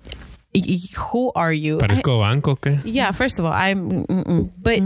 y- 0.54 0.62
y- 0.66 0.78
who 1.12 1.32
are 1.34 1.52
you?" 1.52 1.76
I- 1.82 1.86
Parezco 1.86 2.18
banco, 2.20 2.56
¿qué? 2.56 2.80
yeah, 2.84 3.10
first 3.12 3.38
of 3.38 3.44
all, 3.44 3.52
I'm, 3.52 4.04
mm-mm. 4.06 4.50
but 4.62 4.80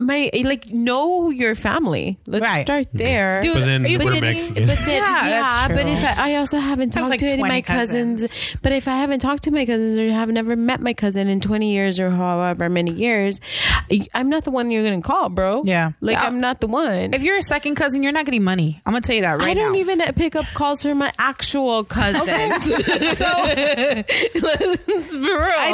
my 0.00 0.30
like 0.44 0.70
know 0.70 1.30
your 1.30 1.54
family. 1.54 2.18
Let's 2.26 2.44
Right. 2.44 2.62
start 2.62 2.86
there. 2.92 3.40
Dude, 3.42 3.54
But 3.54 3.66
then 3.66 3.84
are 3.84 3.88
you 3.88 3.98
we're? 3.98 4.20
Mexican. 4.20 4.66
But 4.66 4.78
then, 4.78 5.02
Yeah, 5.02 5.28
yeah, 5.28 5.40
that's 5.68 5.74
but 5.74 5.86
if 5.86 6.18
I, 6.18 6.32
I 6.32 6.36
also 6.36 6.58
haven't 6.58 6.94
have, 6.94 7.02
talked 7.02 7.10
like, 7.10 7.20
to 7.20 7.26
any 7.26 7.42
of 7.42 7.48
my 7.48 7.60
cousins, 7.60 8.22
cousins. 8.22 8.56
but 8.62 8.72
if 8.72 8.88
I 8.88 8.96
haven't 8.96 9.20
talked 9.20 9.42
to 9.44 9.50
my 9.50 9.66
cousins 9.66 9.98
or 9.98 10.10
have 10.10 10.28
never 10.30 10.56
met 10.56 10.80
my 10.80 10.94
cousin 10.94 11.28
in 11.28 11.40
20 11.40 11.72
years 11.72 12.00
or 12.00 12.10
however 12.10 12.68
many 12.68 12.92
years, 12.92 13.40
I- 13.90 14.06
I'm 14.14 14.28
not 14.30 14.44
the 14.44 14.50
one 14.50 14.70
you're 14.70 14.82
going 14.84 15.00
to 15.00 15.06
call, 15.06 15.28
bro. 15.28 15.62
Yeah. 15.64 15.92
Like, 16.00 16.16
Yeah. 16.16 16.24
I'm 16.26 16.40
not 16.40 16.60
the 16.60 16.66
one. 16.66 17.12
If 17.14 17.22
you're 17.22 17.36
a 17.36 17.42
second 17.42 17.74
cousin, 17.76 18.02
you're 18.02 18.12
not 18.12 18.24
getting 18.24 18.42
money. 18.42 18.80
I'm 18.86 18.92
gonna 18.92 19.02
tell 19.02 19.14
you 19.16 19.22
that 19.22 19.38
right 19.40 19.50
I 19.50 19.54
don't 19.54 19.72
now. 19.72 19.78
even 19.78 20.00
pick 20.14 20.34
up 20.34 20.46
calls 20.54 20.82
from 20.82 20.98
my 20.98 21.12
actual 21.18 21.84
cousins. 21.84 22.26
so 23.18 23.26
I 23.26 24.04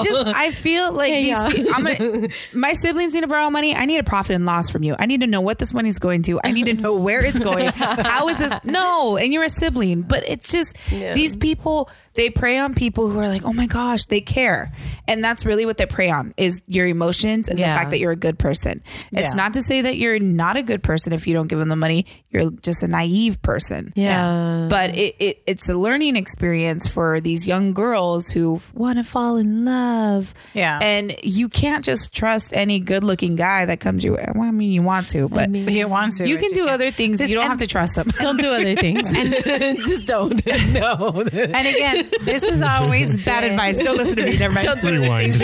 just 0.02 0.26
I 0.28 0.50
feel 0.50 0.92
like 0.92 1.12
Hey, 1.12 1.22
these. 1.24 1.30
y'all. 1.66 1.74
I'm 1.74 1.84
gonna. 1.84 2.28
My 2.52 2.72
siblings 2.72 3.14
need 3.14 3.22
to 3.22 3.26
borrow 3.26 3.48
money. 3.50 3.74
I 3.74 3.84
need 3.86 3.98
a 3.98 4.02
profit 4.16 4.34
and 4.34 4.46
loss 4.46 4.70
from 4.70 4.82
you. 4.82 4.96
I 4.98 5.04
need 5.04 5.20
to 5.20 5.26
know 5.26 5.42
what 5.42 5.58
this 5.58 5.74
money's 5.74 5.98
going 5.98 6.22
to. 6.22 6.40
I 6.42 6.50
need 6.50 6.64
to 6.66 6.72
know 6.72 6.96
where 6.96 7.22
it's 7.22 7.38
going. 7.38 7.66
How 7.74 8.28
is 8.28 8.38
this? 8.38 8.54
No, 8.64 9.18
and 9.18 9.30
you're 9.30 9.44
a 9.44 9.48
sibling, 9.50 10.00
but 10.02 10.26
it's 10.26 10.50
just 10.50 10.74
Yeah. 10.90 11.12
these 11.12 11.36
people. 11.36 11.90
They 12.14 12.30
prey 12.30 12.56
on 12.56 12.72
people 12.74 13.10
who 13.10 13.18
are 13.18 13.28
like, 13.28 13.44
oh 13.44 13.52
my 13.52 13.66
gosh, 13.66 14.06
they 14.06 14.22
care, 14.22 14.72
and 15.06 15.22
that's 15.22 15.44
really 15.44 15.66
what 15.66 15.76
they 15.76 15.84
prey 15.84 16.08
on 16.08 16.32
is 16.38 16.62
your 16.66 16.86
emotions 16.86 17.46
and 17.48 17.58
the 17.58 17.64
fact 17.64 17.90
that 17.90 17.98
you're 17.98 18.10
a 18.12 18.16
good 18.16 18.38
person. 18.38 18.82
It's 19.12 19.32
Yeah. 19.32 19.36
not 19.36 19.52
to 19.52 19.62
say 19.62 19.82
that 19.82 19.98
you're 19.98 20.18
not 20.18 20.56
a 20.56 20.62
good 20.62 20.82
person 20.82 21.12
if 21.12 21.26
you 21.26 21.34
don't 21.34 21.48
give 21.48 21.58
them 21.58 21.68
the 21.68 21.76
money. 21.76 22.06
You're 22.30 22.50
just 22.52 22.82
a 22.82 22.88
naive 22.88 23.40
person 23.42 23.92
yeah. 23.96 24.66
but 24.68 24.94
it, 24.96 25.14
it 25.18 25.42
it's 25.46 25.68
a 25.70 25.74
learning 25.74 26.16
experience 26.16 26.86
for 26.86 27.20
these 27.20 27.46
young 27.46 27.72
girls 27.74 28.30
who 28.30 28.60
want 28.72 28.96
to 28.98 29.04
fall 29.04 29.36
in 29.36 29.64
love. 29.66 30.32
Yeah. 30.54 30.78
and 30.82 31.14
you 31.22 31.48
can't 31.50 31.84
just 31.84 32.14
trust 32.14 32.56
any 32.56 32.80
good-looking 32.80 33.36
guy 33.36 33.66
that 33.66 33.80
comes 33.80 34.04
you. 34.06 34.16
Well, 34.34 34.48
I 34.48 34.50
mean, 34.50 34.72
you 34.72 34.82
want 34.82 35.08
to, 35.10 35.28
but 35.28 35.50
he 35.54 35.84
wants 35.84 36.18
to 36.18 36.28
you 36.28 36.36
can 36.38 36.50
do 36.52 36.60
can't. 36.64 36.70
other 36.74 36.90
things. 36.90 37.18
This- 37.18 37.28
you 37.30 37.36
don't 37.36 37.46
have 37.48 37.58
to 37.58 37.66
trust 37.66 37.94
them. 37.96 38.08
Don't 38.20 38.40
do 38.40 38.48
other 38.52 38.74
things. 38.74 39.12
Just 39.86 40.06
don't. 40.06 40.40
No. 40.76 41.22
and 41.32 41.66
again 41.66 42.10
this 42.22 42.42
is 42.42 42.60
always 42.62 43.22
Bad 43.24 43.44
advice. 43.44 43.78
Don't 43.82 43.96
listen 43.96 44.16
to 44.16 44.24
me. 44.24 44.38
Never 44.38 44.54
mind. 44.54 44.84
Rewind. 44.84 45.36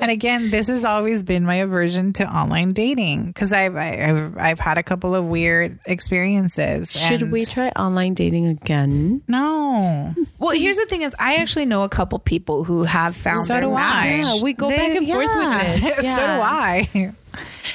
And 0.00 0.10
again, 0.10 0.50
this 0.50 0.68
has 0.68 0.84
always 0.84 1.22
been 1.22 1.44
my 1.44 1.56
aversion 1.56 2.12
to 2.14 2.26
online 2.26 2.70
dating 2.70 3.26
because 3.26 3.52
I've, 3.52 3.76
I've 3.76 4.36
I've 4.38 4.58
had 4.58 4.78
a 4.78 4.82
couple 4.82 5.14
of 5.14 5.24
weird 5.24 5.78
experiences. 5.86 6.92
Should 6.92 7.30
we 7.30 7.44
try 7.44 7.68
online 7.70 8.14
dating 8.14 8.46
again? 8.46 9.22
No. 9.28 10.14
Well, 10.38 10.50
here's 10.56 10.76
the 10.76 10.86
thing: 10.86 11.02
is 11.02 11.14
I 11.18 11.36
actually 11.36 11.66
know 11.66 11.82
a 11.82 11.88
couple 11.88 12.18
people 12.18 12.64
who 12.64 12.84
have 12.84 13.14
found 13.16 13.44
So 13.46 13.54
their 13.54 13.62
do 13.62 13.72
I. 13.74 14.22
Yeah, 14.24 14.42
we 14.42 14.52
go 14.52 14.68
They- 14.68 14.76
back 14.76 14.96
and 14.96 15.06
forth 15.06 15.28
with 15.36 15.82
this. 15.82 16.16
so 16.16 16.26
do 16.26 16.32
I. 16.42 17.03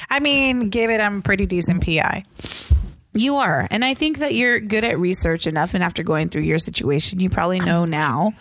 I 0.08 0.20
mean, 0.20 0.68
give 0.70 0.90
it. 0.90 1.00
I'm 1.00 1.18
a 1.18 1.22
pretty 1.22 1.46
decent 1.46 1.84
PI. 1.84 2.24
You 3.12 3.36
are. 3.36 3.66
And 3.70 3.84
I 3.84 3.94
think 3.94 4.18
that 4.18 4.34
you're 4.34 4.60
good 4.60 4.84
at 4.84 4.98
research 4.98 5.46
enough. 5.46 5.74
And 5.74 5.82
after 5.82 6.02
going 6.02 6.28
through 6.28 6.42
your 6.42 6.58
situation, 6.58 7.20
you 7.20 7.28
probably 7.30 7.58
know 7.60 7.84
now. 7.84 8.32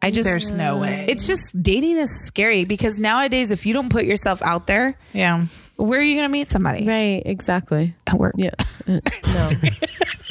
I 0.00 0.10
just, 0.10 0.24
There's 0.28 0.50
no 0.50 0.78
way. 0.78 1.06
it's 1.08 1.26
just 1.26 1.62
dating 1.62 1.96
is 1.96 2.26
scary 2.26 2.64
because 2.66 2.98
nowadays, 3.00 3.50
if 3.50 3.64
you 3.64 3.72
don't 3.72 3.88
put 3.88 4.04
yourself 4.04 4.42
out 4.42 4.66
there, 4.66 4.98
Yeah. 5.14 5.46
where 5.76 5.98
are 5.98 6.02
you 6.02 6.14
going 6.16 6.28
to 6.28 6.32
meet 6.32 6.50
somebody? 6.50 6.86
Right, 6.86 7.22
exactly. 7.24 7.94
At 8.06 8.18
work. 8.18 8.34
Yeah. 8.36 8.50
Uh, 8.86 9.00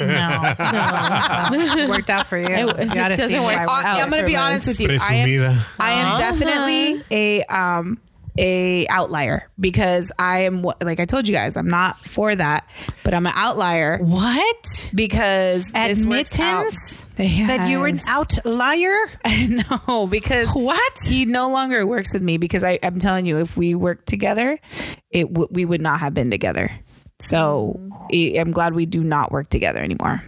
no. 0.00 0.54
No. 1.78 1.86
Worked 1.88 2.10
out 2.10 2.26
for 2.28 2.38
you. 2.38 2.48
you 2.48 2.66
gotta 2.66 3.16
doesn't 3.16 3.28
see 3.28 3.34
work 3.38 3.46
why 3.46 3.54
out. 3.56 3.68
we're 3.68 3.74
I, 3.74 3.98
am 4.00 4.10
going 4.10 4.22
to 4.22 4.26
be 4.26 4.36
honest 4.36 4.66
with 4.68 4.80
you. 4.80 4.88
I 5.00 5.14
am, 5.14 5.60
I 5.80 5.90
am 5.92 6.18
definitely 6.18 7.02
a, 7.10 7.42
um, 7.44 7.98
a 8.38 8.86
outlier 8.88 9.48
because 9.60 10.10
I 10.18 10.40
am 10.40 10.62
like 10.82 10.98
I 11.00 11.04
told 11.04 11.28
you 11.28 11.34
guys 11.34 11.56
I'm 11.56 11.68
not 11.68 11.96
for 12.00 12.34
that 12.34 12.68
but 13.04 13.14
I'm 13.14 13.26
an 13.26 13.32
outlier 13.36 13.98
What? 13.98 14.90
because 14.94 15.70
this 15.72 16.04
works 16.04 16.38
out. 16.40 16.66
Admittance 16.66 17.06
that 17.16 17.68
you 17.70 17.78
were 17.80 17.86
an 17.86 18.00
outlier? 18.08 18.94
no 19.88 20.06
because 20.08 20.50
What? 20.52 20.92
he 21.08 21.24
no 21.26 21.50
longer 21.50 21.86
works 21.86 22.12
with 22.12 22.22
me 22.22 22.38
because 22.38 22.64
I, 22.64 22.78
I'm 22.82 22.98
telling 22.98 23.24
you, 23.26 23.38
if 23.38 23.56
we 23.56 23.74
worked 23.76 24.06
together, 24.06 24.58
it 25.10 25.28
w- 25.32 25.48
we 25.50 25.64
would 25.64 25.80
not 25.80 26.00
have 26.00 26.12
been 26.14 26.30
together. 26.30 26.70
So 27.20 27.78
I- 28.12 28.34
I'm 28.38 28.50
glad 28.50 28.74
we 28.74 28.84
do 28.86 29.04
not 29.04 29.30
work 29.30 29.48
together 29.48 29.78
anymore 29.78 30.22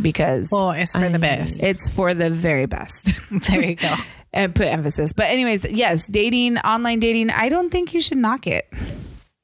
because 0.00 0.48
Well, 0.50 0.70
it's 0.70 0.92
for 0.96 1.08
the 1.08 1.18
best. 1.18 1.62
it's 1.62 1.90
for 1.90 2.14
the 2.14 2.30
very 2.30 2.64
best. 2.66 3.12
There 3.50 3.64
you 3.64 3.76
go. 3.76 3.94
and 4.34 4.54
put 4.54 4.66
emphasis. 4.66 5.14
But 5.14 5.26
anyways, 5.26 5.64
yes, 5.70 6.06
dating, 6.06 6.58
online 6.58 6.98
dating. 6.98 7.30
I 7.30 7.48
don't 7.48 7.70
think 7.70 7.94
you 7.94 8.02
should 8.02 8.18
knock 8.18 8.46
it. 8.46 8.68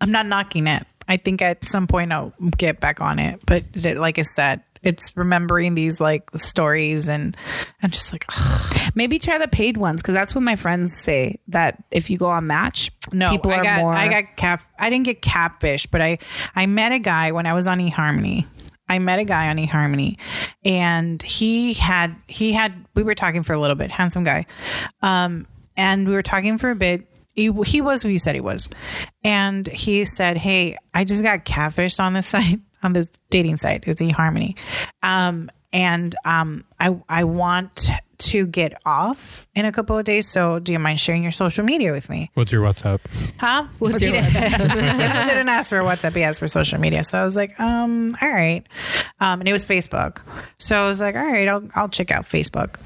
I'm 0.01 0.11
not 0.11 0.26
knocking 0.26 0.66
it. 0.66 0.84
I 1.09 1.16
think 1.16 1.41
at 1.41 1.66
some 1.68 1.86
point 1.86 2.12
I'll 2.12 2.34
get 2.57 2.80
back 2.80 3.01
on 3.01 3.18
it. 3.18 3.41
But 3.47 3.64
like 3.97 4.18
I 4.18 4.22
said, 4.22 4.62
it's 4.82 5.16
remembering 5.16 5.74
these 5.74 6.01
like 6.01 6.30
stories 6.36 7.09
and 7.09 7.36
I'm 7.82 7.91
just 7.91 8.12
like, 8.12 8.24
ugh. 8.28 8.93
Maybe 8.95 9.18
try 9.18 9.38
the 9.38 9.49
paid 9.49 9.76
ones 9.76 10.03
because 10.03 10.14
that's 10.14 10.34
what 10.34 10.43
my 10.43 10.57
friends 10.57 10.97
say 10.97 11.38
that 11.49 11.82
if 11.91 12.11
you 12.11 12.16
go 12.16 12.26
on 12.26 12.47
Match, 12.47 12.91
no, 13.12 13.30
people 13.30 13.51
I 13.51 13.59
are 13.59 13.62
got, 13.62 13.78
more. 13.78 13.95
I 13.95 14.09
got 14.09 14.36
cap. 14.36 14.62
I 14.78 14.91
didn't 14.91 15.05
get 15.05 15.22
catfish, 15.22 15.86
but 15.86 16.01
I 16.01 16.18
I 16.57 16.66
met 16.66 16.93
a 16.93 16.99
guy 16.99 17.30
when 17.32 17.47
I 17.47 17.55
was 17.55 17.68
on 17.68 17.78
eHarmony. 17.78 18.47
I 18.91 18.99
met 18.99 19.20
a 19.20 19.24
guy 19.24 19.49
on 19.49 19.57
eHarmony, 19.57 20.18
and 20.64 21.22
he 21.22 21.74
had 21.74 22.16
he 22.26 22.53
had 22.53 22.74
we 22.95 23.05
were 23.05 23.14
talking 23.14 23.45
for 23.45 23.53
a 23.53 23.61
little 23.61 23.76
bit, 23.76 23.93
handsome 23.93 24.24
guy, 24.24 24.47
um, 25.01 25.47
and 25.76 26.09
we 26.09 26.14
were 26.14 26.24
talking 26.24 26.59
for 26.59 26.70
a 26.70 26.74
bit. 26.74 27.07
He, 27.36 27.53
he 27.64 27.80
was 27.80 28.03
who 28.03 28.09
he 28.09 28.18
said 28.18 28.34
he 28.34 28.41
was, 28.41 28.68
and 29.22 29.68
he 29.68 30.05
said, 30.05 30.36
"Hey, 30.36 30.76
I 30.93 31.05
just 31.05 31.22
got 31.22 31.45
catfished 31.45 32.03
on 32.03 32.14
this 32.14 32.26
site 32.34 32.59
on 32.82 32.93
this 32.93 33.09
dating 33.30 33.59
site. 33.59 33.84
It's 33.86 34.03
eHarmony, 34.03 34.59
um, 35.05 35.51
and 35.72 36.14
um, 36.24 36.64
I 36.80 36.97
I 37.09 37.24
want." 37.24 37.91
To 38.20 38.46
get 38.46 38.74
off 38.84 39.46
in 39.54 39.64
a 39.64 39.72
couple 39.72 39.96
of 39.96 40.04
days, 40.04 40.28
so 40.28 40.58
do 40.58 40.72
you 40.72 40.78
mind 40.78 41.00
sharing 41.00 41.22
your 41.22 41.32
social 41.32 41.64
media 41.64 41.90
with 41.90 42.10
me? 42.10 42.30
What's 42.34 42.52
your 42.52 42.62
WhatsApp? 42.62 43.00
Huh? 43.38 43.64
What's 43.78 44.02
your 44.02 44.12
Yes, 44.14 45.16
I 45.16 45.26
didn't 45.28 45.48
ask 45.48 45.70
for 45.70 45.78
WhatsApp. 45.78 46.14
He 46.14 46.22
asked 46.22 46.38
for 46.38 46.46
social 46.48 46.78
media. 46.78 47.02
So 47.02 47.18
I 47.18 47.24
was 47.24 47.34
like, 47.34 47.58
um, 47.58 48.14
all 48.20 48.30
right. 48.30 48.62
Um, 49.20 49.40
and 49.40 49.48
it 49.48 49.52
was 49.52 49.64
Facebook. 49.64 50.22
So 50.58 50.76
I 50.76 50.84
was 50.86 51.00
like, 51.00 51.14
all 51.14 51.24
right, 51.26 51.48
I'll 51.48 51.66
I'll 51.74 51.88
check 51.88 52.10
out 52.10 52.24
Facebook. 52.24 52.76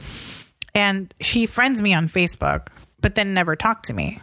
And 0.75 1.13
he 1.19 1.47
friends 1.47 1.83
me 1.83 1.95
on 1.95 2.09
Facebook, 2.09 2.69
but 3.01 3.15
then 3.17 3.35
never 3.35 3.57
talked 3.57 3.87
to 3.87 3.93
me. 3.95 4.21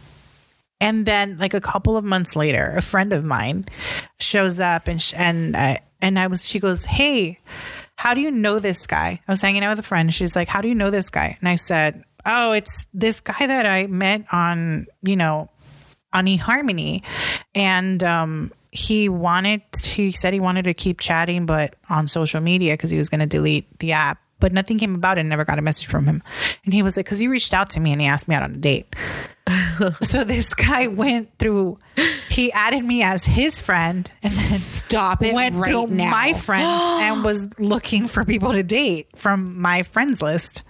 And 0.80 1.06
then, 1.06 1.38
like 1.38 1.54
a 1.54 1.62
couple 1.62 1.96
of 1.96 2.04
months 2.04 2.36
later, 2.36 2.74
a 2.76 2.82
friend 2.82 3.14
of 3.14 3.24
mine 3.24 3.66
shows 4.20 4.60
up 4.60 4.88
and 4.88 5.00
sh- 5.02 5.14
and 5.16 5.56
I, 5.56 5.80
and 6.02 6.18
I 6.18 6.26
was. 6.28 6.48
She 6.48 6.60
goes, 6.60 6.86
"Hey, 6.86 7.38
how 8.02 8.14
do 8.14 8.22
you 8.22 8.32
know 8.32 8.60
this 8.60 8.88
guy?" 8.88 9.22
I 9.28 9.32
was 9.32 9.42
hanging 9.42 9.64
out 9.64 9.70
with 9.70 9.86
a 9.86 9.88
friend. 9.88 10.12
She's 10.14 10.36
like, 10.36 10.48
"How 10.48 10.62
do 10.62 10.68
you 10.68 10.76
know 10.76 10.90
this 10.90 11.10
guy?" 11.10 11.38
And 11.40 11.48
I 11.48 11.56
said, 11.56 12.04
"Oh, 12.26 12.52
it's 12.52 12.88
this 12.94 13.22
guy 13.22 13.46
that 13.48 13.66
I 13.66 13.88
met 13.88 14.26
on, 14.32 14.88
you 15.04 15.16
know, 15.16 15.50
on 16.12 16.26
eHarmony, 16.26 17.04
and 17.54 18.04
um, 18.04 18.52
he 18.72 19.08
wanted. 19.10 19.62
He 19.84 20.12
said 20.12 20.34
he 20.34 20.40
wanted 20.40 20.64
to 20.64 20.74
keep 20.74 21.00
chatting, 21.00 21.46
but 21.46 21.76
on 21.90 22.08
social 22.08 22.42
media 22.42 22.74
because 22.74 22.90
he 22.90 22.98
was 22.98 23.10
going 23.10 23.22
to 23.22 23.28
delete 23.28 23.80
the 23.80 23.92
app." 23.92 24.20
But 24.42 24.52
nothing 24.52 24.78
came 24.78 24.96
about 24.96 25.18
and 25.18 25.30
Never 25.30 25.46
got 25.46 25.58
a 25.60 25.62
message 25.62 25.88
from 25.88 26.06
him. 26.06 26.22
And 26.66 26.74
he 26.74 26.84
was 26.84 26.98
like, 26.98 27.06
because 27.06 27.20
he 27.20 27.30
reached 27.30 27.54
out 27.54 27.70
to 27.72 27.80
me 27.80 27.94
and 27.94 28.02
he 28.02 28.08
asked 28.08 28.28
me 28.28 28.36
out 28.36 28.44
on 28.44 28.56
a 28.56 28.58
date. 28.58 28.94
so 30.02 30.26
this 30.26 30.54
guy 30.54 30.88
went 30.88 31.30
through. 31.40 31.80
He 32.30 32.52
added 32.52 32.84
me 32.84 33.02
as 33.02 33.26
his 33.26 33.62
friend, 33.62 34.12
and 34.24 34.32
then 34.34 34.60
Stop 34.60 35.24
it 35.24 35.34
went 35.34 35.56
right 35.56 35.70
through 35.70 35.88
now. 35.88 36.12
my 36.12 36.34
friends 36.34 36.68
and 37.04 37.24
was 37.24 37.48
looking 37.60 38.08
for 38.08 38.26
people 38.26 38.52
to 38.52 38.64
date 38.64 39.08
from 39.16 39.62
my 39.62 39.84
friends 39.84 40.22
list. 40.22 40.64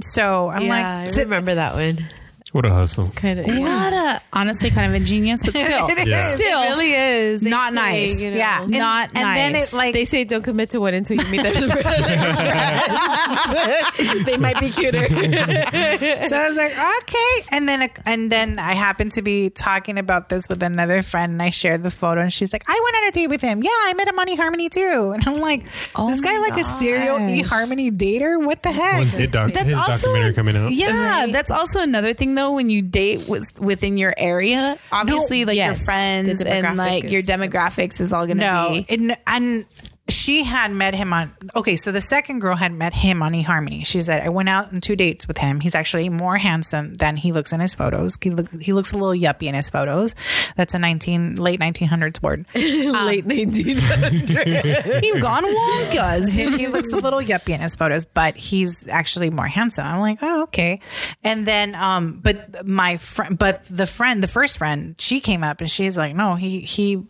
So 0.00 0.48
I'm 0.48 0.62
yeah, 0.62 1.02
like, 1.04 1.16
I 1.16 1.22
remember 1.22 1.54
that 1.54 1.74
one. 1.74 2.08
What 2.52 2.66
a 2.66 2.70
hustle. 2.70 3.08
Kind 3.14 3.38
of. 3.38 3.46
What 3.46 3.92
a 3.92 4.20
honestly 4.32 4.70
kind 4.70 4.88
of 4.88 4.94
ingenious, 4.94 5.44
but 5.44 5.50
still, 5.56 5.88
Yeah. 5.88 6.34
still 6.34 6.62
It 6.62 6.68
really 6.70 6.92
is. 6.94 7.40
They 7.42 7.50
not 7.50 7.70
say, 7.70 7.74
nice. 7.76 8.20
you 8.20 8.30
know, 8.32 8.36
yeah, 8.36 8.62
and, 8.62 8.70
Not 8.72 9.10
and 9.14 9.36
then 9.36 9.52
nice. 9.52 9.72
it 9.72 9.76
like 9.76 9.94
They 9.94 10.04
say 10.04 10.24
don't 10.24 10.42
commit 10.42 10.70
to 10.70 10.80
one 10.80 10.94
until 10.94 11.16
you 11.16 11.30
meet 11.30 11.42
them. 11.42 11.54
they 14.24 14.36
might 14.36 14.58
be 14.60 14.70
cuter. 14.70 15.08
so 15.08 16.36
I 16.36 16.48
was 16.48 16.56
like, 16.56 16.72
okay. 17.02 17.48
And 17.52 17.68
then, 17.68 17.88
and 18.06 18.30
then 18.32 18.58
I 18.58 18.74
happened 18.74 19.12
to 19.12 19.22
be 19.22 19.50
talking 19.50 19.98
about 19.98 20.28
this 20.28 20.48
with 20.48 20.62
another 20.62 21.02
friend, 21.02 21.32
and 21.32 21.42
I 21.42 21.50
shared 21.50 21.82
the 21.82 21.90
photo, 21.90 22.20
and 22.20 22.32
she's 22.32 22.52
like, 22.52 22.64
I 22.68 22.80
went 22.84 22.96
on 22.96 23.04
a 23.08 23.10
date 23.12 23.28
with 23.28 23.40
him. 23.42 23.62
Yeah, 23.62 23.70
I 23.72 23.94
met 23.96 24.08
him 24.08 24.18
on 24.18 24.26
eHarmony 24.26 24.70
too. 24.70 25.12
And 25.14 25.26
I'm 25.28 25.40
like, 25.40 25.64
Oh 25.94 26.08
this 26.10 26.20
guy 26.20 26.36
my 26.38 26.48
like 26.48 26.60
a 26.60 26.64
serial 26.64 27.18
gosh. 27.18 27.30
eHarmony 27.30 27.90
dater? 27.96 28.44
What 28.44 28.62
the 28.62 28.70
heck? 28.72 28.98
When's 28.98 29.16
it 29.16 29.30
doc- 29.32 29.54
his 29.54 29.72
documentary 29.72 30.34
coming 30.34 30.56
out? 30.56 30.72
Yeah, 30.72 31.26
that's 31.30 31.50
also 31.50 31.80
another 31.80 32.12
thing 32.12 32.34
though. 32.40 32.52
When 32.52 32.70
you 32.70 32.82
date 32.82 33.28
with 33.28 33.60
within 33.60 33.98
your 33.98 34.14
area, 34.16 34.78
obviously, 34.92 35.44
like 35.44 35.56
your 35.56 35.74
friends 35.74 36.40
and 36.42 36.76
like 36.76 37.04
your 37.04 37.22
demographics 37.22 38.00
is 38.00 38.12
all 38.12 38.26
gonna 38.26 38.40
No, 38.40 38.68
be. 38.70 38.86
and, 38.88 39.16
and 39.26 39.64
she 40.10 40.42
had 40.44 40.72
met 40.72 40.94
him 40.94 41.12
on. 41.12 41.32
Okay, 41.56 41.76
so 41.76 41.92
the 41.92 42.00
second 42.00 42.40
girl 42.40 42.56
had 42.56 42.72
met 42.72 42.92
him 42.92 43.22
on 43.22 43.32
eHarmony. 43.32 43.84
She 43.86 44.00
said, 44.00 44.22
"I 44.22 44.28
went 44.28 44.48
out 44.48 44.72
on 44.72 44.80
two 44.80 44.96
dates 44.96 45.26
with 45.26 45.38
him. 45.38 45.60
He's 45.60 45.74
actually 45.74 46.08
more 46.08 46.36
handsome 46.36 46.94
than 46.94 47.16
he 47.16 47.32
looks 47.32 47.52
in 47.52 47.60
his 47.60 47.74
photos. 47.74 48.18
He, 48.20 48.30
look, 48.30 48.50
he 48.60 48.72
looks 48.72 48.92
a 48.92 48.98
little 48.98 49.20
yuppie 49.20 49.48
in 49.48 49.54
his 49.54 49.70
photos. 49.70 50.14
That's 50.56 50.74
a 50.74 50.78
nineteen 50.78 51.36
late 51.36 51.60
nineteen 51.60 51.88
hundreds 51.88 52.22
word. 52.22 52.46
Late 52.54 53.26
1900s. 53.26 55.02
You've 55.02 55.22
gone 55.22 55.44
wonkas. 55.44 56.36
he, 56.36 56.56
he 56.56 56.66
looks 56.66 56.92
a 56.92 56.96
little 56.96 57.20
yuppie 57.20 57.54
in 57.54 57.60
his 57.60 57.76
photos, 57.76 58.04
but 58.04 58.36
he's 58.36 58.88
actually 58.88 59.30
more 59.30 59.46
handsome. 59.46 59.86
I'm 59.86 60.00
like, 60.00 60.18
oh, 60.22 60.42
okay. 60.44 60.80
And 61.22 61.46
then, 61.46 61.74
um, 61.74 62.20
but 62.22 62.66
my 62.66 62.96
friend, 62.96 63.38
but 63.38 63.64
the 63.64 63.86
friend, 63.86 64.22
the 64.22 64.28
first 64.28 64.58
friend, 64.58 64.94
she 64.98 65.20
came 65.20 65.44
up 65.44 65.60
and 65.60 65.70
she's 65.70 65.96
like, 65.96 66.14
no, 66.14 66.34
he 66.34 66.60
he 66.60 67.02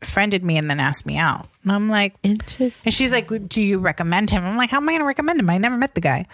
friended 0.00 0.44
me 0.44 0.56
and 0.56 0.70
then 0.70 0.80
asked 0.80 1.06
me 1.06 1.16
out. 1.16 1.46
And 1.64 1.72
I'm 1.72 1.88
like, 1.88 2.14
Interesting. 2.22 2.82
and 2.84 2.94
she's 2.94 3.10
like, 3.10 3.28
do 3.48 3.60
you 3.60 3.78
recommend 3.80 4.30
him? 4.30 4.44
I'm 4.44 4.56
like, 4.56 4.70
how 4.70 4.76
am 4.76 4.88
I 4.88 4.92
going 4.92 5.00
to 5.00 5.06
recommend 5.06 5.40
him? 5.40 5.50
I 5.50 5.58
never 5.58 5.76
met 5.76 5.94
the 5.94 6.00
guy. 6.00 6.26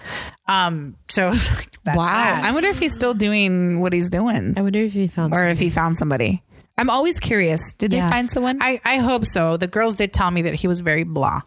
Um, 0.49 0.97
so 1.09 1.29
like, 1.29 1.71
that's 1.85 1.97
wow, 1.97 2.05
that. 2.07 2.45
I 2.45 2.53
wonder 2.53 2.69
if 2.69 2.79
he's 2.79 2.93
still 2.95 3.15
doing 3.15 3.81
what 3.81 3.93
he's 3.93 4.11
doing, 4.11 4.55
I 4.57 4.63
wonder 4.63 4.81
if 4.81 4.95
you 4.95 5.09
found 5.09 5.33
or 5.33 5.45
if 5.47 5.59
he 5.59 5.71
found 5.71 5.97
somebody. 5.97 6.43
I'm 6.77 6.91
always 6.91 7.21
curious. 7.21 7.75
Did 7.75 7.93
Yeah. 7.93 8.07
they 8.07 8.13
find 8.13 8.31
someone? 8.31 8.59
I, 8.61 8.81
I 8.85 8.97
hope 8.99 9.25
so. 9.27 9.57
The 9.57 9.67
girls 9.69 9.97
did 9.97 10.13
tell 10.13 10.31
me 10.31 10.43
that 10.43 10.55
he 10.55 10.67
was 10.67 10.81
very 10.81 11.05
blah. 11.05 11.41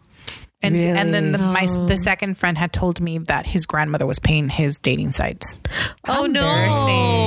And, 0.64 0.76
and 0.76 1.14
then 1.14 1.32
the, 1.32 1.38
my 1.38 1.66
the 1.66 1.96
second 1.96 2.36
friend 2.38 2.56
had 2.58 2.72
told 2.72 3.00
me 3.00 3.18
that 3.18 3.46
his 3.46 3.66
grandmother 3.66 4.06
was 4.06 4.18
paying 4.18 4.48
his 4.48 4.78
dating 4.78 5.10
sites. 5.12 5.58
Oh 6.08 6.26
no! 6.26 6.42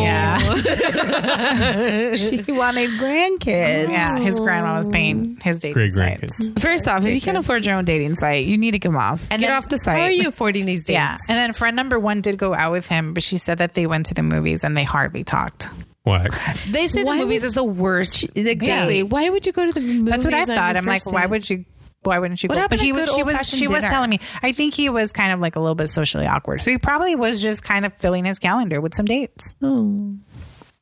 Yeah. 0.04 0.38
she 2.16 2.42
wanted 2.52 2.92
grandkids. 2.92 3.90
Yeah, 3.90 4.20
his 4.20 4.40
grandma 4.40 4.78
was 4.78 4.90
paying 4.90 5.38
his 5.44 5.60
dating 5.60 5.74
Great 5.74 5.94
sites. 5.94 6.40
grandkids. 6.52 6.60
First 6.62 6.88
off, 6.88 7.06
if 7.06 7.14
you 7.14 7.22
can't 7.22 7.38
afford 7.38 7.66
your 7.66 7.76
own 7.76 7.86
dating 7.86 8.16
site, 8.16 8.46
you 8.46 8.58
need 8.58 8.72
to 8.72 8.80
come 8.80 8.96
off. 8.96 9.22
And 9.32 9.40
Get 9.42 9.48
then- 9.50 9.58
off 9.58 9.70
the 9.70 9.78
site. 9.78 9.98
How 10.00 10.06
are 10.06 10.12
you 10.12 10.30
affording 10.30 10.66
these 10.66 10.84
dates? 10.86 10.96
Yeah, 10.96 11.18
and 11.30 11.38
then 11.38 11.54
friend 11.54 11.76
number 11.76 12.00
one 12.00 12.22
did 12.22 12.38
go 12.38 12.54
out 12.54 12.72
with 12.72 12.88
him, 12.88 13.14
but 13.14 13.24
she 13.24 13.38
said 13.38 13.60
that 13.60 13.74
they 13.74 13.88
went 13.88 14.08
to 14.08 14.14
the 14.14 14.24
movies 14.24 14.64
and 14.64 14.76
they 14.76 14.84
hardly 14.84 15.24
talked. 15.24 15.70
Whack. 16.06 16.32
They 16.70 16.88
say 16.88 17.04
Why 17.04 17.18
the 17.18 17.26
movies 17.26 17.42
would- 17.42 17.48
is 17.48 17.54
the 17.54 17.64
worst. 17.64 18.30
Exactly. 18.36 19.04
Why 19.04 19.30
would 19.30 19.46
you 19.46 19.52
go 19.52 19.66
to 19.66 19.74
the 19.74 19.82
movies? 19.82 20.04
That's 20.06 20.26
what 20.26 20.34
I 20.34 20.46
thought. 20.46 20.78
I'm 20.78 20.86
like, 20.86 21.06
why 21.12 21.26
would 21.26 21.50
you? 21.50 21.66
Why 22.04 22.20
wouldn't 22.20 22.42
you 22.42 22.48
What 22.48 22.56
go? 22.58 22.68
But 22.70 22.80
he 22.80 22.94
was. 22.94 23.14
She 23.14 23.24
was. 23.24 23.48
She 23.48 23.68
was 23.68 23.84
telling 23.84 24.10
me. 24.10 24.20
I 24.42 24.52
think 24.52 24.74
he 24.74 24.90
was 24.90 25.12
kind 25.12 25.34
of 25.34 25.40
like 25.40 25.56
a 25.56 25.60
little 25.60 25.76
bit 25.76 25.90
socially 25.90 26.26
awkward. 26.26 26.62
So 26.62 26.72
he 26.72 26.78
probably 26.78 27.16
was 27.16 27.42
just 27.42 27.64
kind 27.64 27.86
of 27.86 27.94
filling 27.94 28.26
his 28.26 28.40
calendar 28.40 28.80
with 28.80 28.94
some 28.94 29.06
dates. 29.06 29.56
Oh. 29.62 30.16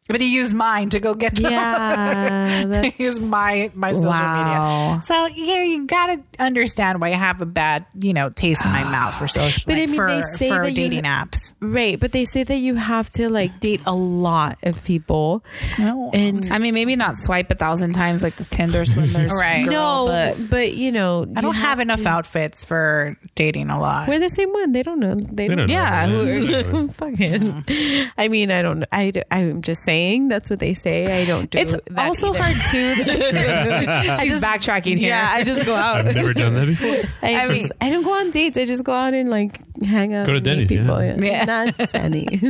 But 0.08 0.22
he 0.22 0.36
used 0.36 0.53
mine 0.53 0.89
to 0.91 0.99
go 0.99 1.16
get 1.16 1.34
them. 1.36 1.51
Yeah, 1.51 2.66
that's- 2.68 2.95
he 2.95 3.03
used 3.06 3.24
my 3.24 3.72
my 3.74 3.91
social 3.91 4.10
Wow. 4.12 4.93
media. 4.93 5.01
So 5.01 5.26
you 5.28 5.56
you 5.56 5.88
gotta 5.88 6.22
understand 6.38 7.01
why 7.01 7.08
I 7.08 7.12
have 7.18 7.41
a 7.41 7.45
bad 7.47 7.86
you 7.99 8.14
know 8.14 8.30
taste 8.30 8.64
in 8.64 8.72
my 8.72 8.84
mouth 8.91 9.16
for 9.16 9.28
social. 9.28 9.64
But 9.66 9.78
I 9.78 9.86
mean, 9.88 9.95
for 9.95 10.08
they 10.08 10.22
say 10.38 10.49
for 10.49 10.60
that 10.62 10.70
you- 10.70 10.76
dating 10.76 11.03
apps. 11.06 11.56
right. 11.60 11.99
But 11.99 12.12
they 12.12 12.26
say 12.26 12.43
that 12.43 12.58
you 12.58 12.76
have 12.76 13.10
to 13.12 13.30
like 13.30 13.60
date 13.60 13.82
a 13.88 13.95
lot 13.95 14.60
of 14.62 14.84
people, 14.84 15.43
No. 15.80 16.12
and 16.14 16.47
I 16.51 16.60
mean, 16.60 16.76
maybe 16.76 16.95
not 16.95 17.18
swipe 17.18 17.49
a 17.49 17.56
thousand 17.56 17.93
times 17.93 18.22
like 18.22 18.36
the 18.36 18.43
Tinder 18.45 18.86
swindlers. 18.91 19.34
Right. 19.34 19.66
girl, 19.66 20.06
no, 20.06 20.36
but 20.38 20.49
but, 20.51 20.74
you 20.74 20.91
know, 20.91 21.26
I 21.36 21.41
don't 21.41 21.56
have 21.56 21.80
enough 21.80 22.06
outfits 22.06 22.64
for 22.64 23.18
dating 23.34 23.72
a 23.72 23.80
lot. 23.80 24.08
We're 24.08 24.20
the 24.20 24.30
same 24.30 24.51
one. 24.53 24.72
They 24.72 24.84
don't 24.84 24.99
know. 24.99 25.16
They, 25.16 25.47
They 25.47 25.56
don't 25.56 25.66
know. 25.68 25.74
Yeah, 25.74 26.06
who- 26.08 26.22
Exactly. 26.45 26.88
Fucking. 26.89 27.41
Mm-hmm. 27.41 28.10
I 28.20 28.28
mean, 28.28 28.51
I 28.51 28.62
don't. 28.62 28.84
I. 28.91 29.12
I'm 29.32 29.64
just 29.64 29.82
saying. 29.84 29.94
That's 30.29 30.49
what 30.49 30.59
they 30.59 30.73
say. 30.73 31.03
I 31.05 31.25
don't 31.25 31.49
do. 31.49 31.57
it's 31.57 31.77
that 31.91 32.07
also 32.07 32.29
either. 32.33 32.43
hard 32.43 32.55
too. 32.71 32.93
She's 34.21 34.41
backtracking 34.41 34.97
here. 34.97 35.09
Yeah, 35.09 35.27
I 35.31 35.43
just 35.43 35.65
go 35.65 35.75
out. 35.75 36.05
I've 36.07 36.15
never 36.15 36.33
done 36.33 36.55
that 36.55 36.65
before. 36.67 36.89
I, 37.21 37.35
I 37.43 37.47
just, 37.47 37.53
mean- 37.61 37.69
I 37.81 37.89
don't 37.89 38.03
go 38.03 38.13
on 38.13 38.31
dates. 38.31 38.57
I 38.57 38.65
just 38.65 38.83
go 38.83 38.93
out 38.93 39.13
and 39.13 39.29
like 39.29 39.57
hang 39.83 40.13
out. 40.13 40.25
Go 40.25 40.33
to 40.33 40.37
and 40.37 40.59
meet 40.59 40.67
Denny's, 40.69 40.69
people. 40.69 41.03
yeah. 41.03 41.15
Yeah. 41.19 41.45
Not 41.45 41.77
Denny's. 41.89 42.43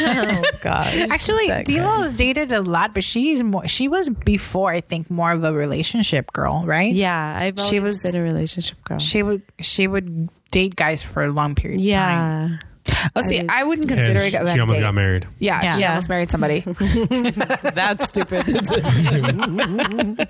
oh 0.00 0.42
gosh. 0.60 0.94
Actually, 1.10 1.48
That 1.48 1.66
D'Lo's 1.66 2.16
dated 2.16 2.52
a 2.52 2.60
lot, 2.62 2.94
but 2.94 3.04
she's 3.04 3.42
more. 3.42 3.66
She 3.68 3.88
was 3.88 4.08
before, 4.10 4.72
I 4.72 4.80
think, 4.80 5.10
more 5.10 5.32
of 5.32 5.44
a 5.44 5.52
relationship 5.52 6.32
girl, 6.32 6.64
right? 6.66 6.92
Yeah, 6.92 7.38
I've 7.40 7.58
She 7.60 7.80
was- 7.80 8.02
been 8.02 8.16
a 8.16 8.22
relationship 8.22 8.82
girl. 8.84 8.98
She 8.98 9.22
would. 9.22 9.42
She 9.60 9.86
would 9.86 10.28
date 10.50 10.76
guys 10.76 11.04
for 11.04 11.24
a 11.24 11.32
long 11.32 11.54
period 11.54 11.80
of 11.80 11.90
time. 11.92 12.60
Yeah. 12.88 13.08
Oh, 13.16 13.20
see, 13.22 13.38
was- 13.40 13.46
I 13.48 13.64
wouldn't 13.64 13.88
consider 13.88 14.10
And 14.10 14.18
it. 14.18 14.24
she 14.30 14.38
that 14.38 14.60
almost 14.60 14.80
got 14.80 14.94
married. 14.94 15.26
Yeah, 15.38 15.60
Yeah. 15.62 15.74
she 15.74 15.80
Yeah. 15.82 15.88
almost 15.90 16.08
married 16.08 16.30
somebody. 16.30 16.60
That's 17.74 18.08
stupid. 18.08 18.44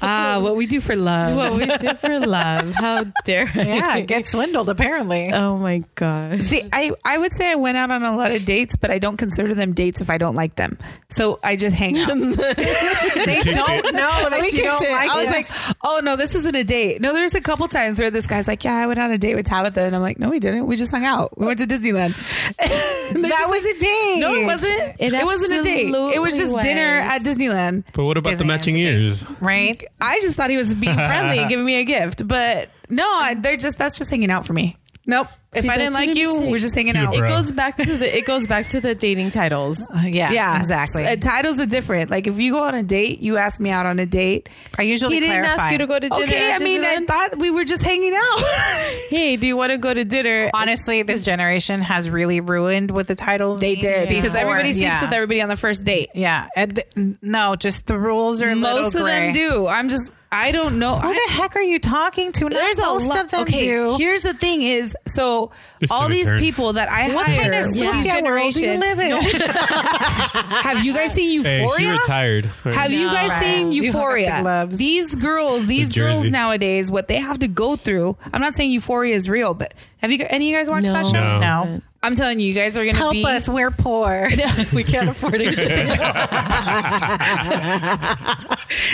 Ah, 0.00 0.38
what 0.40 0.56
we 0.56 0.66
do 0.66 0.80
for 0.80 0.94
love. 0.96 1.36
what 1.36 1.52
we 1.58 1.66
do 1.66 1.88
for 1.94 2.20
love. 2.20 2.72
How 2.74 3.02
dare 3.24 3.50
I? 3.54 3.60
Yeah, 3.62 4.00
get 4.00 4.26
swindled 4.26 4.68
apparently. 4.70 5.32
Oh 5.32 5.58
my 5.58 5.82
gosh. 5.96 6.40
See, 6.40 6.62
I, 6.72 6.92
I 7.04 7.18
would 7.18 7.32
say 7.32 7.50
I 7.50 7.54
went 7.56 7.76
out 7.76 7.90
on 7.90 8.04
a 8.04 8.16
lot 8.16 8.30
of 8.34 8.44
dates, 8.44 8.76
but 8.76 8.90
I 8.90 8.98
don't 8.98 9.16
consider 9.16 9.54
them 9.54 9.72
dates 9.74 10.00
if 10.00 10.10
I 10.10 10.18
don't 10.18 10.36
like 10.36 10.54
them. 10.54 10.78
So 11.10 11.38
I 11.42 11.56
just 11.56 11.76
hang 11.76 11.98
out. 11.98 12.08
they 12.08 12.14
don't 12.14 13.92
know 13.92 14.30
that 14.30 14.38
We 14.40 14.58
you 14.58 14.64
don't 14.64 14.82
it. 14.82 14.90
like 14.92 15.10
I 15.10 15.16
was 15.18 15.26
them. 15.26 15.34
like, 15.34 15.46
oh 15.84 16.00
no, 16.02 16.16
this 16.16 16.34
isn't 16.36 16.54
a 16.54 16.64
date. 16.64 17.00
No, 17.00 17.12
there's 17.12 17.34
a 17.34 17.40
couple 17.40 17.66
times 17.68 18.00
where 18.00 18.10
this 18.10 18.26
guy's 18.26 18.46
like, 18.48 18.64
yeah, 18.64 18.76
I 18.76 18.86
went 18.86 19.00
on 19.00 19.10
a 19.10 19.18
date 19.18 19.34
with 19.34 19.46
Tabitha, 19.46 19.80
and 19.82 19.94
I'm 19.96 20.02
like, 20.02 20.18
no, 20.18 20.30
we 20.30 20.38
didn't. 20.38 20.66
We 20.66 20.76
just 20.76 20.92
hung 20.92 21.04
out. 21.04 21.07
We 21.36 21.46
went 21.46 21.58
to 21.60 21.66
Disneyland. 21.66 22.14
That 23.08 23.26
just 23.26 23.48
was 23.48 23.64
a 23.64 23.78
date. 23.78 24.20
no, 24.20 24.34
it 24.34 24.44
wasn't. 24.44 24.96
It 25.00 25.12
It, 25.14 25.24
wasn't 25.24 25.60
a 25.60 25.62
date. 25.62 25.88
It 26.14 26.20
was 26.20 26.36
just 26.36 26.52
absolutely 26.52 26.62
dinner 26.68 26.98
at 26.98 27.22
Disneyland. 27.22 27.84
But 27.94 28.04
what 28.04 28.18
about 28.18 28.36
the 28.36 28.44
matching 28.44 28.76
ears? 28.76 29.24
right. 29.40 29.82
I 30.00 30.20
just 30.20 30.36
thought 30.36 30.50
he 30.50 30.58
was 30.58 30.74
being 30.74 30.94
friendly 30.94 31.38
and 31.38 31.48
giving 31.48 31.64
me 31.64 31.76
a 31.80 31.84
gift, 31.84 32.28
but 32.28 32.68
no, 32.90 33.02
I, 33.04 33.32
they're 33.34 33.56
just 33.56 33.78
that's 33.78 33.96
just 33.96 34.10
hanging 34.10 34.30
out 34.30 34.46
for 34.46 34.52
me. 34.52 34.76
Nope. 35.06 35.28
If 35.58 35.64
See, 35.64 35.68
I 35.68 35.76
didn't 35.76 35.94
like 35.94 36.14
you, 36.14 36.36
saying. 36.36 36.50
we're 36.50 36.58
just 36.58 36.74
hanging 36.74 36.96
out. 36.96 37.14
bro. 37.14 37.24
It 37.24 37.28
goes 37.28 37.52
back 37.52 37.76
to 37.76 37.96
the 37.96 38.16
it 38.18 38.24
goes 38.26 38.46
back 38.46 38.68
to 38.70 38.80
the 38.80 38.94
dating 38.94 39.30
titles. 39.30 39.86
Uh, 39.94 40.00
yeah, 40.06 40.30
Yeah, 40.32 40.56
exactly. 40.56 41.04
Uh, 41.06 41.16
titles 41.16 41.58
are 41.60 41.66
different. 41.66 42.10
Like 42.10 42.26
if 42.26 42.38
you 42.38 42.52
go 42.52 42.62
on 42.62 42.74
a 42.74 42.82
date, 42.82 43.20
you 43.20 43.36
ask 43.36 43.60
me 43.60 43.70
out 43.70 43.86
on 43.86 43.98
a 43.98 44.06
date. 44.06 44.48
I 44.78 44.82
usually 44.82 45.14
He 45.14 45.20
didn't 45.20 45.42
clarify. 45.42 45.62
ask 45.62 45.72
you 45.72 45.78
to 45.78 45.86
go 45.86 45.98
to 45.98 46.08
dinner. 46.08 46.22
Okay, 46.24 46.52
at 46.52 46.60
I 46.60 46.64
mean, 46.64 46.84
I 46.84 47.04
thought 47.04 47.38
we 47.38 47.50
were 47.50 47.64
just 47.64 47.82
hanging 47.84 48.14
out. 48.14 48.38
hey, 49.10 49.36
do 49.36 49.46
you 49.46 49.56
want 49.56 49.72
to 49.72 49.78
go 49.78 49.92
to 49.92 50.04
dinner? 50.04 50.50
Honestly, 50.54 51.02
this 51.02 51.24
generation 51.24 51.80
has 51.80 52.08
really 52.10 52.40
ruined 52.40 52.90
with 52.90 53.06
the 53.08 53.14
titles. 53.14 53.60
they 53.60 53.74
did 53.76 54.08
because 54.08 54.34
everybody 54.34 54.72
sleeps 54.72 54.82
yeah. 54.82 55.00
with 55.02 55.12
everybody 55.12 55.42
on 55.42 55.48
the 55.48 55.56
first 55.56 55.84
date. 55.84 56.10
Yeah, 56.14 56.48
and 56.56 56.76
th- 56.76 57.16
no, 57.22 57.56
just 57.56 57.86
the 57.86 57.98
rules 57.98 58.42
are 58.42 58.50
a 58.50 58.54
little 58.54 58.82
Most 58.82 58.94
of 58.94 59.04
them 59.04 59.32
do. 59.32 59.66
I'm 59.66 59.88
just, 59.88 60.12
I 60.30 60.52
don't 60.52 60.78
know. 60.78 60.94
Who 60.96 61.08
I, 61.08 61.12
the 61.28 61.32
heck 61.32 61.56
are 61.56 61.62
you 61.62 61.78
talking 61.78 62.32
to? 62.32 62.44
Not 62.44 62.52
there's 62.52 62.76
most 62.76 63.04
a 63.04 63.08
lot 63.08 63.24
of 63.24 63.30
them 63.30 63.40
okay, 63.42 63.66
do. 63.66 63.94
Here's 63.98 64.22
the 64.22 64.34
thing: 64.34 64.60
is 64.62 64.94
so 65.06 65.52
It's 65.80 65.90
all 65.90 66.08
these 66.08 66.26
turn. 66.28 66.38
people 66.38 66.74
that 66.74 66.90
I 66.90 67.14
what 67.14 67.26
hire 67.26 67.40
kind 67.40 67.54
of 67.54 67.60
with 67.64 67.72
these 67.74 68.22
world 68.22 68.52
do 68.52 68.66
you 68.66 68.78
live 68.78 68.98
in? 68.98 69.12
Have 69.88 70.84
you 70.84 70.92
guys 70.92 71.12
seen 71.12 71.42
Hey, 71.42 71.66
she 71.76 71.82
Euphoria? 71.84 71.92
retired. 72.00 72.44
Have 72.64 72.92
you 72.92 73.06
guys 73.08 73.30
Right. 73.30 73.42
seen 73.42 73.72
You 73.72 73.82
hung 73.84 73.88
up 73.90 73.94
the 73.94 73.98
Euphoria? 73.98 74.38
gloves. 74.42 74.76
These 74.76 75.14
girls, 75.16 75.66
these 75.66 75.92
The 75.92 76.00
girls 76.00 76.30
nowadays, 76.30 76.90
what 76.90 77.08
they 77.08 77.16
have 77.20 77.38
to 77.40 77.48
go 77.48 77.76
through. 77.76 78.16
I'm 78.32 78.40
not 78.40 78.54
saying 78.54 78.70
Euphoria 78.72 79.14
is 79.14 79.28
real, 79.28 79.54
but 79.54 79.72
have 79.98 80.12
you 80.12 80.18
any 80.28 80.46
of 80.48 80.50
you 80.52 80.56
guys 80.58 80.68
watched 80.70 80.86
that 80.92 81.06
show? 81.06 81.38
No. 81.38 81.80
I'm 82.02 82.14
telling 82.14 82.38
you, 82.38 82.46
you 82.46 82.54
guys 82.54 82.76
are 82.76 82.84
gonna 82.84 82.96
help 82.96 83.12
be. 83.12 83.24
us. 83.24 83.48
We're 83.48 83.72
poor. 83.72 84.28
we 84.74 84.84
can't 84.84 85.08
afford 85.08 85.40
it. 85.40 85.56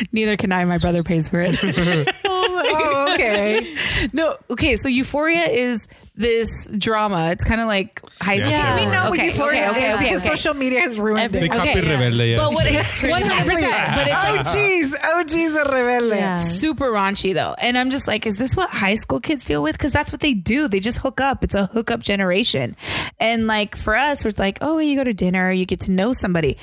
Neither 0.12 0.36
can 0.38 0.52
I. 0.52 0.64
My 0.64 0.78
brother 0.78 1.02
pays 1.02 1.28
for 1.28 1.42
it. 1.42 1.54
oh, 2.24 3.10
okay. 3.14 3.74
no, 4.12 4.36
okay. 4.50 4.76
So 4.76 4.88
Euphoria 4.88 5.44
is 5.44 5.86
this 6.16 6.66
drama. 6.78 7.30
It's 7.32 7.42
kind 7.42 7.60
of 7.60 7.66
like 7.66 8.00
high 8.20 8.34
Yeah, 8.34 8.40
school. 8.46 8.52
it's 8.54 8.62
We 8.62 8.68
everywhere. 8.86 8.94
know 8.94 9.10
what 9.10 9.18
Okay, 9.18 9.26
Euphoria 9.26 9.70
okay, 9.70 9.86
is 9.88 9.94
okay, 9.94 10.04
because 10.04 10.26
okay. 10.26 10.36
social 10.36 10.54
media 10.54 10.80
has 10.80 10.98
ruined 10.98 11.32
The 11.32 11.38
it. 11.40 11.50
Okay. 11.50 11.72
copy 11.74 11.80
rebelde, 11.80 12.30
yes. 12.30 12.40
But 12.40 12.54
what? 12.54 13.10
One 13.10 13.22
hundred 13.22 13.50
percent. 13.52 13.74
But 13.96 14.06
it's 14.06 14.24
Oh, 14.24 14.34
like 14.36 14.46
jeez. 14.46 14.94
Oh, 15.02 15.22
jeez, 15.26 15.60
a 15.60 15.64
rebelde. 15.68 16.16
Yeah. 16.16 16.36
super 16.36 16.86
raunchy 16.92 17.34
though. 17.34 17.54
And 17.60 17.76
I'm 17.76 17.90
just 17.90 18.06
like, 18.06 18.26
is 18.26 18.36
this 18.36 18.56
what 18.56 18.70
high 18.70 18.94
school 18.94 19.18
kids 19.18 19.44
deal 19.44 19.60
with? 19.62 19.76
Because 19.76 19.90
that's 19.90 20.12
what 20.12 20.20
they 20.20 20.34
do. 20.34 20.68
They 20.68 20.78
just 20.80 20.98
hook 20.98 21.20
up. 21.20 21.42
It's 21.42 21.54
a 21.56 21.66
hookup 21.66 22.00
generation. 22.00 22.76
And 23.18 23.46
like 23.48 23.74
for 23.76 23.96
us, 23.96 24.24
it's 24.24 24.38
like, 24.38 24.58
oh, 24.60 24.78
you 24.78 24.94
go 24.96 25.02
to 25.04 25.14
dinner, 25.14 25.50
you 25.50 25.66
get 25.66 25.80
to 25.80 25.92
know 25.92 26.12
somebody. 26.12 26.58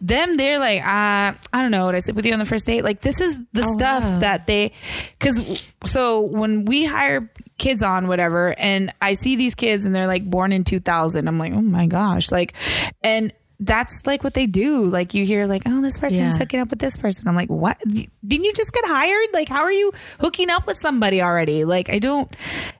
Them, 0.00 0.34
they're 0.36 0.58
like, 0.60 0.80
uh, 0.80 1.32
I 1.52 1.62
don't 1.62 1.70
know. 1.72 1.86
Would 1.86 1.94
I 1.96 1.98
sleep 2.00 2.16
with 2.16 2.26
you 2.26 2.32
on 2.34 2.38
the 2.38 2.44
first 2.44 2.66
date? 2.66 2.82
Like 2.84 3.00
this 3.00 3.20
is 3.20 3.36
the 3.52 3.62
stuff 3.64 4.04
wow. 4.04 4.18
that 4.18 4.46
they, 4.46 4.72
because 5.18 5.68
so 5.84 6.20
when 6.22 6.64
we 6.66 6.84
hire 6.84 7.30
kids 7.58 7.82
on 7.82 8.08
whatever, 8.08 8.54
and 8.58 8.92
I 9.00 9.12
see 9.14 9.36
these 9.36 9.54
kids 9.54 9.84
and 9.84 9.94
they're 9.94 10.06
like 10.06 10.28
born 10.28 10.52
in 10.52 10.64
2000, 10.64 11.28
I'm 11.28 11.38
like, 11.38 11.52
oh 11.52 11.62
my 11.62 11.86
gosh, 11.86 12.30
like, 12.32 12.54
and. 13.02 13.32
That's 13.64 14.04
like 14.08 14.24
what 14.24 14.34
they 14.34 14.46
do. 14.46 14.86
Like 14.86 15.14
you 15.14 15.24
hear, 15.24 15.46
like, 15.46 15.62
oh, 15.66 15.80
this 15.80 15.96
person's 15.96 16.18
Yeah. 16.18 16.32
hooking 16.36 16.58
up 16.58 16.70
with 16.70 16.80
this 16.80 16.96
person. 16.96 17.28
I'm 17.28 17.36
like, 17.36 17.48
what? 17.48 17.78
Didn't 17.86 18.10
you 18.44 18.52
just 18.52 18.72
get 18.72 18.82
hired? 18.84 19.28
Like, 19.32 19.48
how 19.48 19.60
are 19.60 19.70
you 19.70 19.92
hooking 20.18 20.50
up 20.50 20.66
with 20.66 20.76
somebody 20.78 21.22
already? 21.22 21.64
Like, 21.64 21.88
I 21.88 22.00
don't. 22.00 22.28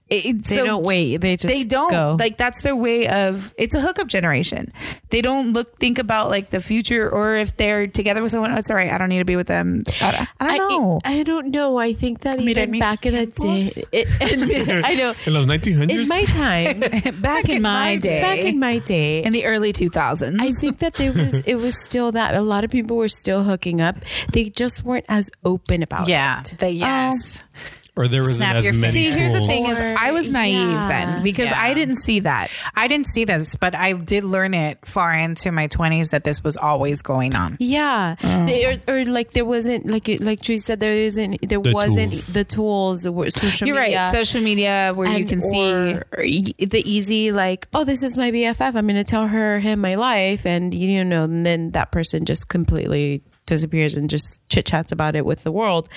It, 0.09 0.25
it- 0.25 0.43
They 0.45 0.55
so 0.57 0.65
don't 0.65 0.83
wait. 0.83 1.17
They 1.17 1.37
just 1.37 1.47
They 1.53 1.63
don't. 1.63 1.89
go. 1.89 2.15
Like 2.19 2.37
that's 2.37 2.61
their 2.61 2.75
way 2.75 3.07
of. 3.07 3.53
It's 3.57 3.73
a 3.73 3.79
hookup 3.81 4.07
generation. 4.07 4.71
They 5.09 5.21
don't 5.21 5.53
look 5.53 5.79
think 5.79 5.97
about 5.97 6.29
like 6.29 6.49
the 6.49 6.59
future 6.59 7.09
or 7.09 7.35
if 7.37 7.55
they're 7.57 7.87
together 7.87 8.21
with 8.21 8.31
someone. 8.31 8.51
Oh, 8.51 8.57
it's 8.57 8.69
all 8.69 8.75
right. 8.75 8.91
I 8.91 8.97
don't 8.97 9.09
need 9.09 9.19
to 9.19 9.25
be 9.25 9.35
with 9.35 9.47
them. 9.47 9.81
I, 10.01 10.27
I 10.39 10.57
don't 10.57 10.69
know. 10.69 10.99
I, 11.05 11.19
I 11.19 11.23
don't 11.23 11.47
know. 11.51 11.77
I 11.77 11.93
think 11.93 12.19
that 12.21 12.37
Mira, 12.37 12.63
even 12.63 12.79
back 12.79 13.05
in 13.05 13.13
the 13.15 13.25
day, 13.27 13.57
it, 13.91 14.07
it- 14.21 14.85
I 14.85 14.93
know. 14.95 15.13
In 15.25 15.33
los 15.33 15.45
1900s? 15.45 15.89
In 15.89 16.07
my 16.07 16.23
time, 16.25 16.79
back 17.21 17.47
in 17.49 17.61
my 17.61 17.95
day, 17.95 18.21
back 18.21 18.39
in 18.39 18.59
my 18.59 18.79
day, 18.79 19.23
in 19.23 19.31
the 19.33 19.45
early 19.45 19.71
2000s. 19.73 20.39
I 20.39 20.51
think 20.51 20.79
that 20.79 20.95
there 20.95 21.11
was 21.11 21.41
it 21.45 21.55
was 21.55 21.81
still 21.85 22.11
that 22.11 22.35
a 22.35 22.41
lot 22.41 22.63
of 22.63 22.69
people 22.69 22.97
were 22.97 23.07
still 23.09 23.43
hooking 23.43 23.81
up. 23.81 23.95
They 24.33 24.49
just 24.49 24.83
weren't 24.83 25.05
as 25.07 25.31
open 25.45 25.81
about 25.81 26.07
Yeah. 26.07 26.41
it. 26.41 26.55
The 26.59 26.71
yes. 26.71 27.43
Oh. 27.43 27.59
Or 27.95 28.07
there 28.07 28.21
wasn't 28.21 28.37
Snap 28.37 28.55
as 28.55 28.65
your 28.65 28.73
many 28.73 28.91
See, 28.91 29.03
tools. 29.05 29.15
here's 29.15 29.33
the 29.33 29.41
thing: 29.41 29.65
is 29.69 29.95
I 29.99 30.11
was 30.11 30.29
naive 30.31 30.55
yeah. 30.69 30.87
then 30.87 31.23
because 31.23 31.45
Yeah. 31.51 31.61
I 31.61 31.73
didn't 31.75 31.95
see 31.97 32.21
that. 32.21 32.49
I 32.75 32.87
didn't 32.87 33.05
see 33.07 33.23
this, 33.25 33.55
but 33.55 33.75
I 33.75 33.93
did 33.93 34.23
learn 34.23 34.53
it 34.55 34.79
far 34.85 35.13
into 35.13 35.51
my 35.51 35.67
20s 35.67 36.09
that 36.09 36.23
this 36.23 36.43
was 36.43 36.57
always 36.57 37.01
going 37.03 37.35
on. 37.35 37.57
Yeah, 37.59 38.15
oh. 38.23 38.45
They- 38.47 38.65
or, 38.65 38.79
or 38.87 39.05
like 39.05 39.33
there 39.33 39.45
wasn't 39.45 39.85
like 39.85 40.07
you- 40.07 40.17
like 40.17 40.41
Tree 40.41 40.57
said 40.57 40.79
there 40.79 40.93
isn't 40.93 41.47
there 41.47 41.59
The 41.59 41.71
wasn't 41.71 42.11
tools. 42.13 42.27
the 42.33 42.43
tools 42.43 43.03
the 43.03 43.11
wo- 43.11 43.29
social 43.29 43.67
You're 43.67 43.79
media. 43.79 43.99
right. 44.03 44.11
Social 44.11 44.41
media 44.41 44.91
where 44.95 45.07
you 45.09 45.15
and- 45.17 45.29
can 45.29 45.41
see. 45.41 45.59
or- 45.61 46.03
or 46.17 46.23
y- 46.23 46.41
the 46.59 46.81
easy 46.85 47.31
like 47.31 47.67
oh 47.73 47.83
this 47.83 48.01
is 48.01 48.17
my 48.17 48.31
BFF 48.31 48.75
I'm 48.75 48.87
going 48.87 48.95
to 48.95 49.03
tell 49.03 49.27
her 49.27 49.59
him 49.59 49.79
my 49.81 49.95
life 49.95 50.45
and 50.47 50.73
you 50.73 51.03
know 51.05 51.25
and 51.25 51.45
then 51.45 51.71
that 51.71 51.91
person 51.91 52.25
just 52.25 52.49
completely 52.49 53.21
disappears 53.45 53.95
and 53.95 54.09
just 54.09 54.39
chit 54.49 54.65
chats 54.65 54.91
about 54.91 55.15
it 55.15 55.25
with 55.25 55.43
the 55.43 55.51
world 55.51 55.89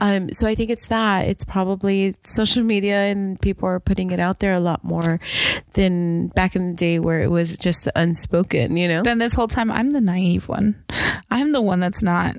um 0.00 0.32
so 0.32 0.46
I 0.46 0.54
think 0.54 0.70
it's 0.70 0.88
that 0.88 1.28
it's 1.28 1.44
probably 1.44 2.14
social 2.24 2.62
media 2.62 2.96
and 3.02 3.40
people 3.40 3.68
are 3.68 3.80
putting 3.80 4.10
it 4.10 4.20
out 4.20 4.40
there 4.40 4.54
a 4.54 4.60
lot 4.60 4.82
more 4.84 5.20
than 5.74 6.28
back 6.28 6.56
in 6.56 6.70
the 6.70 6.76
day 6.76 6.98
where 6.98 7.22
it 7.22 7.30
was 7.30 7.56
just 7.56 7.84
the 7.84 7.92
unspoken 7.98 8.76
you 8.76 8.88
know 8.88 9.02
Then 9.02 9.18
this 9.18 9.34
whole 9.34 9.48
time, 9.48 9.70
I'm 9.70 9.92
the 9.92 10.00
naive 10.00 10.48
one. 10.48 10.82
I'm 11.30 11.52
the 11.52 11.60
one 11.62 11.80
that's 11.80 12.02
not 12.02 12.36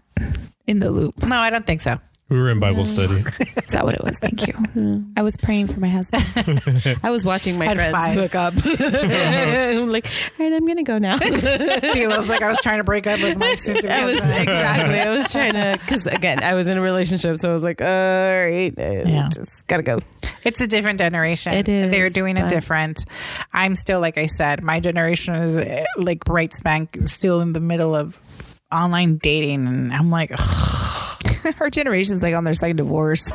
in 0.66 0.80
the 0.80 0.92
loop. 0.92 1.24
No, 1.24 1.38
I 1.40 1.50
don't 1.50 1.66
think 1.66 1.82
so. 1.82 1.98
We 2.30 2.38
were 2.38 2.50
in 2.50 2.60
Bible 2.60 2.86
study. 2.86 3.22
Is 3.40 3.68
that 3.74 3.86
what 3.86 3.94
it 3.94 4.04
was? 4.04 4.20
Thank 4.20 4.48
you. 4.48 5.06
I 5.16 5.22
was 5.22 5.38
praying 5.38 5.68
for 5.68 5.80
my 5.80 5.88
husband. 5.88 6.62
I 7.04 7.10
was 7.12 7.26
watching 7.26 7.58
my 7.58 7.68
At 7.68 7.76
friends 7.78 7.92
five. 7.94 8.14
hook 8.16 8.36
up 8.36 8.54
I'm 8.66 9.90
like 9.90 10.06
all 10.40 10.46
right 10.46 10.54
I'm 10.54 10.66
going 10.66 10.78
to 10.78 10.84
go 10.84 10.98
now 10.98 11.18
It 11.22 12.08
was 12.08 12.28
like, 12.28 12.42
I 12.42 12.50
was 12.50 12.60
trying 12.62 12.80
to 12.80 12.84
break 12.84 13.08
up 13.08 13.22
with 13.22 13.38
my 13.38 13.56
sister. 13.56 13.90
I 13.90 14.06
was 14.06 14.16
exactly. 14.18 15.00
I 15.00 15.10
was 15.16 15.32
trying 15.32 15.54
to 15.54 15.78
because 15.80 16.06
again, 16.08 16.44
I 16.44 16.54
was 16.54 16.68
in 16.68 16.78
a 16.78 16.82
relationship, 16.82 17.38
so 17.38 17.50
I 17.50 17.54
was 17.54 17.64
like, 17.64 17.82
all 17.82 17.88
right, 17.88 18.74
I 18.78 19.02
Yeah. 19.06 19.30
just 19.34 19.66
gotta 19.68 19.84
go. 19.84 20.00
It's 20.44 20.60
a 20.62 20.68
different 20.68 21.00
generation. 21.00 21.54
It 21.54 21.68
is, 21.70 21.92
They're 21.92 22.10
doing 22.10 22.38
it 22.38 22.42
but- 22.42 22.50
different. 22.50 23.06
I'm 23.54 23.74
still, 23.76 24.00
like 24.02 24.18
I 24.18 24.26
said, 24.28 24.64
my 24.64 24.80
generation 24.80 25.36
is 25.36 25.58
eh, 25.58 25.86
like 25.98 26.24
bright 26.26 26.54
spank, 26.54 26.96
still 27.08 27.42
in 27.42 27.54
the 27.54 27.60
middle 27.60 27.96
of 27.96 28.18
online 28.72 29.18
dating. 29.18 29.66
And 29.68 29.94
I'm 29.94 30.10
like, 30.12 30.32
ugh. 30.38 30.97
Her 31.58 31.70
generation's 31.70 32.24
like 32.24 32.36
on 32.36 32.44
their 32.44 32.54
second 32.54 32.78
divorce. 32.78 33.32